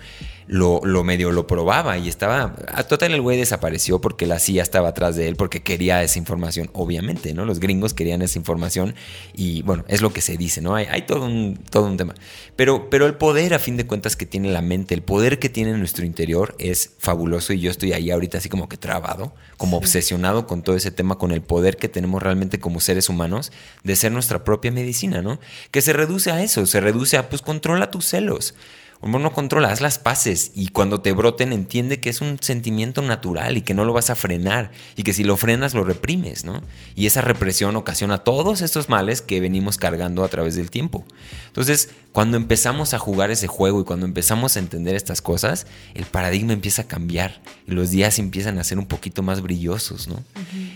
[0.50, 2.56] lo, lo, medio lo probaba y estaba.
[2.66, 6.18] A total, el güey desapareció porque la CIA estaba atrás de él porque quería esa
[6.18, 7.44] información, obviamente, ¿no?
[7.44, 8.96] Los gringos querían esa información
[9.36, 10.74] y bueno, es lo que se dice, ¿no?
[10.74, 12.16] Hay, hay todo, un, todo un tema.
[12.56, 15.48] Pero, pero el poder, a fin de cuentas, que tiene la mente, el poder que
[15.48, 19.76] tiene nuestro interior es fabuloso y yo estoy ahí ahorita así como que trabado, como
[19.76, 23.52] obsesionado con todo ese tema, con el poder que tenemos realmente como seres humanos
[23.84, 25.38] de ser nuestra propia medicina, ¿no?
[25.70, 28.54] Que se reduce a eso, se reduce a, pues, controla tus celos
[29.02, 33.56] no controla, haz las paces y cuando te broten entiende que es un sentimiento natural
[33.56, 36.62] y que no lo vas a frenar y que si lo frenas lo reprimes, ¿no?
[36.94, 41.04] Y esa represión ocasiona todos estos males que venimos cargando a través del tiempo.
[41.46, 46.06] Entonces, cuando empezamos a jugar ese juego y cuando empezamos a entender estas cosas, el
[46.06, 50.22] paradigma empieza a cambiar y los días empiezan a ser un poquito más brillosos, ¿no?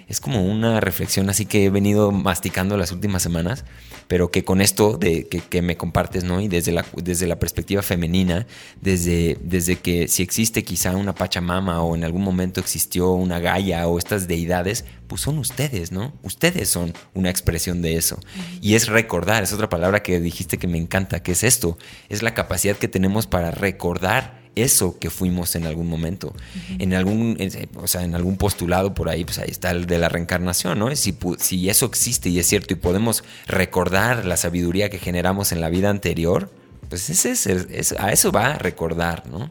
[0.07, 3.65] Es como una reflexión así que he venido masticando las últimas semanas,
[4.07, 6.41] pero que con esto de que, me compartes, ¿no?
[6.41, 8.47] Y desde la, desde la perspectiva femenina,
[8.81, 13.89] desde, desde que si existe quizá una Pachamama o en algún momento existió una Gaia
[13.89, 16.13] o estas deidades, pues son ustedes, ¿no?
[16.23, 18.19] Ustedes son una expresión de eso.
[18.61, 21.79] Y es recordar, es otra palabra que dijiste que me encanta, que es esto,
[22.09, 26.35] es la capacidad que tenemos para recordar eso que fuimos en algún momento.
[26.79, 27.37] En algún,
[27.77, 30.95] o sea, en algún postulado por ahí, pues ahí está el de la reencarnación, ¿no?
[30.97, 35.61] Si, si eso existe y es cierto y podemos recordar la sabiduría que generamos en
[35.61, 36.51] la vida anterior,
[36.89, 39.51] pues ese es, a eso va a recordar, ¿no?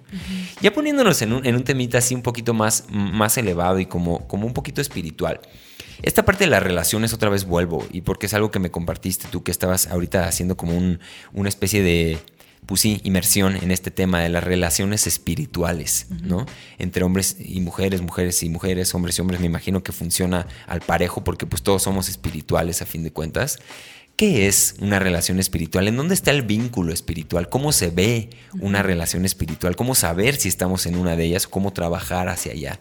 [0.61, 4.27] Ya poniéndonos en un, en un, temita así un poquito más, más elevado y como,
[4.27, 5.39] como un poquito espiritual.
[6.01, 9.27] Esta parte de las relaciones otra vez vuelvo y porque es algo que me compartiste
[9.30, 10.99] tú que estabas ahorita haciendo como un,
[11.34, 12.19] una especie de,
[12.65, 16.45] pues sí, inmersión en este tema de las relaciones espirituales, ¿no?
[16.77, 20.81] Entre hombres y mujeres, mujeres y mujeres, hombres y hombres, me imagino que funciona al
[20.81, 23.60] parejo porque pues todos somos espirituales a fin de cuentas.
[24.15, 25.88] ¿Qué es una relación espiritual?
[25.88, 27.49] ¿En dónde está el vínculo espiritual?
[27.49, 28.30] ¿Cómo se ve
[28.60, 29.76] una relación espiritual?
[29.76, 31.48] ¿Cómo saber si estamos en una de ellas?
[31.48, 32.80] ¿Cómo trabajar hacia allá?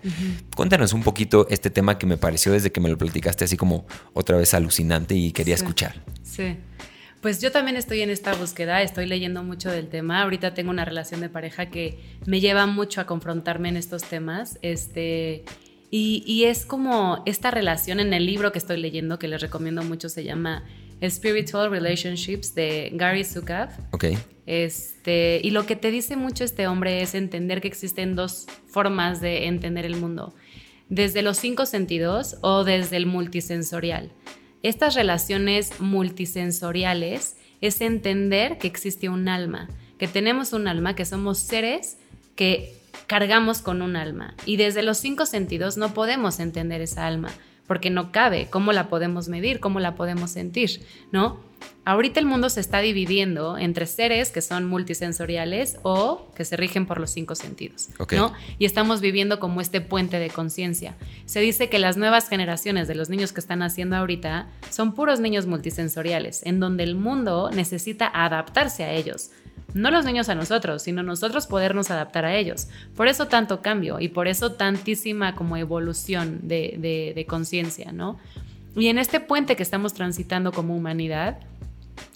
[0.54, 3.86] Cuéntanos un poquito este tema que me pareció desde que me lo platicaste así como
[4.12, 6.04] otra vez alucinante y quería escuchar.
[6.22, 6.58] Sí.
[7.22, 10.22] Pues yo también estoy en esta búsqueda, estoy leyendo mucho del tema.
[10.22, 14.58] Ahorita tengo una relación de pareja que me lleva mucho a confrontarme en estos temas.
[14.60, 15.44] Este,
[15.90, 19.82] y, y es como esta relación en el libro que estoy leyendo, que les recomiendo
[19.82, 20.64] mucho, se llama
[21.10, 23.70] Spiritual Relationships de Gary Zukav.
[23.90, 24.06] Ok.
[24.46, 29.20] Este, y lo que te dice mucho este hombre es entender que existen dos formas
[29.20, 30.34] de entender el mundo,
[30.88, 34.12] desde los cinco sentidos o desde el multisensorial.
[34.62, 39.68] Estas relaciones multisensoriales es entender que existe un alma,
[39.98, 41.98] que tenemos un alma, que somos seres
[42.34, 42.76] que
[43.06, 44.34] cargamos con un alma.
[44.46, 47.30] Y desde los cinco sentidos no podemos entender esa alma
[47.66, 48.48] porque no cabe.
[48.50, 49.60] ¿Cómo la podemos medir?
[49.60, 50.82] ¿Cómo la podemos sentir?
[51.10, 51.40] ¿No?
[51.84, 56.86] Ahorita el mundo se está dividiendo entre seres que son multisensoriales o que se rigen
[56.86, 58.32] por los cinco sentidos, ¿no?
[58.58, 60.96] Y estamos viviendo como este puente de conciencia.
[61.24, 65.18] Se dice que las nuevas generaciones de los niños que están naciendo ahorita son puros
[65.18, 69.30] niños multisensoriales, en donde el mundo necesita adaptarse a ellos,
[69.74, 72.68] no los niños a nosotros, sino nosotros podernos adaptar a ellos.
[72.96, 78.18] Por eso tanto cambio y por eso tantísima como evolución de, conciencia, ¿no?
[78.76, 81.38] Y en este puente que estamos transitando como humanidad,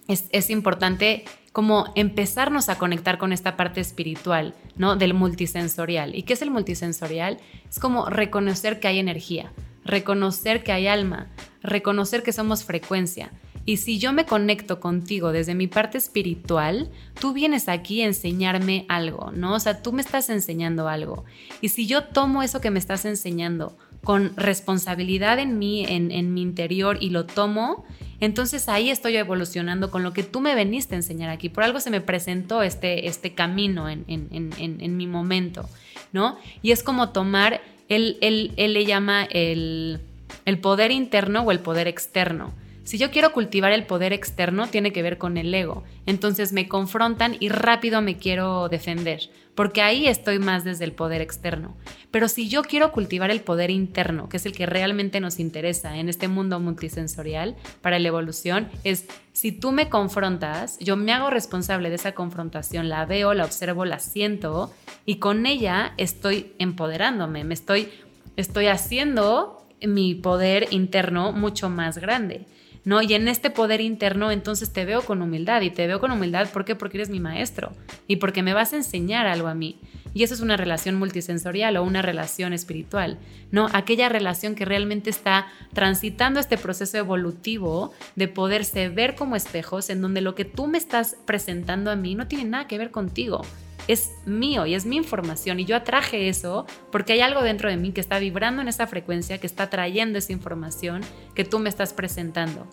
[0.09, 4.97] es, es, importante como empezarnos a conectar con esta parte espiritual, ¿no?
[4.97, 6.15] Del multisensorial.
[6.15, 7.39] ¿Y qué es el multisensorial?
[7.69, 9.53] Es como reconocer que hay energía,
[9.85, 11.29] reconocer que hay alma,
[11.63, 13.31] reconocer que somos frecuencia,
[13.67, 16.89] y si yo me conecto contigo desde mi parte espiritual,
[17.21, 19.55] tú vienes aquí a enseñarme algo, ¿no?
[19.55, 21.25] O sea, tú me estás enseñando algo.
[21.61, 26.43] Y si yo tomo eso que me estás enseñando con responsabilidad en mí, en, mi
[26.43, 27.85] interior, y lo tomo,
[28.21, 31.49] entonces ahí estoy evolucionando con lo que tú me veniste a enseñar aquí.
[31.49, 35.69] Por algo se me presentó este, este camino en, en mi momento,
[36.13, 36.39] ¿no?
[36.63, 39.99] Y es como tomar, él, él, él le llama el,
[40.45, 42.55] el poder interno o el poder externo.
[42.87, 45.83] Si yo quiero cultivar el poder externo, tiene que ver con el ego.
[46.07, 51.21] Entonces me confrontan y rápido me quiero defender, porque ahí estoy más desde el poder
[51.21, 51.77] externo.
[52.13, 55.97] Pero si yo quiero cultivar el poder interno, que es el que realmente nos interesa
[55.97, 61.29] en este mundo multisensorial para la evolución, es si tú me confrontas, yo me hago
[61.29, 64.73] responsable de esa confrontación, la veo, la observo, la siento
[65.05, 67.89] y con ella estoy empoderándome, me estoy
[68.37, 72.47] estoy haciendo mi poder interno mucho más grande.
[72.87, 73.03] ¿No?
[73.03, 76.49] Y en este poder interno entonces te veo con humildad y te veo con humildad
[76.51, 76.77] ¿por qué?
[76.77, 77.73] porque eres mi maestro
[78.07, 79.81] y porque me vas a enseñar algo a mí.
[80.15, 83.19] Y eso es una relación multisensorial o una relación espiritual,
[83.51, 83.69] ¿no?
[83.75, 90.01] Aquella relación que realmente está transitando este proceso evolutivo de poderse ver como espejos en
[90.01, 93.43] donde lo que tú me estás presentando a mí no tiene nada que ver contigo
[93.89, 97.77] es mío y es mi información y yo atraje eso porque hay algo dentro de
[97.77, 101.03] mí que está vibrando en esa frecuencia, que está trayendo esa información
[101.35, 102.67] que tú me estás presentando,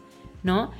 [0.43, 0.71] ¿no?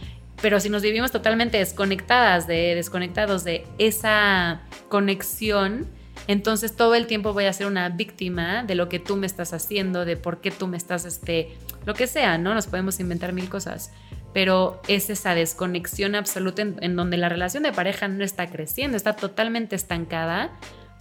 [0.42, 5.88] Pero si nos vivimos totalmente desconectadas de desconectados de esa conexión,
[6.28, 9.54] entonces todo el tiempo voy a ser una víctima de lo que tú me estás
[9.54, 11.56] haciendo, de por qué tú me estás este
[11.86, 12.54] lo que sea, ¿no?
[12.54, 13.92] Nos podemos inventar mil cosas
[14.34, 19.16] pero es esa desconexión absoluta en, donde la relación de pareja no está creciendo, está
[19.16, 20.52] totalmente estancada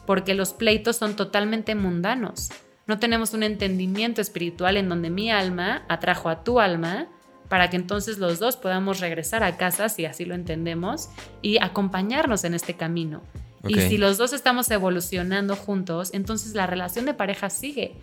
[0.06, 2.50] porque los pleitos son totalmente mundanos.
[2.86, 7.06] No tenemos un entendimiento espiritual en donde mi alma atrajo a tu alma
[7.48, 11.08] para que entonces los dos podamos regresar a casa, si así lo entendemos,
[11.42, 13.22] y acompañarnos en este camino.
[13.68, 17.94] Y si los dos estamos evolucionando juntos, entonces la relación de pareja sigue.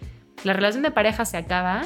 [0.43, 1.83] La relación de pareja se acaba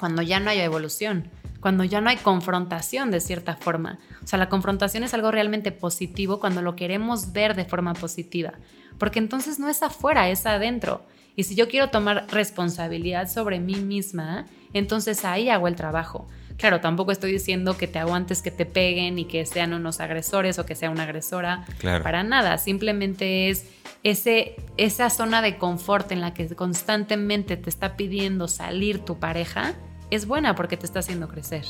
[0.00, 1.30] cuando ya no haya evolución
[1.64, 3.98] cuando ya no hay confrontación de cierta forma.
[4.22, 8.52] O sea, la confrontación es algo realmente positivo cuando lo queremos ver de forma positiva,
[8.98, 11.06] porque entonces no es afuera, es adentro.
[11.36, 16.28] Y si yo quiero tomar responsabilidad sobre mí misma, entonces ahí hago el trabajo.
[16.58, 20.58] Claro, tampoco estoy diciendo que te aguantes que te peguen y que sean unos agresores
[20.58, 21.64] o que sea una agresora.
[22.02, 22.58] Para nada.
[22.58, 23.70] Simplemente es
[24.02, 29.74] ese, esa zona de confort en la que constantemente te está pidiendo salir tu pareja
[30.10, 31.64] es buena porque te está haciendo crecer.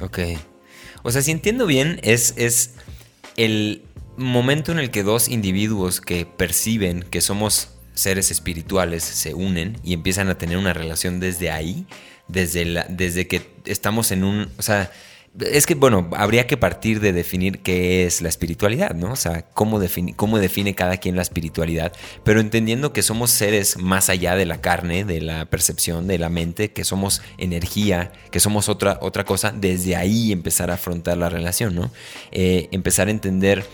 [0.00, 0.18] Ok.
[1.02, 2.74] O sea, si entiendo bien, es, es
[3.36, 3.82] el
[4.16, 9.94] momento en el que dos individuos que perciben que somos seres espirituales se unen y
[9.94, 11.86] empiezan a tener una relación desde ahí,
[12.28, 14.50] desde, la, desde que estamos en un...
[14.58, 14.90] O sea,
[15.40, 19.12] es que, bueno, habría que partir de definir qué es la espiritualidad, ¿no?
[19.12, 21.92] O sea, cómo define, cómo define cada quien la espiritualidad,
[22.24, 26.28] pero entendiendo que somos seres más allá de la carne, de la percepción, de la
[26.28, 31.28] mente, que somos energía, que somos otra, otra cosa, desde ahí empezar a afrontar la
[31.28, 31.90] relación, ¿no?
[32.32, 33.66] Eh, empezar a entender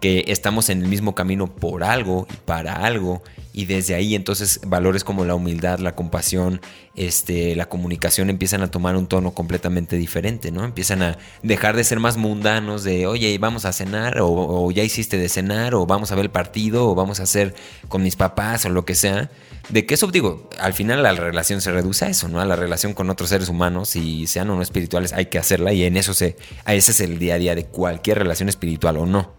[0.00, 3.22] que estamos en el mismo camino por algo y para algo
[3.56, 6.60] y desde ahí entonces valores como la humildad, la compasión,
[6.94, 10.62] este, la comunicación empiezan a tomar un tono completamente diferente, ¿no?
[10.62, 14.84] Empiezan a dejar de ser más mundanos de, oye, vamos a cenar o, o ya
[14.84, 17.54] hiciste de cenar o vamos a ver el partido o vamos a hacer
[17.88, 19.30] con mis papás o lo que sea.
[19.70, 22.40] De que eso, digo, al final la relación se reduce a eso, ¿no?
[22.40, 25.72] A la relación con otros seres humanos y sean o no espirituales, hay que hacerla
[25.72, 29.06] y en eso se, ese es el día a día de cualquier relación espiritual o
[29.06, 29.34] no.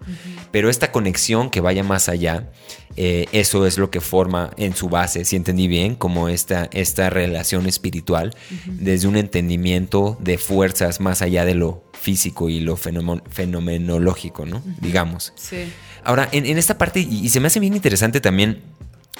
[0.51, 2.49] Pero esta conexión que vaya más allá,
[2.95, 7.09] eh, eso es lo que forma en su base, si entendí bien, como esta, esta
[7.09, 8.35] relación espiritual,
[8.65, 14.63] desde un entendimiento de fuerzas más allá de lo físico y lo fenomenológico, ¿no?
[14.81, 15.33] Digamos.
[15.35, 15.71] Sí.
[16.03, 18.61] Ahora, en, esta parte, y, se me hace bien interesante también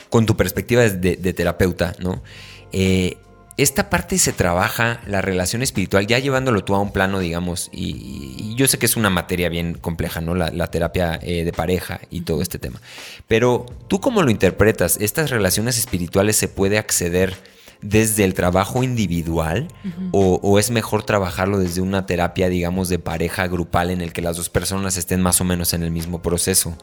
[0.09, 2.23] con tu perspectiva de, de terapeuta, ¿no?
[2.71, 3.17] Eh,
[3.57, 8.55] esta parte se trabaja, la relación espiritual, ya llevándolo tú a un plano, digamos, y,
[8.55, 10.35] yo sé que es una materia bien compleja, ¿no?
[10.35, 12.81] La, terapia eh, de pareja y todo este tema.
[13.27, 17.35] Pero tú cómo lo interpretas, ¿estas relaciones espirituales se puede acceder
[17.81, 19.67] desde el trabajo individual
[20.11, 24.37] o, es mejor trabajarlo desde una terapia, digamos, de pareja grupal en el que las
[24.37, 26.77] dos personas estén más o menos en el mismo proceso?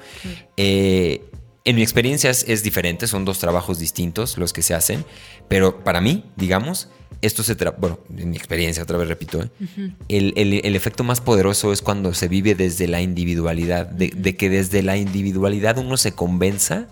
[0.56, 1.24] Eh,
[1.64, 5.04] en mi experiencia es, diferente, son dos trabajos distintos los que se hacen,
[5.48, 6.88] pero para mí, digamos,
[7.22, 9.94] esto se trata, bueno, en mi experiencia, otra vez repito, ¿eh?
[10.08, 14.82] el, efecto más poderoso es cuando se vive desde la individualidad, de, de, que desde
[14.82, 16.88] la individualidad uno se convenza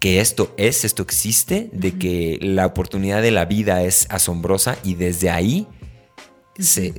[0.00, 4.94] que esto es, esto existe, de que la oportunidad de la vida es asombrosa y
[4.94, 5.66] desde ahí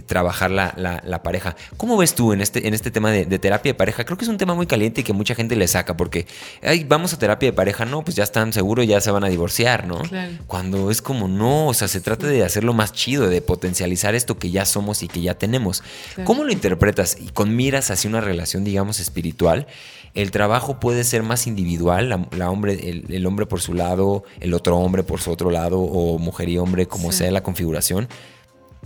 [0.05, 1.55] trabajar la, pareja.
[1.77, 4.05] ¿Cómo ves tú en este, en este tema de, terapia de pareja?
[4.05, 6.25] Creo que es un tema muy caliente y que mucha gente le saca porque,
[6.63, 9.27] ay, vamos a terapia de pareja, no, pues ya están seguros, ya se van a
[9.27, 10.01] divorciar, ¿no?
[10.47, 14.39] Cuando es como, no, o sea, se trata de hacerlo más chido, de potencializar esto
[14.39, 15.83] que ya somos y que ya tenemos.
[16.23, 17.17] ¿Cómo lo interpretas?
[17.19, 19.67] Y con miras hacia una relación, digamos, espiritual,
[20.15, 24.77] el trabajo puede ser más individual, la, hombre, el, hombre por su lado, el otro
[24.77, 28.07] hombre por su otro lado, o mujer y hombre, como sea la configuración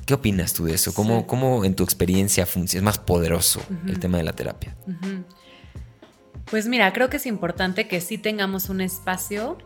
[0.06, 0.94] ¿Qué opinas tú de eso?
[0.94, 4.76] ¿Cómo, cómo en tu experiencia es más poderoso el tema de la terapia?
[6.46, 9.58] Pues mira, creo que es importante que sí tengamos un espacio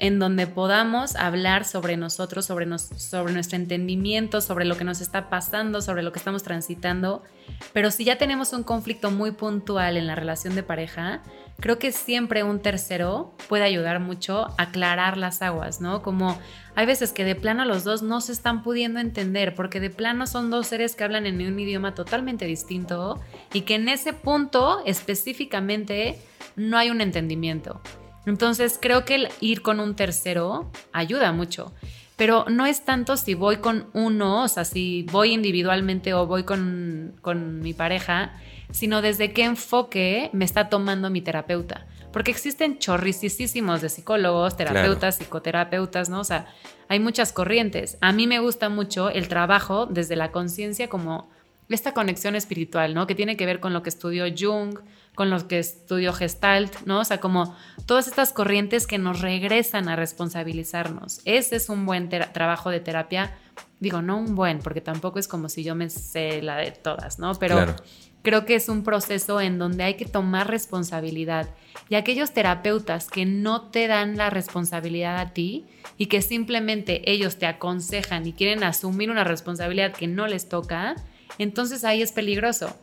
[0.00, 5.82] en donde podamos hablar sobre nosotros, sobre, nuestro entendimiento, sobre lo que nos está pasando,
[5.82, 7.22] sobre lo que estamos transitando.
[7.74, 11.20] Pero si ya tenemos un conflicto muy puntual en la relación de pareja,
[11.60, 16.00] creo que siempre un tercero puede ayudar mucho a aclarar las aguas, ¿no?
[16.00, 16.38] Como
[16.74, 20.26] hay veces que de plano los dos no se están pudiendo entender, porque de plano
[20.26, 23.20] son dos seres que hablan en un idioma totalmente distinto
[23.52, 26.18] y que en ese punto específicamente
[26.56, 27.82] no hay un entendimiento.
[28.30, 31.72] Entonces creo que el ir con un tercero ayuda mucho.
[32.14, 36.44] Pero no es tanto si voy con uno, o sea, si voy individualmente o voy
[36.44, 38.32] con, mi pareja,
[38.70, 41.88] sino desde qué enfoque me está tomando mi terapeuta.
[42.12, 46.20] Porque existen chorricísimos de psicólogos, terapeutas, psicoterapeutas, ¿no?
[46.20, 46.46] O sea,
[46.88, 47.98] hay muchas corrientes.
[48.00, 51.28] A mí me gusta mucho el trabajo desde la conciencia como
[51.74, 53.06] esta conexión espiritual, ¿no?
[53.06, 54.78] Que tiene que ver con lo que estudió Jung,
[55.14, 57.00] con lo que estudió Gestalt, ¿no?
[57.00, 57.56] O sea, como
[57.86, 61.20] todas estas corrientes que nos regresan a responsabilizarnos.
[61.24, 63.36] Ese es un buen trabajo de terapia.
[63.80, 67.18] Digo, no un buen, porque tampoco es como si yo me sé la de todas,
[67.18, 67.34] ¿no?
[67.34, 67.74] Pero
[68.22, 71.50] creo que es un proceso en donde hay que tomar responsabilidad.
[71.88, 75.66] Y aquellos terapeutas que no te dan la responsabilidad a ti
[75.96, 80.96] y que simplemente ellos te aconsejan y quieren asumir una responsabilidad que no les toca,
[81.42, 82.76] entonces ahí es peligroso,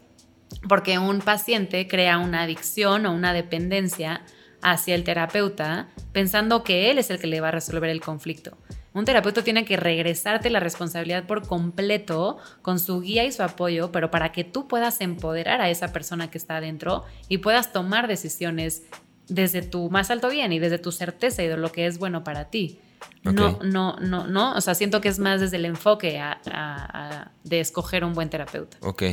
[0.68, 4.24] porque un paciente crea una adicción o una dependencia
[4.62, 8.58] hacia el terapeuta pensando que él es el que le va a resolver el conflicto.
[8.94, 13.92] Un terapeuta tiene que regresarte la responsabilidad por completo con su guía y su apoyo,
[13.92, 18.08] pero para que tú puedas empoderar a esa persona que está adentro y puedas tomar
[18.08, 18.84] decisiones
[19.28, 22.24] desde tu más alto bien y desde tu certeza y de lo que es bueno
[22.24, 22.80] para ti.
[23.24, 24.54] No, no, no, no.
[24.54, 26.22] O sea, siento que es más desde el enfoque
[27.44, 28.78] de escoger un buen terapeuta.
[28.82, 29.04] Ok.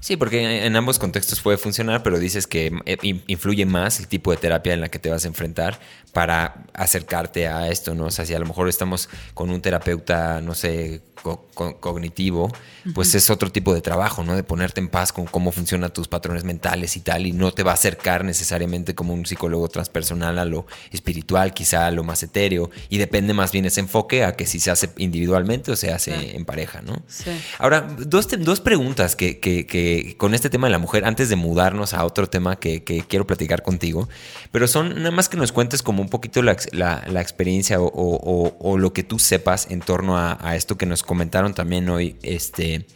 [0.00, 2.96] Sí, porque en ambos contextos puede funcionar, pero dices que eh,
[3.26, 5.78] influye más el tipo de terapia en la que te vas a enfrentar
[6.14, 8.06] para acercarte a esto, ¿no?
[8.06, 12.50] O sea, si a lo mejor estamos con un terapeuta, no sé, cognitivo,
[12.94, 14.34] pues es otro tipo de trabajo, ¿no?
[14.34, 17.62] De ponerte en paz con cómo funcionan tus patrones mentales y tal, y no te
[17.62, 22.22] va a acercar necesariamente como un psicólogo transpersonal a lo espiritual, quizá a lo más
[22.22, 25.92] etéreo, y depende más bien ese enfoque a que si se hace individualmente o se
[25.92, 27.02] hace en pareja, ¿no?
[27.06, 27.30] Sí.
[27.58, 31.36] Ahora, dos, dos preguntas que, que, que, con este tema de la mujer, antes de
[31.36, 34.08] mudarnos a otro tema que, quiero platicar contigo,
[34.52, 38.56] pero son nada más que nos cuentes como un poquito la, la, experiencia o, o,
[38.58, 42.14] o, lo que tú sepas en torno a, a esto que nos comentaron también hoy,
[42.22, 42.86] este,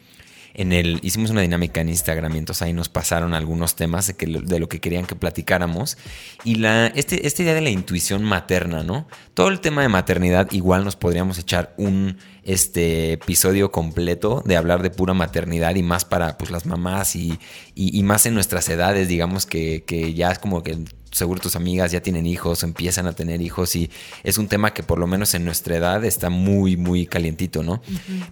[0.55, 4.15] en el, hicimos una dinámica en Instagram y entonces ahí nos pasaron algunos temas de,
[4.15, 5.99] que, de lo que querían que platicáramos.
[6.45, 9.09] Y la, este, esta idea de la intuición materna, ¿no?
[9.35, 14.81] Todo el tema de maternidad, igual nos podríamos echar un este, episodio completo de hablar
[14.83, 17.41] de pura maternidad y más para pues, las mamás y,
[17.75, 20.79] y, más en nuestras edades, digamos que, que ya es como que
[21.15, 23.91] seguro tus amigas ya tienen hijos o empiezan a tener hijos y
[24.25, 27.81] es un tema que por lo menos en nuestra edad está muy, muy calientito, ¿no?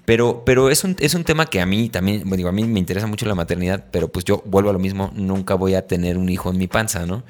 [0.05, 2.81] Pero, pero es, un, es un tema que a mí también, digo, a mí me
[2.81, 6.19] interesa mucho la maternidad, pero pues yo vuelvo a lo mismo, nunca voy a tener
[6.19, 7.23] un hijo en mi panza, ¿no?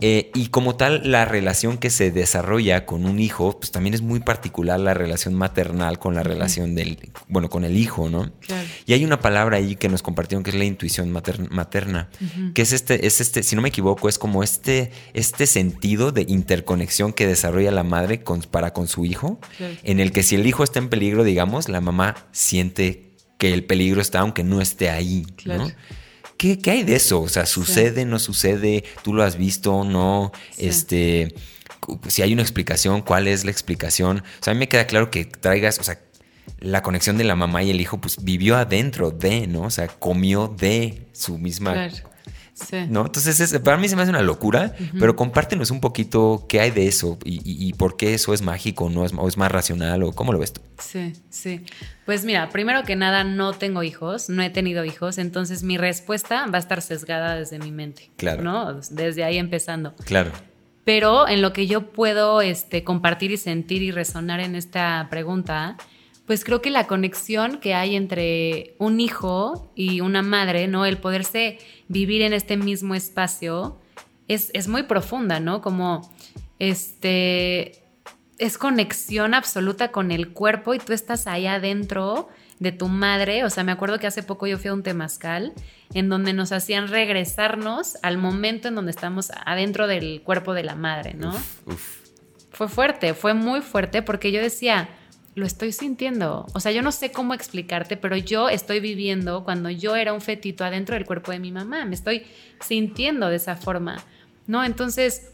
[0.00, 4.02] Eh, y como tal, la relación que se desarrolla con un hijo, pues también es
[4.02, 6.98] muy particular la relación maternal con la relación del,
[7.28, 8.30] bueno, con el hijo, ¿no?
[8.86, 12.10] Y hay una palabra ahí que nos compartieron que es la intuición materna,
[12.54, 16.24] que es este, es este, si no me equivoco, es como este este sentido de
[16.28, 19.40] interconexión que desarrolla la madre con, para con su hijo,
[19.82, 23.64] en el que si el hijo está en peligro, digamos, la mamá siente que el
[23.64, 25.26] peligro está aunque no esté ahí.
[26.36, 27.20] ¿Qué, hay de eso?
[27.20, 28.84] O sea, ¿sucede, no sucede?
[29.02, 30.30] ¿Tú lo has visto, no?
[30.56, 31.34] Este,
[32.06, 34.18] si hay una explicación, ¿cuál es la explicación?
[34.40, 35.98] O sea, a mí me queda claro que traigas, o sea,
[36.60, 39.62] la conexión de la mamá y el hijo, pues vivió adentro de, ¿no?
[39.62, 41.90] O sea, comió de su misma
[42.88, 43.06] ¿No?
[43.06, 46.86] Entonces, para mí se me hace una locura, pero compártenos un poquito qué hay de
[46.86, 50.32] eso y, por qué eso es mágico no es, o es más racional o cómo
[50.32, 50.60] lo ves tú.
[50.78, 51.64] Sí, sí.
[52.06, 56.46] Pues mira, primero que nada, no tengo hijos, no he tenido hijos, entonces mi respuesta
[56.46, 58.10] va a estar sesgada desde mi mente.
[58.16, 58.42] Claro.
[58.42, 58.80] ¿No?
[58.90, 59.94] Desde ahí empezando.
[60.04, 60.32] Claro.
[60.84, 65.76] Pero en lo que yo puedo este, compartir y sentir y resonar en esta pregunta
[66.28, 70.84] pues creo que la conexión que hay entre un hijo y una madre, ¿no?
[70.84, 73.80] El poderse vivir en este mismo espacio
[74.28, 75.62] es, muy profunda, ¿no?
[75.62, 76.12] Como
[76.58, 77.82] este
[78.36, 82.28] es conexión absoluta con el cuerpo y tú estás ahí adentro
[82.58, 83.42] de tu madre.
[83.44, 85.54] O sea, me acuerdo que hace poco yo fui a un temazcal
[85.94, 90.74] en donde nos hacían regresarnos al momento en donde estamos adentro del cuerpo de la
[90.74, 91.34] madre, ¿no?
[92.50, 94.90] Fue fuerte, fue muy fuerte porque yo decía,
[95.38, 96.46] lo estoy sintiendo.
[96.52, 100.20] O sea, yo no sé cómo explicarte, pero yo estoy viviendo cuando yo era un
[100.20, 101.84] fetito adentro del cuerpo de mi mamá.
[101.84, 102.26] Me estoy
[102.60, 104.02] sintiendo de esa forma,
[104.46, 104.64] ¿no?
[104.64, 105.30] Entonces,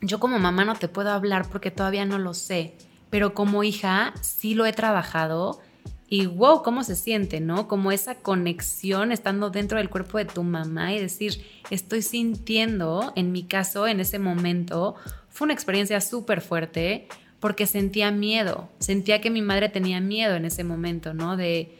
[0.00, 2.74] yo como mamá no te puedo hablar porque todavía no lo sé,
[3.10, 5.60] pero como hija sí lo he trabajado
[6.08, 7.68] y wow, cómo se siente, ¿no?
[7.68, 13.32] Como esa conexión estando dentro del cuerpo de tu mamá y decir, estoy sintiendo, en
[13.32, 14.94] mi caso, en ese momento,
[15.30, 17.08] fue una experiencia súper fuerte
[17.42, 21.36] porque sentía miedo, sentía que mi madre tenía miedo en ese momento, ¿no?
[21.36, 21.76] De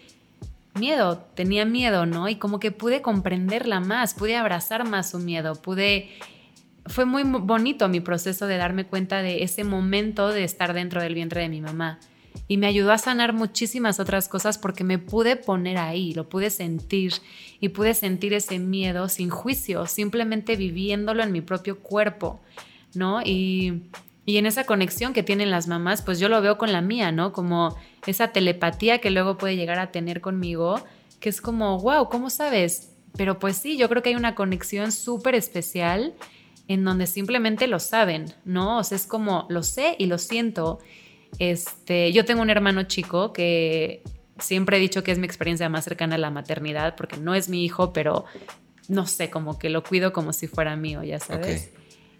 [0.74, 2.28] miedo, tenía miedo, ¿no?
[2.28, 6.10] Y como que pude comprenderla más, pude abrazar más su miedo, pude...
[6.86, 11.14] Fue muy bonito mi proceso de darme cuenta de ese momento de estar dentro del
[11.14, 12.00] vientre de mi mamá
[12.48, 16.50] y me ayudó a sanar muchísimas otras cosas porque me pude poner ahí, lo pude
[16.50, 17.12] sentir
[17.60, 22.40] y pude sentir ese miedo sin juicio, simplemente viviéndolo en mi propio cuerpo,
[22.94, 23.22] ¿no?
[23.22, 23.82] Y,
[24.24, 27.12] y en esa conexión que tienen las mamás, pues yo lo veo con la mía,
[27.12, 27.32] ¿no?
[27.32, 27.76] Como
[28.06, 30.80] esa telepatía que luego puede llegar a tener conmigo,
[31.20, 32.92] que es como, wow, ¿cómo sabes?
[33.16, 36.14] Pero pues sí, yo creo que hay una conexión súper especial
[36.68, 38.78] en donde simplemente lo saben, ¿no?
[38.78, 40.78] O sea, es como, lo sé y lo siento
[41.38, 44.02] este, yo tengo un hermano chico que
[44.38, 47.48] siempre he dicho que es mi experiencia más cercana a la maternidad, porque no es
[47.48, 48.24] mi hijo, pero
[48.88, 51.70] no sé, como que lo cuido como si fuera mío, ya sabes.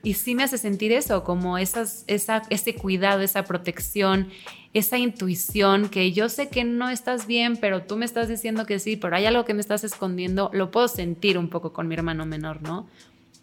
[0.03, 4.31] Y sí me hace sentir eso, como esas, esa, ese cuidado, esa protección,
[4.73, 8.79] esa intuición que yo sé que no estás bien, pero tú me estás diciendo que
[8.81, 11.95] sí, pero hay algo que me estás escondiendo, lo puedo sentir un poco con mi
[11.95, 12.89] hermano menor, ¿no?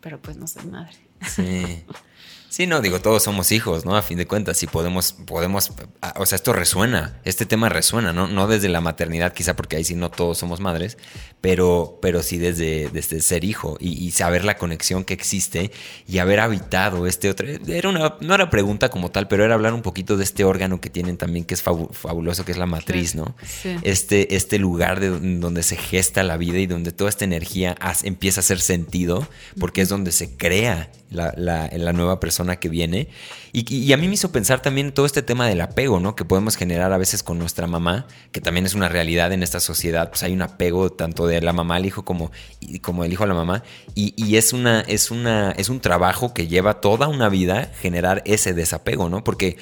[0.02, 0.98] Pero pues no soy madre.
[1.26, 1.84] Sí.
[2.50, 3.96] Sí, no, digo, todos somos hijos, ¿no?
[3.96, 5.72] A fin de cuentas, si podemos, podemos,
[6.16, 8.28] o sea, esto resuena, este tema resuena, ¿no?
[8.28, 10.98] No desde la maternidad, quizá porque ahí sí no todos somos madres,
[11.42, 15.72] pero, pero sí desde, desde ser hijo y, saber la conexión que existe
[16.08, 17.48] y haber habitado este otro.
[17.48, 20.82] Era una, no era pregunta como tal, pero era hablar un poquito de este órgano
[20.82, 23.36] que tienen también, que es fabuloso, que es la matriz, ¿no?
[23.62, 23.76] Sí.
[23.84, 25.10] Este, este lugar de,
[25.40, 29.28] donde se gesta la vida y donde toda esta energía empieza a hacer sentido,
[29.60, 33.08] porque es donde se crea la, la, la nueva persona que viene.
[33.52, 36.16] Y, a mí me hizo pensar también todo este tema del apego, ¿no?
[36.16, 39.60] Que podemos generar a veces con nuestra mamá, que también es una realidad en esta
[39.60, 40.10] sociedad.
[40.10, 42.32] Pues hay un apego tanto de la mamá al hijo como,
[42.82, 43.64] como del hijo a la mamá.
[43.96, 48.22] Y, y, es, una, es, una, es un trabajo que lleva toda una vida generar
[48.26, 49.24] ese desapego, ¿no?
[49.24, 49.58] Porque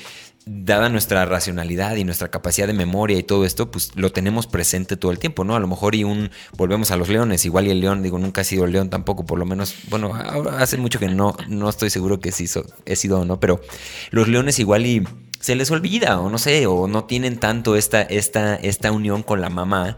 [0.47, 4.97] dada nuestra racionalidad y nuestra capacidad de memoria y todo esto, pues lo tenemos presente
[4.97, 5.55] todo el tiempo, ¿no?
[5.55, 8.41] A lo mejor y un, volvemos a los leones, igual y el león, digo, nunca
[8.41, 10.13] ha sido el león tampoco, por lo menos, bueno,
[10.57, 12.45] hace mucho que no, no estoy seguro que sí
[12.85, 13.61] he sido o no, pero
[14.11, 15.03] los leones igual y
[15.39, 19.41] se les olvida o no sé, o no tienen tanto esta, esta, esta unión con
[19.41, 19.97] la mamá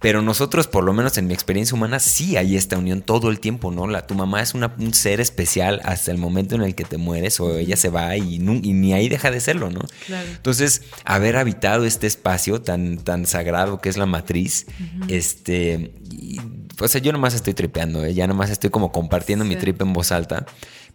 [0.00, 3.40] pero nosotros, por lo menos en mi experiencia humana, sí hay esta unión todo el
[3.40, 3.88] tiempo, ¿no?
[3.88, 7.40] La, tu mamá es un ser especial hasta el momento en el que te mueres
[7.40, 9.80] o ella se va y, ni ahí deja de serlo, ¿no?
[10.08, 14.66] Entonces, haber habitado este espacio tan, tan sagrado que es la matriz,
[15.08, 15.92] este,
[16.80, 18.14] o sea, yo nomás estoy tripeando, ¿eh?
[18.14, 20.46] ya nomás estoy como compartiendo mi trip en voz alta.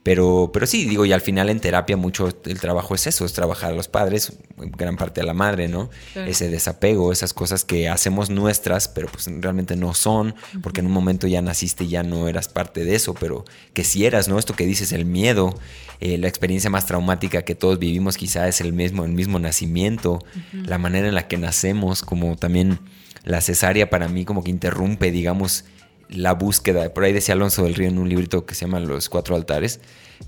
[0.04, 3.32] Pero, pero sí, digo, y al final en terapia mucho el trabajo es eso, es
[3.32, 5.90] trabajar a los padres, gran parte a la madre, ¿no?
[6.14, 10.92] Ese desapego, esas cosas que hacemos nuestras, pero pues realmente no son, porque en un
[10.92, 14.38] momento ya naciste y ya no eras parte de eso, pero que si eras, ¿no?
[14.38, 15.58] Esto que dices, el miedo,
[16.02, 20.20] eh, la experiencia más traumática que todos vivimos quizá es el mismo, el mismo nacimiento,
[20.52, 22.80] la manera en la que nacemos, como también
[23.24, 25.64] la cesárea para mí como que interrumpe, digamos,
[26.10, 26.94] la búsqueda.
[26.94, 29.80] Por ahí decía Alonso del Río en un librito que se llama Los Cuatro Altares,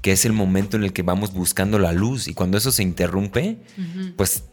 [0.02, 2.84] que es el momento en el que vamos buscando la luz y cuando eso se
[2.84, 3.57] interrumpe,
[4.18, 4.43] pues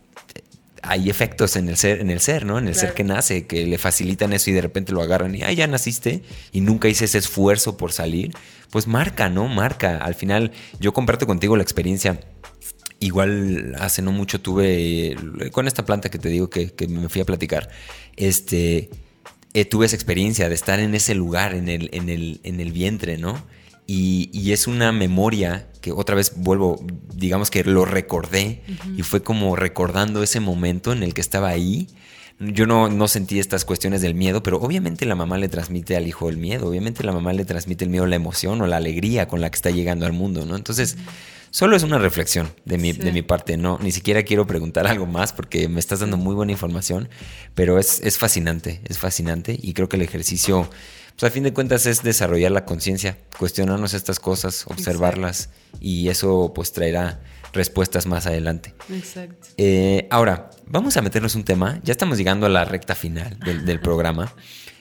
[0.83, 2.59] hay efectos en el ser, en el ser, ¿no?
[2.59, 5.43] En el ser que nace, que le facilitan eso y de repente lo agarran y,
[5.43, 8.33] ay, ya naciste y nunca hice ese esfuerzo por salir.
[8.71, 9.47] Pues marca, ¿no?
[9.47, 9.99] Marca.
[9.99, 10.51] Al final,
[10.81, 12.19] yo comparto contigo la experiencia.
[12.99, 15.17] Igual hace no mucho tuve,
[15.53, 17.69] con esta planta que te digo que, que me fui a platicar,
[18.17, 18.91] este,
[19.55, 22.73] eh, tuve esa experiencia de estar en ese lugar, en el, en el, en el
[22.73, 23.43] vientre, ¿no?
[23.87, 26.85] Y, es una memoria que otra vez vuelvo,
[27.15, 28.63] digamos que lo recordé
[28.97, 31.89] y fue como recordando ese momento en el que estaba ahí.
[32.39, 36.07] Yo no, no sentí estas cuestiones del miedo, pero obviamente la mamá le transmite al
[36.07, 39.29] hijo el miedo, obviamente la mamá le transmite el miedo, la emoción o la alegría
[39.29, 40.57] con la que está llegando al mundo, ¿no?
[40.57, 40.97] Entonces...
[41.53, 45.05] Solo es una reflexión de mi, de mi parte, no, ni siquiera quiero preguntar algo
[45.05, 47.11] más porque me estás dando muy buena información,
[47.55, 50.71] pero es, es fascinante, es fascinante y creo que el ejercicio,
[51.11, 56.53] pues a fin de cuentas es desarrollar la conciencia, cuestionarnos estas cosas, observarlas y eso
[56.55, 57.21] pues traerá
[57.53, 58.73] respuestas más adelante.
[58.91, 59.49] Exacto.
[59.59, 63.67] Eh, ahora, vamos a meternos un tema, ya estamos llegando a la recta final del,
[63.67, 64.35] del programa.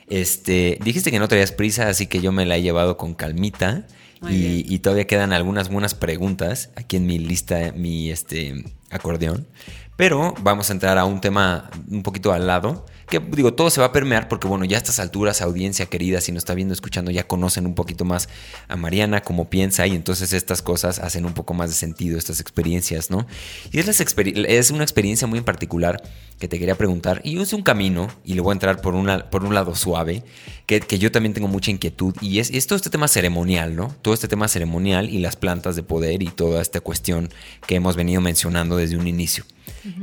[0.08, 3.86] Este, dijiste que no traías prisa, así que yo me la he llevado con calmita.
[4.30, 9.48] Y, todavía quedan algunas buenas preguntas aquí en mi lista, mi este, acordeón.
[9.96, 13.82] Pero vamos a entrar a un tema un poquito al lado, que digo, todo se
[13.82, 16.74] va a permear porque bueno, ya a estas alturas, audiencia querida, si nos está viendo,
[16.74, 18.30] escuchando, ya conocen un poquito más
[18.68, 22.40] a Mariana, cómo piensa y entonces estas cosas hacen un poco más de sentido, estas
[22.40, 23.28] experiencias, ¿no?
[23.72, 26.02] Y es una experiencia muy en particular
[26.42, 29.30] que te quería preguntar y es un camino, y le voy a entrar por, una,
[29.30, 30.24] por un lado suave,
[30.66, 33.96] que, que yo también tengo mucha inquietud y es, es todo este tema ceremonial, ¿no?
[34.02, 37.30] Todo este tema ceremonial y las plantas de poder y toda esta cuestión
[37.68, 39.46] que hemos venido mencionando desde un inicio.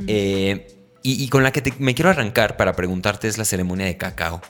[0.07, 4.41] eh, y, con la que me quiero arrancar para preguntarte es la ceremonia de cacao.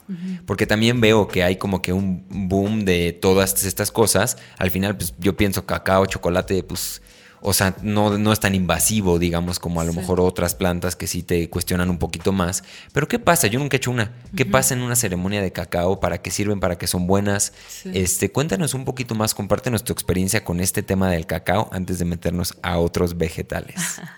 [0.48, 4.38] Porque también veo que hay como que un boom de todas estas cosas.
[4.58, 7.04] Al final, pues yo pienso cacao, chocolate, pues,
[7.42, 11.08] o sea, no, no es tan invasivo, digamos, como a lo mejor otras plantas que
[11.08, 12.64] sí te cuestionan un poquito más.
[12.94, 13.48] Pero ¿qué pasa?
[13.48, 14.12] Yo nunca he hecho una.
[14.36, 16.00] ¿Qué pasa en una ceremonia de cacao?
[16.00, 16.60] ¿Para qué sirven?
[16.60, 17.54] ¿Para qué son buenas?
[17.86, 22.06] Este, cuéntanos un poquito más, compártenos tu experiencia con este tema del cacao antes de
[22.06, 24.02] meternos a otros vegetales.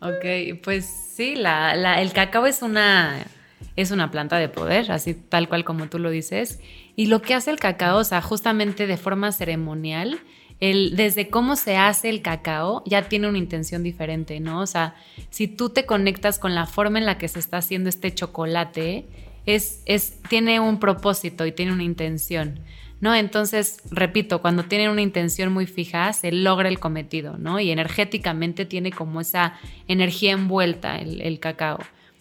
[0.00, 3.26] Ok, pues sí, la, el cacao es una,
[3.74, 6.60] es una planta de poder, así tal cual como tú lo dices.
[6.94, 10.20] Y lo que hace el cacao, o sea, justamente de forma ceremonial,
[10.60, 14.60] el, desde cómo se hace el cacao ya tiene una intención diferente, ¿no?
[14.60, 14.94] O sea,
[15.30, 19.06] si tú te conectas con la forma en la que se está haciendo este chocolate,
[19.46, 22.60] es, tiene un propósito y tiene una intención.
[23.00, 23.14] ¿no?
[23.14, 27.60] Entonces, repito, cuando tienen una intención muy fija, se logra el cometido, ¿no?
[27.60, 29.54] Y energéticamente tiene como esa
[29.86, 31.78] energía envuelta el, cacao.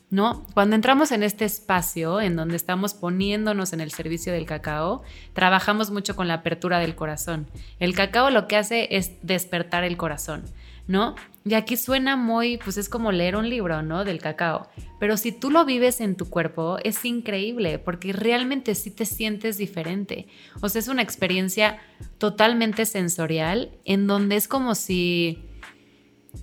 [0.10, 0.46] ¿No?
[0.54, 5.02] Cuando entramos en este espacio en donde estamos poniéndonos en el servicio del cacao,
[5.34, 7.48] trabajamos mucho con la apertura del corazón.
[7.80, 10.46] El cacao lo que hace es despertar el corazón.
[10.88, 11.16] ¿no?
[11.46, 14.04] Y aquí suena muy, pues es como leer un libro, ¿no?
[14.04, 14.68] Del cacao.
[15.00, 19.58] Pero si tú lo vives en tu cuerpo, es increíble, porque realmente sí te sientes
[19.58, 20.28] diferente.
[20.62, 21.80] O sea, es una experiencia
[22.18, 25.46] totalmente sensorial, en donde es como si,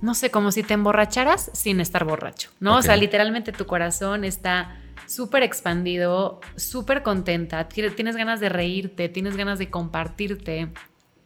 [0.01, 2.77] no sé, como si te emborracharas sin estar borracho, ¿no?
[2.77, 9.37] O sea, literalmente tu corazón está súper expandido, súper contenta, tienes ganas de reírte, tienes
[9.37, 10.73] ganas de compartirte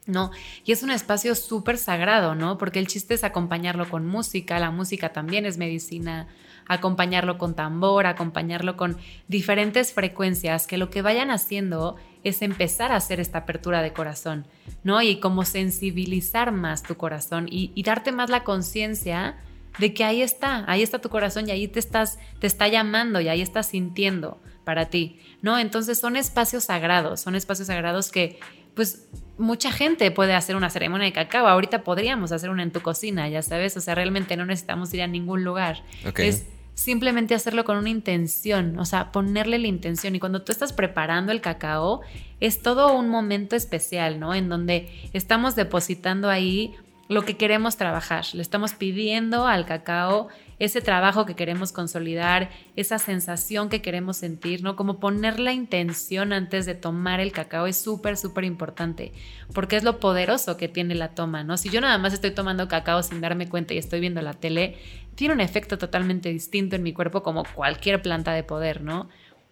[0.09, 0.31] ¿no?
[0.65, 2.57] Y es un espacio súper sagrado, ¿no?
[2.57, 6.29] Porque el chiste es acompañarlo con música, la música también es medicina,
[6.69, 8.97] acompañarlo con tambor, acompañarlo con
[9.27, 14.47] diferentes frecuencias que lo que vayan haciendo es empezar a hacer esta apertura de corazón,
[14.85, 15.01] ¿no?
[15.03, 19.39] Y como sensibilizar más tu corazón y, y darte más la conciencia
[19.79, 23.21] de que ahí está, ahí está tu corazón y ahí te estás, te está llamando
[23.21, 25.59] y ahí estás sintiendo para ti, ¿no?
[25.59, 28.39] Entonces son espacios sagrados, son espacios sagrados que
[28.75, 29.09] pues
[29.39, 31.49] mucha gente puede hacer una ceremonia de cacao.
[31.49, 33.77] Ahorita podríamos hacer una en tu cocina, ya sabes.
[33.77, 35.83] O sea, realmente no necesitamos ir a ningún lugar.
[36.17, 36.47] Es
[36.79, 40.15] simplemente hacerlo con una intención, o sea, ponerle la intención.
[40.15, 42.03] Y cuando tú estás preparando el cacao,
[42.39, 44.33] es todo un momento especial, ¿no?
[44.33, 46.77] En donde estamos depositando ahí
[47.09, 48.27] lo que queremos trabajar.
[48.33, 50.29] Le estamos pidiendo al cacao
[50.61, 54.77] ese trabajo que queremos consolidar, esa sensación que queremos sentir, ¿no?
[54.77, 59.13] Como poner la intención antes de tomar el cacao es súper, súper importante,
[59.53, 61.57] porque es lo poderoso que tiene la toma, ¿no?
[61.57, 64.77] Si yo nada más estoy tomando cacao sin darme cuenta y estoy viendo la tele,
[65.19, 69.09] tiene un efecto totalmente distinto en mi cuerpo como cualquier planta de poder, ¿no?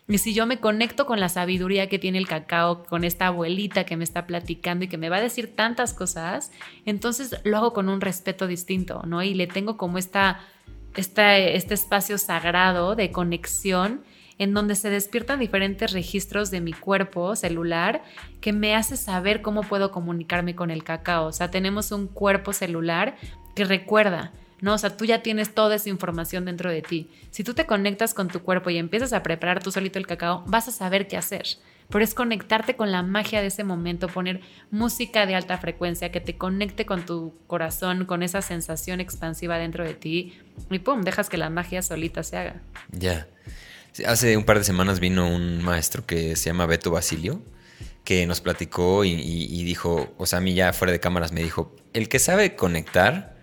[0.06, 3.82] Y si yo me conecto con la sabiduría que tiene el cacao, con esta abuelita
[3.82, 6.52] que me está platicando y que me va a decir tantas cosas,
[6.84, 9.24] entonces lo hago con un respeto distinto, ¿no?
[9.24, 10.38] Y le tengo como esta,
[10.94, 14.04] esta, este espacio sagrado de conexión
[14.38, 18.04] en donde se despiertan diferentes registros de mi cuerpo celular
[18.40, 21.26] que me hace saber cómo puedo comunicarme con el cacao.
[21.26, 23.16] O sea, tenemos un cuerpo celular
[23.56, 24.30] que recuerda,
[24.60, 24.74] ¿no?
[24.74, 27.10] O sea, tú ya tienes toda esa información dentro de ti.
[27.30, 30.44] Si tú te conectas con tu cuerpo y empiezas a preparar tú solito el cacao,
[30.46, 31.46] vas a saber qué hacer.
[31.88, 36.20] Pero es conectarte con la magia de ese momento, poner música de alta frecuencia que
[36.20, 40.34] te conecte con tu corazón, con esa sensación expansiva dentro de ti
[40.68, 42.62] y pum, dejas que la magia solita se haga.
[42.90, 43.28] Ya.
[44.04, 47.40] Hace un par de semanas vino un maestro que se llama Beto Basilio,
[48.02, 51.42] que nos platicó y, y dijo, o sea, a mí ya fuera de cámaras me
[51.42, 53.35] dijo, el que sabe conectar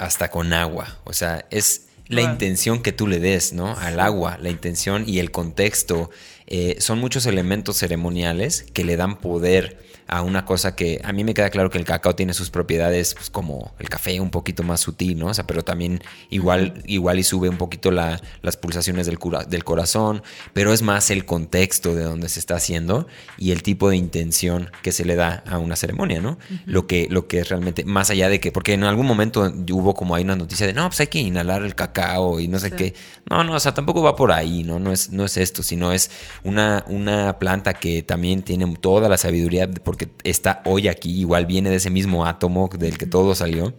[0.00, 0.98] hasta con agua.
[1.04, 3.76] O sea, es la intención que tú le des, ¿no?
[3.76, 6.10] Al agua, la intención y el contexto.
[6.46, 9.78] Eh, son muchos elementos ceremoniales que le dan poder
[10.10, 13.14] a una cosa que a mí me queda claro que el cacao tiene sus propiedades
[13.14, 15.26] pues, como el café un poquito más sutil, ¿no?
[15.26, 19.18] O sea, pero también igual, igual y sube un poquito la, las pulsaciones del,
[19.48, 20.22] del corazón,
[20.52, 23.06] pero es más el contexto de donde se está haciendo
[23.38, 26.38] y el tipo de intención que se le da a una ceremonia, ¿no?
[26.66, 29.94] lo, que, lo que es realmente, más allá de que, porque en algún momento hubo
[29.94, 32.72] como ahí una noticia de, no, pues hay que inhalar el cacao y no sé
[32.72, 32.94] qué.
[33.28, 34.80] No, no, o sea, tampoco va por ahí, ¿no?
[34.80, 36.10] No es, no es esto, sino es
[36.42, 41.70] una, una planta que también tiene toda la sabiduría, porque está hoy aquí, igual viene
[41.70, 43.74] de ese mismo átomo del que todo salió.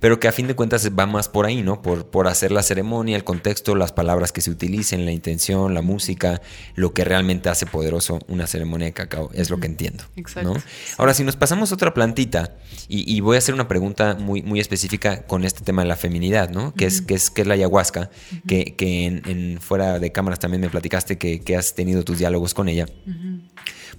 [0.00, 1.82] pero que a fin de cuentas va más por ahí, ¿no?
[1.82, 5.82] Por, por hacer la ceremonia, el contexto, las palabras que se utilicen, la intención, la
[5.82, 6.42] música,
[6.74, 10.04] lo que realmente hace poderoso una ceremonia de cacao, es lo que entiendo.
[10.16, 10.54] Exacto.
[10.54, 10.62] ¿no?
[10.98, 12.56] Ahora, si nos pasamos a otra plantita,
[12.88, 16.50] y, voy a hacer una pregunta muy, muy específica con este tema de la feminidad,
[16.50, 16.72] ¿no?
[16.72, 18.10] Que, es, que, es, que es la ayahuasca,
[18.46, 22.54] que, que en, fuera de cámaras también me platicaste que, que has tenido tus diálogos
[22.54, 22.86] con ella.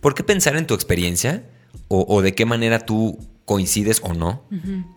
[0.02, 1.44] ¿Por qué pensar en tu experiencia
[1.88, 4.44] o, de qué manera tú coincides o no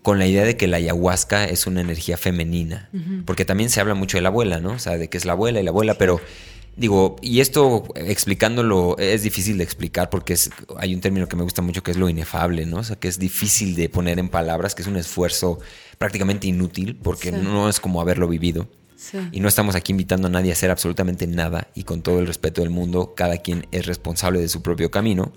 [0.03, 2.91] con la idea de que la ayahuasca es una energía femenina?
[3.25, 4.73] Porque también se habla mucho de la abuela, ¿no?
[4.73, 6.21] O sea, de que es la abuela y la abuela, pero
[6.77, 11.43] digo, y esto explicándolo es difícil de explicar porque es, hay un término que me
[11.43, 12.79] gusta mucho que es lo inefable, ¿no?
[12.79, 15.59] O sea, que es difícil de poner en palabras, que es un esfuerzo
[15.99, 18.69] prácticamente inútil porque no es como haberlo vivido.
[19.33, 22.27] Y no estamos aquí invitando a nadie a hacer absolutamente nada y con todo el
[22.27, 25.33] respeto del mundo, cada quien es responsable de su propio camino,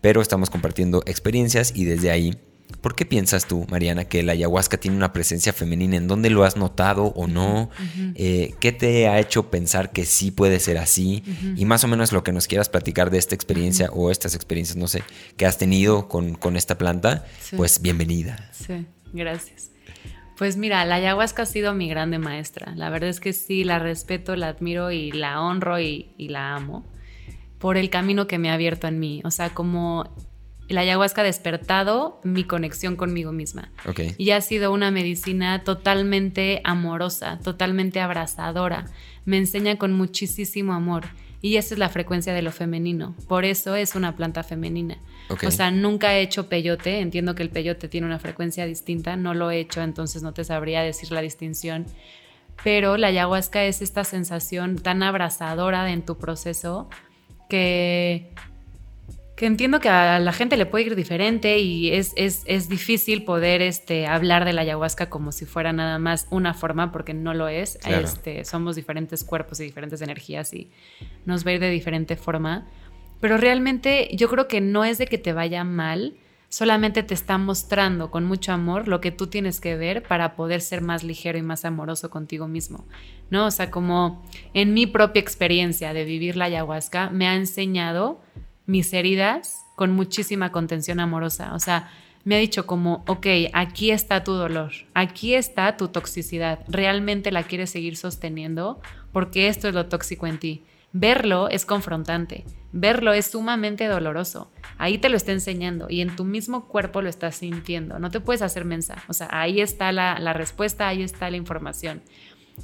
[0.00, 2.36] pero estamos compartiendo experiencias y desde ahí,
[2.80, 5.96] ¿por qué piensas tú, Mariana, que la ayahuasca tiene una presencia femenina?
[5.96, 7.70] ¿En dónde lo has notado o no?
[8.14, 11.22] Eh, ¿Qué te ha hecho pensar que sí puede ser así?
[11.56, 14.76] Y más o menos lo que nos quieras platicar de esta experiencia o estas experiencias,
[14.76, 15.02] no sé,
[15.36, 17.26] que has tenido con, con esta planta,
[17.56, 18.50] pues bienvenida.
[18.52, 19.72] Sí, gracias.
[20.42, 22.74] Pues mira, la ayahuasca ha sido mi grande maestra.
[22.74, 26.84] La verdad es que sí, la respeto, la admiro y la honro y, la amo
[27.60, 29.22] por el camino que me ha abierto en mí.
[29.24, 30.12] O sea, como
[30.66, 33.70] la ayahuasca ha despertado mi conexión conmigo misma.
[34.18, 38.86] Y ha sido una medicina totalmente amorosa, totalmente abrazadora.
[39.24, 41.04] Me enseña con muchísimo amor.
[41.40, 43.14] Y esa es la frecuencia de lo femenino.
[43.28, 44.98] Por eso es una planta femenina.
[45.46, 47.00] O sea, nunca he hecho peyote.
[47.00, 49.16] Entiendo que el peyote tiene una frecuencia distinta.
[49.16, 51.86] No lo he hecho, entonces no te sabría decir la distinción.
[52.64, 56.88] Pero la ayahuasca es esta sensación tan abrazadora en tu proceso
[57.48, 58.30] que,
[59.36, 63.62] que entiendo que a la gente le puede ir diferente y es, es, difícil poder
[63.62, 67.48] este, hablar de la ayahuasca como si fuera nada más una forma, porque no lo
[67.48, 67.78] es.
[67.84, 70.70] Este, somos diferentes cuerpos y diferentes energías y
[71.24, 72.68] nos va a ir de diferente forma.
[73.22, 76.16] Pero realmente yo creo que no es de que te vaya mal,
[76.48, 80.60] solamente te está mostrando con mucho amor lo que tú tienes que ver para poder
[80.60, 82.84] ser más ligero y más amoroso contigo mismo,
[83.30, 83.46] ¿no?
[83.46, 84.24] O sea, como
[84.54, 88.20] en mi propia experiencia de vivir la ayahuasca me ha enseñado
[88.66, 91.92] mis heridas con muchísima contención amorosa, o sea,
[92.24, 97.44] me ha dicho como, ok, aquí está tu dolor, aquí está tu toxicidad, realmente la
[97.44, 98.80] quieres seguir sosteniendo
[99.12, 100.64] porque esto es lo tóxico en ti.
[100.92, 104.50] Verlo es confrontante, verlo es sumamente doloroso.
[104.76, 107.98] Ahí te lo está enseñando y en tu mismo cuerpo lo estás sintiendo.
[107.98, 109.02] No te puedes hacer mensa.
[109.08, 112.02] O sea, ahí está la, la respuesta, ahí está la información.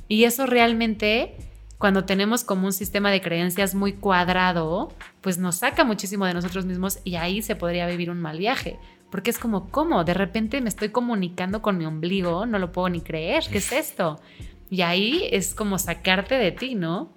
[0.08, 1.36] Y eso realmente,
[1.78, 4.92] cuando tenemos como un sistema de creencias muy cuadrado,
[5.22, 8.78] pues nos saca muchísimo de nosotros mismos y ahí se podría vivir un mal viaje.
[9.10, 10.04] Porque es como, ¿cómo?
[10.04, 13.72] De repente me estoy comunicando con mi ombligo, no lo puedo ni creer, ¿qué es
[13.72, 14.20] esto?
[14.68, 17.10] Y ahí es como sacarte de ti, ¿no?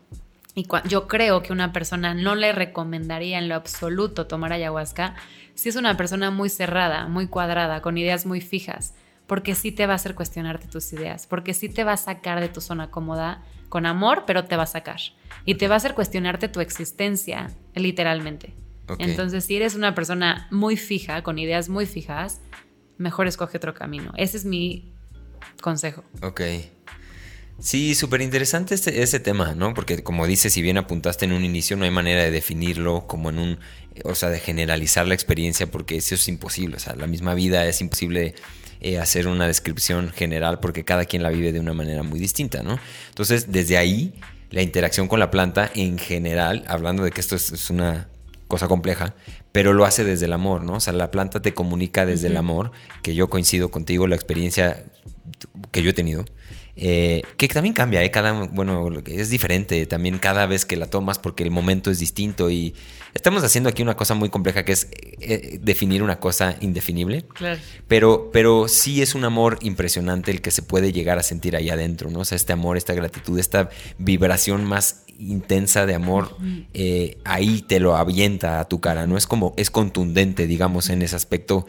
[0.53, 5.15] Y yo creo que una persona no le recomendaría en lo absoluto tomar ayahuasca
[5.55, 8.93] si es una persona muy cerrada, muy cuadrada, con ideas muy fijas,
[9.27, 12.41] porque sí te va a hacer cuestionarte tus ideas, porque sí te va a sacar
[12.41, 14.99] de tu zona cómoda con amor, pero te va a sacar.
[15.45, 18.53] Y te va a hacer cuestionarte tu existencia, literalmente.
[18.99, 22.41] Entonces, si eres una persona muy fija, con ideas muy fijas,
[22.97, 24.11] mejor escoge otro camino.
[24.17, 24.91] Ese es mi
[25.61, 26.03] consejo.
[26.21, 26.41] Ok.
[27.61, 29.75] Sí, súper interesante este, ese tema, ¿no?
[29.75, 33.29] Porque como dices, si bien apuntaste en un inicio, no hay manera de definirlo como
[33.29, 33.59] en un,
[34.03, 36.77] o sea, de generalizar la experiencia, porque eso es imposible.
[36.77, 38.33] O sea, la misma vida es imposible
[38.81, 42.63] eh, hacer una descripción general porque cada quien la vive de una manera muy distinta,
[42.63, 42.79] ¿no?
[43.09, 44.15] Entonces, desde ahí,
[44.49, 48.07] la interacción con la planta en general, hablando de que esto es, una
[48.47, 49.13] cosa compleja,
[49.51, 50.73] pero lo hace desde el amor, ¿no?
[50.73, 52.71] O sea, la planta te comunica desde el amor,
[53.03, 54.83] que yo coincido contigo, la experiencia
[55.71, 56.25] que yo he tenido
[56.75, 58.11] eh, que también cambia, ¿eh?
[58.11, 62.49] cada, bueno, es diferente también cada vez que la tomas porque el momento es distinto
[62.49, 62.73] y
[63.13, 64.87] estamos haciendo aquí una cosa muy compleja que es
[65.19, 67.59] eh, definir una cosa indefinible, claro.
[67.87, 71.69] pero, pero sí es un amor impresionante el que se puede llegar a sentir ahí
[71.69, 72.19] adentro, ¿no?
[72.19, 76.35] O sea, este amor, esta gratitud, esta vibración más intensa de amor,
[76.73, 79.17] eh, ahí te lo avienta a tu cara, ¿no?
[79.17, 81.67] Es como, es contundente, digamos, en ese aspecto.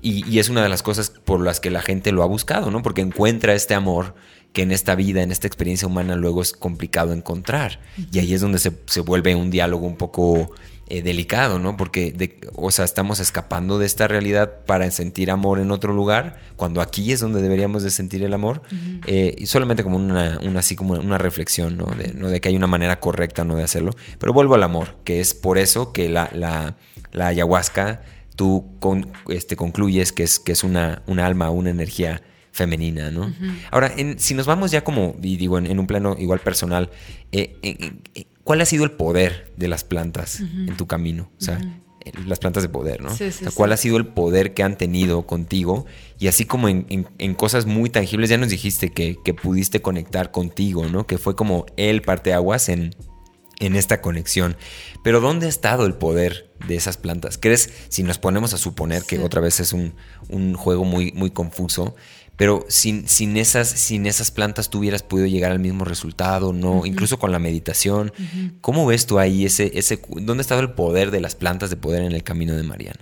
[0.00, 2.82] Y, es una de las cosas por las que la gente lo ha buscado, ¿no?
[2.82, 4.14] Porque encuentra este amor
[4.52, 7.80] que en esta vida, en esta experiencia humana, luego es complicado encontrar.
[8.12, 10.52] Y ahí es donde se, vuelve un diálogo un poco
[10.86, 11.76] eh, delicado, ¿no?
[11.76, 16.40] Porque, de, o sea, estamos escapando de esta realidad para sentir amor en otro lugar,
[16.56, 18.62] cuando aquí es donde deberíamos de sentir el amor.
[19.06, 21.86] Eh, y solamente como una, así como una reflexión, ¿no?
[21.86, 22.28] De, ¿no?
[22.28, 23.56] de que hay una manera correcta, ¿no?
[23.56, 23.90] De hacerlo.
[24.18, 26.76] Pero vuelvo al amor, que es por eso que la, la,
[27.12, 28.00] la ayahuasca
[28.38, 28.64] tú
[29.30, 33.34] este, concluyes que es, que es una, un alma, una energía femenina, ¿no?
[33.72, 36.88] Ahora, si nos vamos ya como, y digo, en, un plano igual personal,
[37.32, 41.32] eh, eh, eh, ¿cuál ha sido el poder de las plantas en tu camino?
[41.36, 41.60] O sea,
[42.26, 43.10] las plantas de poder, ¿no?
[43.10, 45.86] Sí, sí, ¿Cuál ha sido el poder que han tenido contigo?
[46.20, 51.08] Y así como en, cosas muy tangibles, ya nos dijiste que, pudiste conectar contigo, ¿no?
[51.08, 52.94] Que fue como el parteaguas en,
[53.60, 54.56] en esta conexión.
[55.02, 57.38] Pero ¿dónde ha estado el poder de esas plantas?
[57.38, 59.94] ¿Crees, si nos ponemos a suponer que otra vez es un,
[60.28, 61.94] un, juego muy, muy confuso,
[62.36, 66.86] pero sin, sin, esas, sin esas plantas tú hubieras podido llegar al mismo resultado, ¿no?
[66.86, 68.12] Incluso con la meditación.
[68.60, 71.76] ¿Cómo ves tú ahí ese, ese, dónde ha estado el poder de las plantas de
[71.76, 73.00] poder en el camino de Mariana?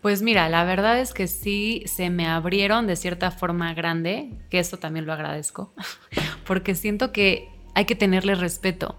[0.00, 4.60] Pues mira, la verdad es que sí se me abrieron de cierta forma grande, que
[4.60, 5.74] eso también lo agradezco,
[6.46, 8.96] porque siento que hay que tenerle respeto.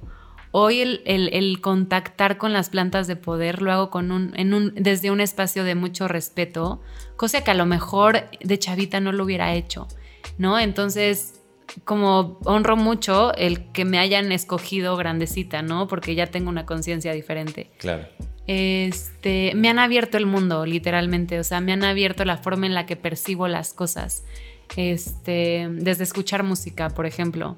[0.52, 5.12] Hoy el, contactar con las plantas de poder lo hago con un, en un, desde
[5.12, 6.82] un espacio de mucho respeto,
[7.18, 9.88] cosa que a lo mejor de chavita no lo hubiera hecho,
[10.40, 10.58] ¿no?
[10.58, 11.40] Entonces,
[11.84, 15.88] como honro mucho el que me hayan escogido grandecita, ¿no?
[15.88, 17.70] Porque ya tengo una conciencia diferente.
[17.78, 18.08] Claro.
[18.48, 22.74] Este, me han abierto el mundo, literalmente, o sea, me han abierto la forma en
[22.74, 24.24] la que percibo las cosas.
[24.76, 27.56] Este, desde escuchar música, por ejemplo.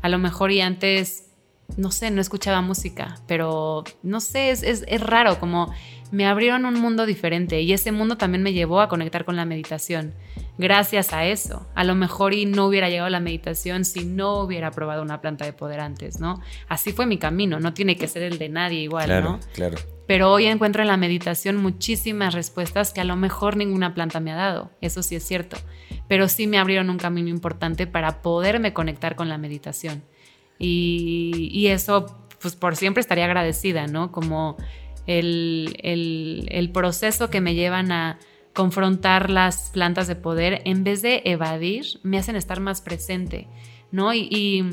[0.00, 1.32] A lo mejor y antes
[1.76, 5.72] no sé, no escuchaba música, pero no sé, es, es, raro, como
[6.10, 9.44] me abrieron un mundo diferente y ese mundo también me llevó a conectar con la
[9.44, 10.12] meditación.
[10.58, 14.40] Gracias a eso, a lo mejor y no hubiera llegado a la meditación si no
[14.40, 16.40] hubiera probado una planta de poder antes, ¿no?
[16.68, 19.40] Así fue mi camino, no tiene que ser el de nadie igual, ¿no?
[19.54, 19.78] Claro.
[20.06, 24.32] Pero hoy encuentro en la meditación muchísimas respuestas que a lo mejor ninguna planta me
[24.32, 25.56] ha dado, eso sí es cierto,
[26.08, 30.02] pero sí me abrieron un camino importante para poderme conectar con la meditación.
[30.58, 32.06] Y, eso,
[32.40, 34.12] pues por siempre estaría agradecida, ¿no?
[34.12, 34.56] Como
[35.06, 38.20] el, el, proceso que me llevan a
[38.52, 43.48] confrontar las plantas de poder, en vez de evadir, me hacen estar más presente,
[43.90, 44.14] ¿no?
[44.14, 44.64] y y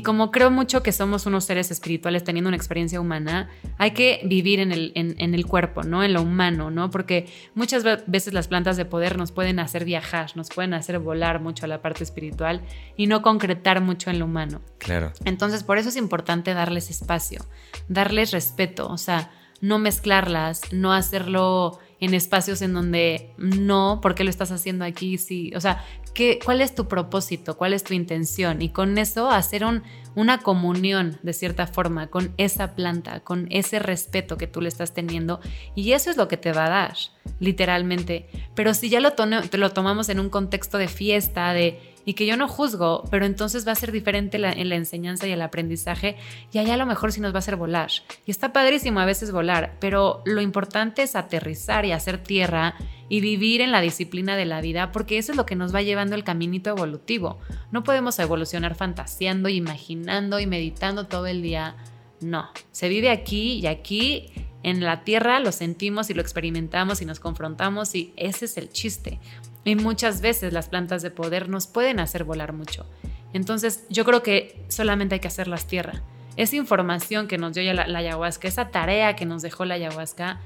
[0.00, 4.58] como creo mucho que somos unos seres espirituales teniendo una experiencia humana, hay que vivir
[4.58, 6.02] en el, en, el cuerpo, ¿no?
[6.02, 6.90] En lo humano, ¿no?
[6.90, 11.40] Porque muchas veces las plantas de poder nos pueden hacer viajar, nos pueden hacer volar
[11.40, 12.62] mucho a la parte espiritual
[12.96, 14.62] y no concretar mucho en lo humano.
[14.78, 15.12] Claro.
[15.26, 17.44] Entonces, por eso es importante darles espacio,
[17.88, 24.24] darles respeto, o sea, no mezclarlas, no hacerlo en espacios en donde no, ¿por qué
[24.24, 25.18] lo estás haciendo aquí?
[25.18, 25.84] Sí, o sea,
[26.14, 27.56] ¿qué, ¿cuál es tu propósito?
[27.56, 28.60] ¿Cuál es tu intención?
[28.60, 29.84] Y con eso hacer un,
[30.16, 34.94] una comunión de cierta forma con esa planta, con ese respeto que tú le estás
[34.94, 35.38] teniendo.
[35.76, 36.96] Y eso es lo que te va a dar,
[37.38, 38.28] literalmente.
[38.56, 39.12] Pero si ya lo,
[39.52, 43.66] lo tomamos en un contexto de fiesta, de y que yo no juzgo, pero entonces
[43.66, 46.16] va a ser diferente en la enseñanza y el aprendizaje
[46.52, 47.90] y allá a lo mejor sí nos va a hacer volar.
[48.26, 52.74] Y está padrísimo a veces volar, pero lo importante es aterrizar y hacer tierra
[53.08, 55.82] y vivir en la disciplina de la vida porque eso es lo que nos va
[55.82, 57.38] llevando el caminito evolutivo.
[57.70, 61.76] No podemos evolucionar fantaseando, imaginando y meditando todo el día.
[62.20, 64.30] No, se vive aquí y aquí
[64.62, 68.70] en la tierra lo sentimos y lo experimentamos y nos confrontamos y ese es el
[68.70, 69.18] chiste.
[69.64, 72.86] Y muchas veces las plantas de poder nos pueden hacer volar mucho.
[73.32, 76.02] Entonces yo creo que solamente hay que hacerlas tierra.
[76.36, 80.40] Esa información que nos dio la, ayahuasca, esa tarea que nos dejó la ayahuasca,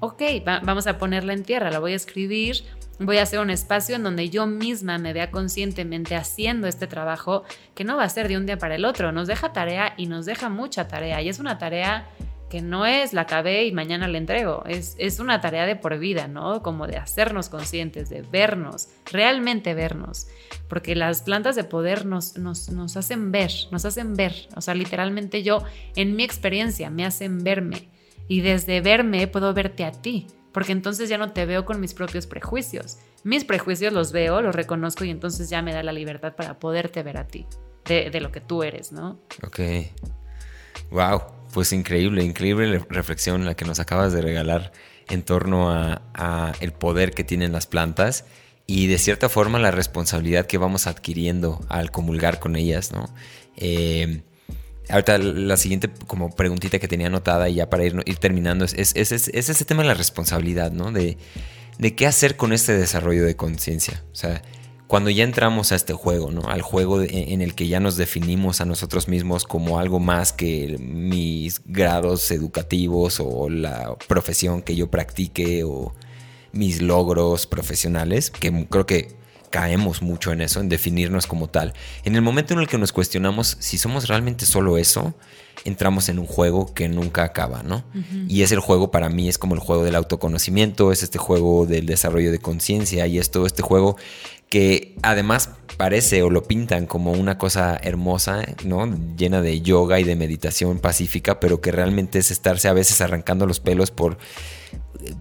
[0.00, 2.62] ok, vamos a ponerla en tierra, la voy a escribir,
[2.98, 7.44] voy a hacer un espacio en donde yo misma me vea conscientemente haciendo este trabajo
[7.74, 10.06] que no va a ser de un día para el otro, nos deja tarea y
[10.06, 12.06] nos deja mucha tarea y es una tarea
[12.62, 16.28] no es la acabé y mañana la entrego, es, es una tarea de por vida,
[16.28, 16.62] ¿no?
[16.62, 20.28] Como de hacernos conscientes, de vernos, realmente vernos,
[20.68, 24.74] porque las plantas de poder nos, nos, nos hacen ver, nos hacen ver, o sea,
[24.74, 25.62] literalmente yo,
[25.96, 27.88] en mi experiencia, me hacen verme
[28.28, 31.94] y desde verme puedo verte a ti, porque entonces ya no te veo con mis
[31.94, 32.98] propios prejuicios.
[33.24, 37.02] Mis prejuicios los veo, los reconozco y entonces ya me da la libertad para poderte
[37.02, 37.46] ver a ti,
[37.86, 39.18] de, de lo que tú eres, ¿no?
[39.42, 39.60] Ok.
[40.90, 41.22] Wow.
[41.54, 44.72] Pues increíble, increíble reflexión la que nos acabas de regalar
[45.08, 48.24] en torno a, el poder que tienen las plantas
[48.66, 53.08] y de cierta forma la responsabilidad que vamos adquiriendo al comulgar con ellas, ¿no?
[53.56, 54.22] Eh,
[54.88, 58.74] ahorita la siguiente como preguntita que tenía anotada y ya para ir, ir terminando es,
[58.74, 60.90] es, ese tema de la responsabilidad, ¿no?
[60.90, 61.18] De,
[61.78, 64.02] de qué hacer con este desarrollo de conciencia.
[64.10, 64.42] O sea,
[64.86, 66.48] cuando ya entramos a este juego, ¿no?
[66.48, 70.76] Al juego en el que ya nos definimos a nosotros mismos como algo más que
[70.78, 75.94] mis grados educativos o la profesión que yo practique o
[76.52, 79.24] mis logros profesionales, que creo que,
[79.54, 81.74] caemos mucho en eso, en definirnos como tal.
[82.02, 85.14] En el momento en el que nos cuestionamos si somos realmente solo eso,
[85.64, 87.84] entramos en un juego que nunca acaba, ¿no?
[88.26, 91.66] Y es el juego para mí, es como el juego del autoconocimiento, es este juego
[91.66, 93.96] del desarrollo de conciencia y es todo este juego
[94.48, 98.86] que además parece o lo pintan como una cosa hermosa, ¿no?
[99.16, 103.46] Llena de yoga y de meditación pacífica, pero que realmente es estarse a veces arrancando
[103.46, 104.18] los pelos por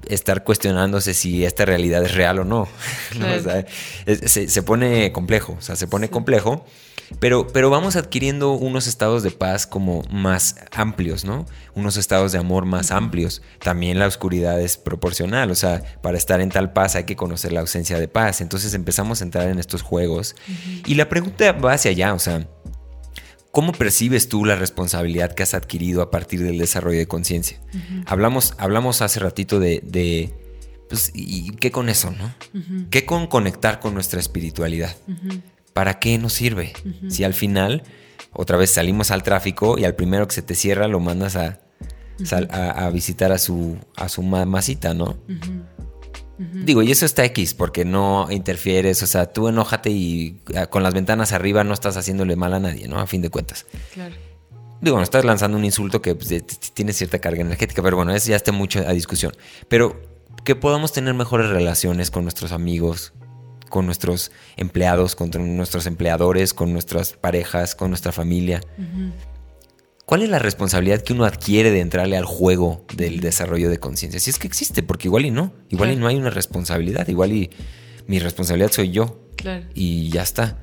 [0.07, 2.67] estar cuestionándose si esta realidad es real o no.
[4.25, 6.65] se, pone complejo, o sea, se pone complejo,
[7.19, 11.45] pero, pero vamos adquiriendo unos estados de paz como más amplios, ¿no?
[11.75, 13.41] Unos estados de amor más amplios.
[13.59, 17.51] También la oscuridad es proporcional, o sea, para estar en tal paz hay que conocer
[17.51, 18.41] la ausencia de paz.
[18.41, 20.35] Entonces empezamos a entrar en estos juegos
[20.85, 22.47] y la pregunta va hacia allá, o sea,
[23.53, 27.59] ¿Cómo percibes tú la responsabilidad que has adquirido a partir del desarrollo de conciencia?
[28.07, 30.33] hablamos, hablamos hace ratito de,
[30.89, 32.33] pues, ¿y qué con eso, no?
[32.89, 34.95] ¿Qué con conectar con nuestra espiritualidad?
[35.73, 36.73] ¿Para qué nos sirve?
[37.09, 37.83] Si al final,
[38.31, 41.59] otra vez salimos al tráfico y al primero que se te cierra lo mandas a,
[42.51, 45.17] a, visitar a su, a su masita, ¿no?
[46.37, 50.83] Digo, y eso está X, porque no interfieres, o sea, tú enójate y ah, con
[50.83, 52.99] las ventanas arriba no estás haciéndole mal a nadie, ¿no?
[52.99, 53.65] A fin de cuentas.
[53.93, 54.15] Claro.
[54.81, 56.43] Digo, no estás lanzando un insulto que pues,
[56.73, 59.31] tiene cierta carga energética, pero bueno, eso ya está mucho a discusión.
[59.69, 60.01] Pero
[60.43, 63.13] que podamos tener mejores relaciones con nuestros amigos,
[63.73, 68.61] con nuestros empleados, con nuestros empleadores, con nuestras parejas, con nuestra familia.
[70.05, 74.19] ¿Cuál es la responsabilidad que uno adquiere de entrarle al juego del desarrollo de conciencia?
[74.19, 77.31] Si es que existe, porque igual y no, igual y no hay una responsabilidad, igual
[77.31, 77.49] y
[78.05, 79.27] mi responsabilidad soy yo.
[79.37, 79.65] Claro.
[79.73, 80.59] Y ya está.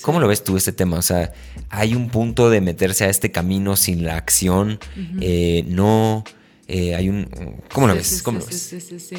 [0.00, 0.96] ¿Cómo lo ves tú este tema?
[0.96, 1.34] O sea,
[1.68, 4.78] hay un punto de meterse a este camino sin la acción,
[5.20, 6.24] eh, no,
[6.66, 7.28] eh, hay un...
[7.70, 8.22] ¿Cómo lo ves?
[8.22, 8.58] ¿Cómo lo ves?
[8.58, 9.16] Sí, sí, sí.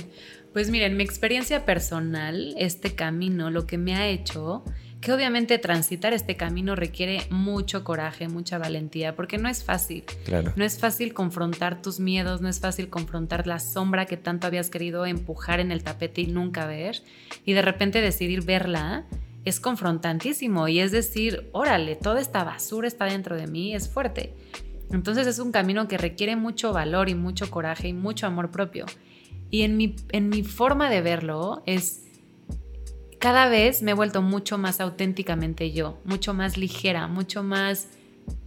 [0.55, 4.63] Pues miren, mi experiencia personal, este camino, lo que me ha hecho
[5.01, 10.05] que obviamente transitar este camino requiere mucho coraje, mucha valentía, porque no es fácil.
[10.23, 10.53] Claro.
[10.55, 14.69] No es fácil confrontar tus miedos, no es fácil confrontar la sombra que tanto habías
[14.69, 17.01] querido empujar en el tapete y nunca ver,
[17.43, 19.03] y de repente decidir verla
[19.43, 24.33] es confrontantísimo y es decir, órale, toda esta basura está dentro de mí, es fuerte.
[24.89, 28.85] Entonces es un camino que requiere mucho valor y mucho coraje y mucho amor propio.
[29.49, 32.05] Y en mi, en mi forma de verlo es
[33.19, 37.87] cada vez me he vuelto mucho más auténticamente yo, mucho más ligera, mucho más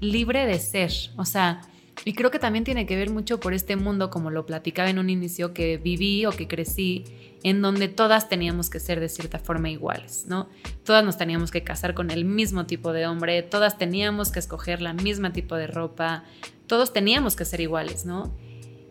[0.01, 0.93] libre de ser.
[1.16, 1.62] O sea,
[2.05, 4.99] y creo que también tiene que ver mucho por este mundo, como lo platicaba en
[4.99, 7.05] un inicio, que viví o que crecí,
[7.43, 10.49] en donde todas teníamos que ser de cierta forma iguales, ¿no?
[10.85, 14.81] Todas nos teníamos que casar con el mismo tipo de hombre, todas teníamos que escoger
[14.81, 16.25] la misma tipo de ropa,
[16.66, 18.33] todos teníamos que ser iguales, ¿no?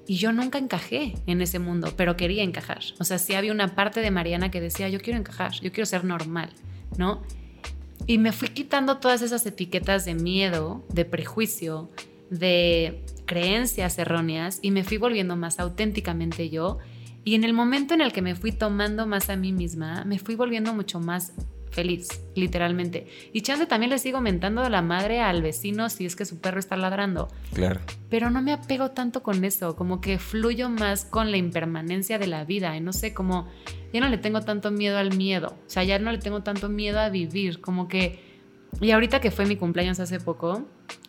[0.07, 2.81] Y yo nunca encajé en ese mundo, pero quería encajar.
[2.97, 5.85] O sea, sí había una parte de Mariana que decía, yo quiero encajar, yo quiero
[5.85, 6.49] ser normal,
[6.97, 7.21] ¿no?
[8.05, 11.89] Y me fui quitando todas esas etiquetas de miedo, de prejuicio,
[12.29, 16.77] de creencias erróneas y me fui volviendo más auténticamente yo.
[17.25, 20.19] Y en el momento en el que me fui tomando más a mí misma, me
[20.19, 21.33] fui volviendo mucho más
[21.71, 23.07] feliz, literalmente.
[23.33, 26.59] Y chance también le sigo mentando la madre al vecino si es que su perro
[26.59, 27.27] está ladrando.
[27.53, 27.79] Claro.
[28.09, 32.27] Pero no me apego tanto con eso, como que fluyo más con la impermanencia de
[32.27, 32.75] la vida.
[32.75, 33.47] Y no sé, como
[33.93, 35.57] ya no le tengo tanto miedo al miedo.
[35.67, 37.61] O sea, ya no le tengo tanto miedo a vivir.
[37.61, 38.25] Como que.
[38.81, 40.65] Y ahorita que fue mi cumpleaños hace poco,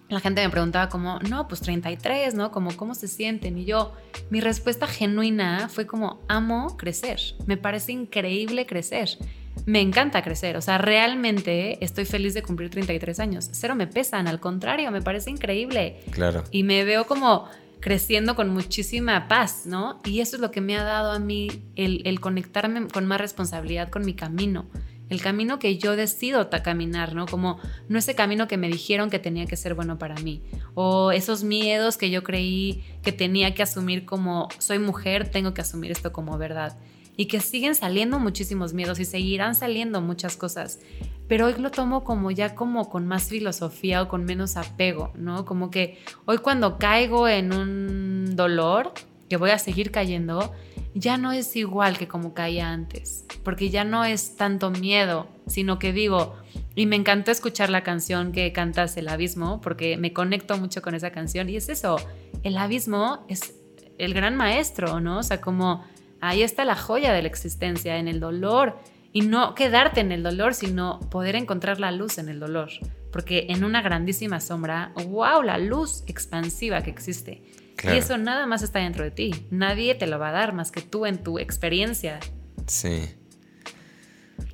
[0.09, 2.51] la gente me preguntaba como, no, pues 33, ¿no?
[2.51, 3.59] Como, ¿cómo se sienten?
[3.59, 3.93] Y yo,
[4.31, 7.21] mi respuesta genuina fue como, amo crecer.
[7.47, 9.19] Me parece increíble crecer
[9.67, 13.49] me encanta crecer, o sea, realmente estoy feliz de cumplir 33 años.
[13.53, 16.01] Cero me pesan, al contrario, me parece increíble.
[16.11, 16.45] Claro.
[16.51, 17.49] Y me veo como
[17.81, 20.01] creciendo con muchísima paz, ¿no?
[20.05, 23.89] Y eso es lo que me ha dado a mí el, conectarme con más responsabilidad
[23.89, 24.67] con mi camino,
[25.09, 27.27] el camino que yo decido caminar, ¿no?
[27.27, 27.59] Como
[27.89, 30.43] no ese camino que me dijeron que tenía que ser bueno para mí,
[30.75, 35.63] o esos miedos que yo creí que tenía que asumir como soy mujer, tengo que
[35.63, 36.77] asumir esto como verdad
[37.19, 40.79] y que siguen saliendo muchísimos miedos y seguirán saliendo muchas cosas.
[41.27, 45.45] Pero hoy lo tomo como ya como con más filosofía o con menos apego, ¿no?
[45.45, 48.93] Como que hoy cuando caigo en un dolor,
[49.29, 50.55] que voy a seguir cayendo,
[50.95, 55.81] ya no es igual que como caía antes, porque ya no es tanto miedo, sino
[55.81, 56.37] que digo,
[56.77, 60.95] y me encantó escuchar la canción que cantas El Abismo, porque me conecto mucho con
[60.95, 61.97] esa canción, y es eso,
[62.45, 63.55] el abismo es
[63.99, 65.19] el gran maestro, ¿no?
[65.19, 65.85] O sea, como
[66.21, 68.79] Ahí está la joya de la existencia, en el dolor.
[69.13, 72.71] Y no quedarte en el dolor, sino poder encontrar la luz en el dolor.
[73.11, 77.43] Porque en una grandísima sombra, wow, la luz expansiva que existe.
[77.85, 79.47] Y eso nada más está dentro de ti.
[79.51, 82.19] Nadie te lo va a dar más que tú en tu experiencia.
[82.67, 83.09] Sí.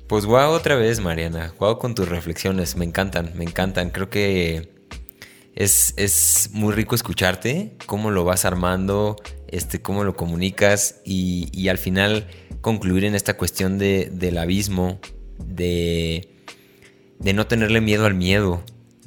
[0.07, 1.53] Pues wow, otra vez, Mariana.
[1.59, 2.75] Wow con tus reflexiones.
[2.75, 3.89] Me encantan, me encantan.
[3.89, 4.75] Creo que
[5.55, 9.15] es, es, muy rico escucharte, cómo lo vas armando,
[9.47, 12.27] este, cómo lo comunicas y, y al final
[12.61, 14.99] concluir en esta cuestión de, del abismo,
[15.37, 16.27] de,
[17.19, 18.63] de no tenerle miedo al miedo,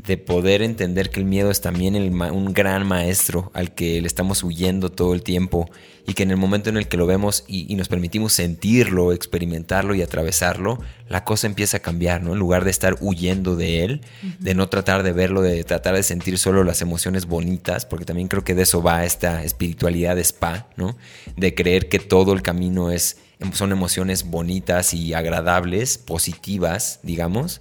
[0.06, 4.44] de poder entender que el miedo es también un gran maestro al que le estamos
[4.44, 5.68] huyendo todo el tiempo
[6.06, 9.94] y que en el momento en el que lo vemos y, nos permitimos sentirlo, experimentarlo
[9.94, 12.32] y atravesarlo, la cosa empieza a cambiar, ¿no?
[12.32, 14.00] En lugar de estar huyendo de él,
[14.38, 18.28] de no tratar de verlo, de tratar de sentir solo las emociones bonitas, porque también
[18.28, 20.96] creo que de eso va esta espiritualidad de spa, ¿no?
[21.36, 23.18] De creer que todo el camino es,
[23.52, 27.60] son emociones bonitas y agradables, positivas, digamos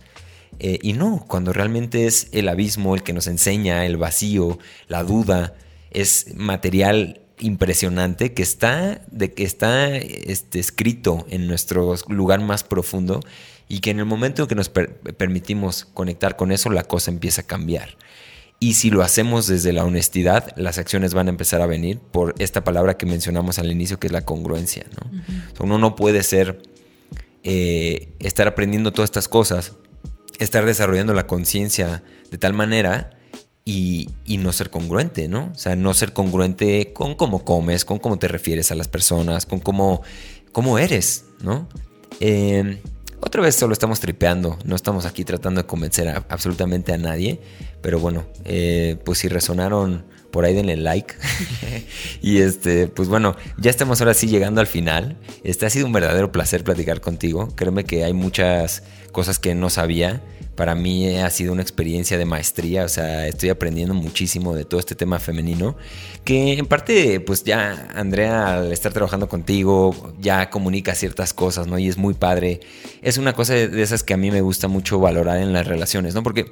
[0.60, 4.58] eh, y no, cuando realmente es el abismo el que nos enseña, el vacío,
[4.88, 5.56] la duda,
[5.92, 13.20] es material impresionante que está, de, que está este, escrito en nuestro lugar más profundo
[13.70, 17.42] y que en el momento en que nos permitimos conectar con eso, la cosa empieza
[17.42, 17.98] a cambiar.
[18.60, 22.34] Y si lo hacemos desde la honestidad, las acciones van a empezar a venir por
[22.40, 24.86] esta palabra que mencionamos al inicio, que es la congruencia.
[25.60, 26.64] uno no puede ser,
[27.44, 29.74] eh, estar aprendiendo todas estas cosas
[30.40, 33.12] estar desarrollando la conciencia de tal manera
[33.66, 34.10] y,
[34.40, 35.52] no ser congruente, ¿no?
[35.54, 39.46] O sea, no ser congruente con cómo comes, con cómo te refieres a las personas,
[39.46, 40.04] con cómo,
[40.54, 41.68] cómo eres, ¿no?
[42.20, 42.82] Eh,
[43.20, 47.42] otra vez solo estamos tripeando, no estamos aquí tratando de convencer absolutamente a nadie,
[47.82, 50.06] pero bueno, eh, pues si resonaron
[50.38, 51.16] por ahí denle like.
[52.22, 55.18] y este, pues bueno, ya estamos ahora sí llegando al final.
[55.44, 57.56] Este ha sido un verdadero placer platicar contigo.
[57.56, 60.22] Créeme que hay muchas cosas que no sabía.
[60.56, 64.80] Para mí ha sido una experiencia de maestría, o sea, estoy aprendiendo muchísimo de todo
[64.80, 65.76] este tema femenino,
[66.24, 71.80] que en parte, pues ya Andrea, al estar trabajando contigo, ya comunica ciertas cosas, ¿no?
[71.80, 72.60] Y es muy padre.
[73.02, 76.14] Es una cosa de esas que a mí me gusta mucho valorar en las relaciones,
[76.14, 76.22] ¿no?
[76.22, 76.46] Porque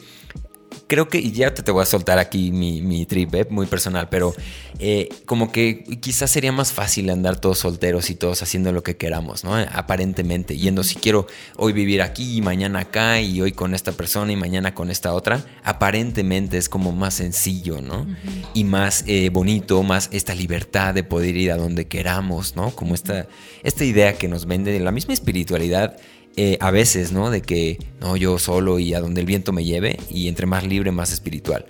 [0.88, 3.48] creo que, y ya te, te voy a soltar aquí mi, mi trip, ¿eh?
[3.50, 4.34] muy personal, pero
[4.80, 8.98] eh, como que quizás sería más fácil andar todos solteros y todos haciendo lo que
[8.98, 9.56] queramos, ¿no?
[9.56, 14.32] Aparentemente, yendo si quiero hoy vivir aquí y mañana acá y hoy con esta persona
[14.32, 18.06] y mañana con esta otra, aparentemente es como más sencillo, ¿no?
[18.54, 22.72] Y más eh, bonito, más esta libertad de poder ir a donde queramos, ¿no?
[22.72, 23.28] Como esta,
[23.64, 25.98] esta idea que nos vende la misma espiritualidad
[26.38, 27.32] eh, a veces, ¿no?
[27.32, 30.66] De que, no, yo solo y a donde el viento me lleve y entre más
[30.66, 31.66] libre, más espiritual.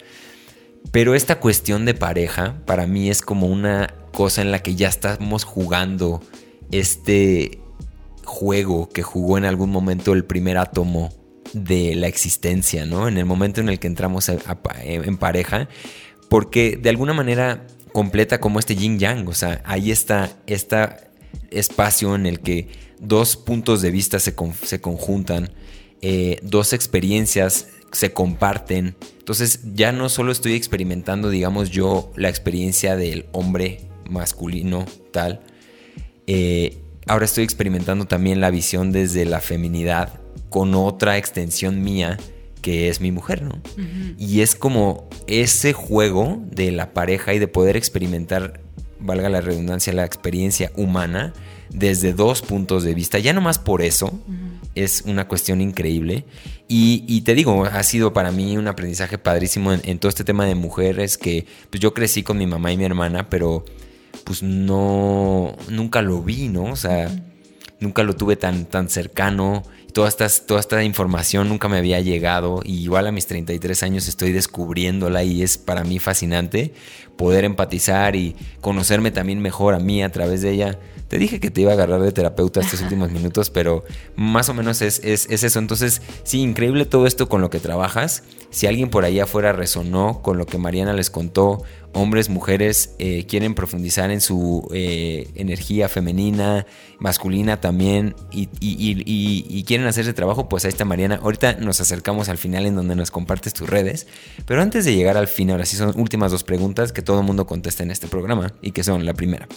[0.92, 4.88] Pero esta cuestión de pareja para mí es como una cosa en la que ya
[4.88, 6.22] estamos jugando
[6.72, 7.60] este
[8.24, 11.14] juego que jugó en algún momento el primer átomo
[11.54, 13.08] de la existencia, ¿no?
[13.08, 15.70] En el momento en el que entramos en pareja,
[16.28, 20.76] porque de alguna manera completa como este yin yang, o sea, ahí está este
[21.52, 22.68] espacio en el que
[23.00, 25.52] dos puntos de vista se, conjuntan,
[26.02, 28.96] eh, dos experiencias se comparten.
[29.20, 35.42] Entonces ya no solo estoy experimentando, digamos yo, la experiencia del hombre masculino tal,
[36.28, 42.18] eh, ahora estoy experimentando también la visión desde la feminidad con otra extensión mía
[42.62, 43.62] que es mi mujer, ¿no?
[44.18, 48.60] Y es como ese juego de la pareja y de poder experimentar,
[49.06, 51.34] valga la redundancia, la experiencia humana,
[51.70, 53.20] desde dos puntos de vista.
[53.20, 54.20] Ya nomás por eso
[54.76, 56.26] es una cuestión increíble.
[56.68, 60.56] Y, te digo, ha sido para mí un aprendizaje padrísimo en, todo este tema de
[60.56, 63.66] mujeres que pues yo crecí con mi mamá y mi hermana, pero
[64.24, 66.66] pues no, nunca lo vi, ¿no?
[66.66, 67.12] O sea,
[67.80, 69.64] nunca lo tuve tan, tan cercano.
[69.94, 74.08] Toda esta, toda esta información nunca me había llegado y igual a mis 33 años
[74.08, 76.74] estoy descubriéndola y es para mí fascinante
[77.16, 80.80] poder empatizar y conocerme también mejor a mí a través de ella.
[81.08, 83.84] Te dije que te iba a agarrar de terapeuta estos últimos minutos, pero
[84.16, 85.60] más o menos es, eso.
[85.60, 88.24] Entonces, sí, increíble todo esto con lo que trabajas.
[88.50, 91.64] Si alguien por ahí afuera resonó con lo que Mariana les contó,
[91.94, 96.66] hombres, mujeres, eh, quieren profundizar en su eh, energía femenina,
[96.98, 101.20] masculina también, y, quieren hacer ese trabajo, pues ahí está Mariana.
[101.22, 104.08] Ahorita nos acercamos al final en donde nos compartes tus redes.
[104.46, 107.26] Pero antes de llegar al fin, ahora sí son últimas dos preguntas que todo el
[107.26, 109.48] mundo contesta en este programa, y que son la primera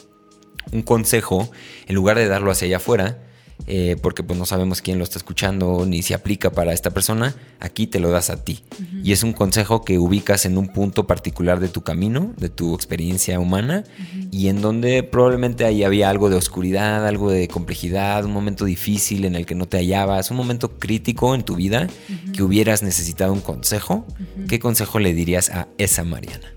[0.73, 1.51] un consejo,
[1.87, 3.19] en lugar de darlo hacia allá afuera,
[3.67, 7.35] eh, porque pues no sabemos quién lo está escuchando ni si aplica para esta persona,
[7.61, 8.63] aquí te lo das a ti.
[9.03, 12.75] Y es un consejo que ubicas en un punto particular de tu camino, de tu
[12.75, 13.85] experiencia humana,
[14.31, 19.25] y en donde probablemente ahí había algo de oscuridad, algo de complejidad, un momento difícil
[19.25, 21.89] en el que no te hallabas, un momento crítico en tu vida
[22.33, 24.07] que hubieras necesitado un consejo.
[24.49, 26.55] ¿Qué consejo le dirías a esa Mariana?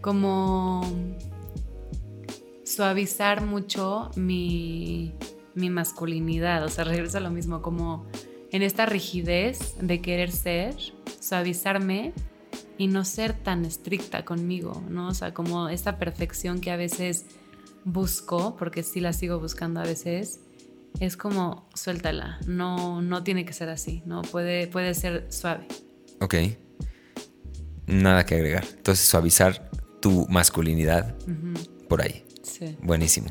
[0.00, 0.82] Como
[2.80, 5.12] suavizar mucho mi,
[5.54, 6.64] mi masculinidad.
[6.64, 8.06] O sea, regreso a lo mismo, como
[8.52, 10.76] en esta rigidez de querer ser,
[11.20, 12.14] suavizarme
[12.78, 15.08] y no ser tan estricta conmigo, ¿no?
[15.08, 17.26] O sea, como esta perfección que a veces
[17.84, 20.40] busco, porque sí la sigo buscando a veces,
[21.00, 24.22] es como suéltala, no, no tiene que ser así, ¿no?
[24.22, 25.68] Puede, puede ser suave.
[26.22, 26.34] Ok.
[27.86, 28.64] Nada que agregar.
[28.74, 29.70] Entonces, suavizar
[30.00, 31.14] tu masculinidad
[31.86, 32.24] por ahí.
[32.50, 32.76] Sí.
[32.82, 33.28] Buenísimo.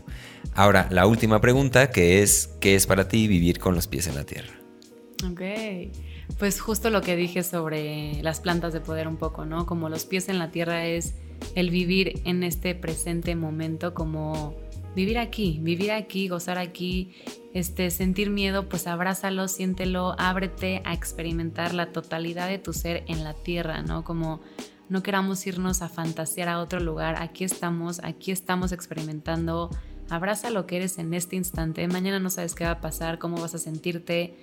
[0.54, 4.16] Ahora, la última pregunta, que es, ¿qué es para ti vivir con los pies en
[4.16, 4.54] la tierra?
[5.30, 5.42] Ok.
[6.38, 9.66] Pues justo lo que dije sobre las plantas de poder un poco, ¿no?
[9.66, 11.16] Como los pies en la tierra es
[11.56, 14.56] el vivir en este presente momento, como
[14.96, 17.16] vivir aquí, vivir aquí, gozar aquí,
[17.54, 23.24] este, sentir miedo, pues abrázalo, siéntelo, ábrete a experimentar la totalidad de tu ser en
[23.24, 24.04] la tierra, ¿no?
[24.04, 24.42] Como
[24.90, 29.70] no queramos irnos a fantasear a otro lugar, aquí estamos, aquí estamos experimentando,
[30.10, 33.40] abraza lo que eres en este instante, mañana no sabes qué va a pasar, cómo
[33.40, 34.36] vas a sentirte,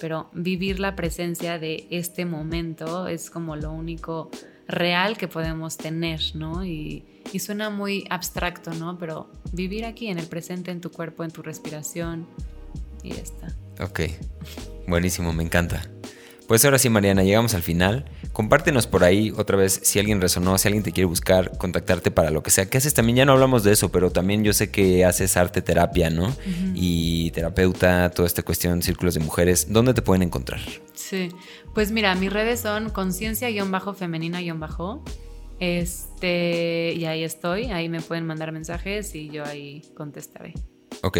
[0.00, 4.30] pero vivir la presencia de este momento es como lo único
[4.70, 6.64] real que podemos tener, ¿no?
[6.64, 7.04] Y,
[7.38, 8.98] suena muy abstracto, ¿no?
[8.98, 12.26] Pero vivir aquí en el presente, en tu cuerpo, en tu respiración,
[13.04, 13.54] y ya está.
[13.80, 14.00] Ok,
[14.88, 15.82] buenísimo, me encanta.
[16.50, 18.06] Pues ahora sí, Mariana, llegamos al final.
[18.32, 22.32] Compártenos por ahí otra vez si alguien resonó, si alguien te quiere buscar, contactarte para
[22.32, 22.68] lo que sea.
[22.68, 23.18] ¿Qué haces también?
[23.18, 26.34] Ya no hablamos de eso, pero también yo sé que haces arte terapia, ¿no?
[26.74, 29.72] Y terapeuta, toda esta cuestión, círculos de mujeres.
[29.72, 30.58] ¿Dónde te pueden encontrar?
[30.92, 31.28] Sí,
[31.72, 35.04] pues mira, mis redes son conciencia-femenina-bajo.
[35.60, 40.54] Este, y ahí estoy, ahí me pueden mandar mensajes y yo ahí contestaré.
[41.02, 41.18] Ok,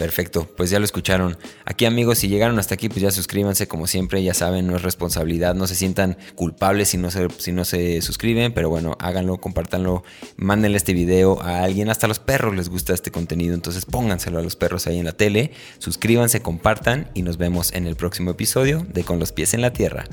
[0.00, 1.36] Perfecto, pues ya lo escucharon.
[1.66, 4.80] Aquí amigos, si llegaron hasta aquí, pues ya suscríbanse como siempre, ya saben, no es
[4.80, 9.36] responsabilidad, no se sientan culpables si no se, si no se suscriben, pero bueno, háganlo,
[9.42, 10.02] compártanlo,
[10.38, 14.42] mándenle este video a alguien, hasta los perros les gusta este contenido, entonces pónganselo a
[14.42, 18.86] los perros ahí en la tele, suscríbanse, compartan y nos vemos en el próximo episodio
[18.88, 20.06] de Con los pies en la tierra.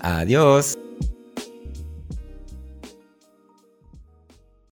[0.00, 0.83] Adiós.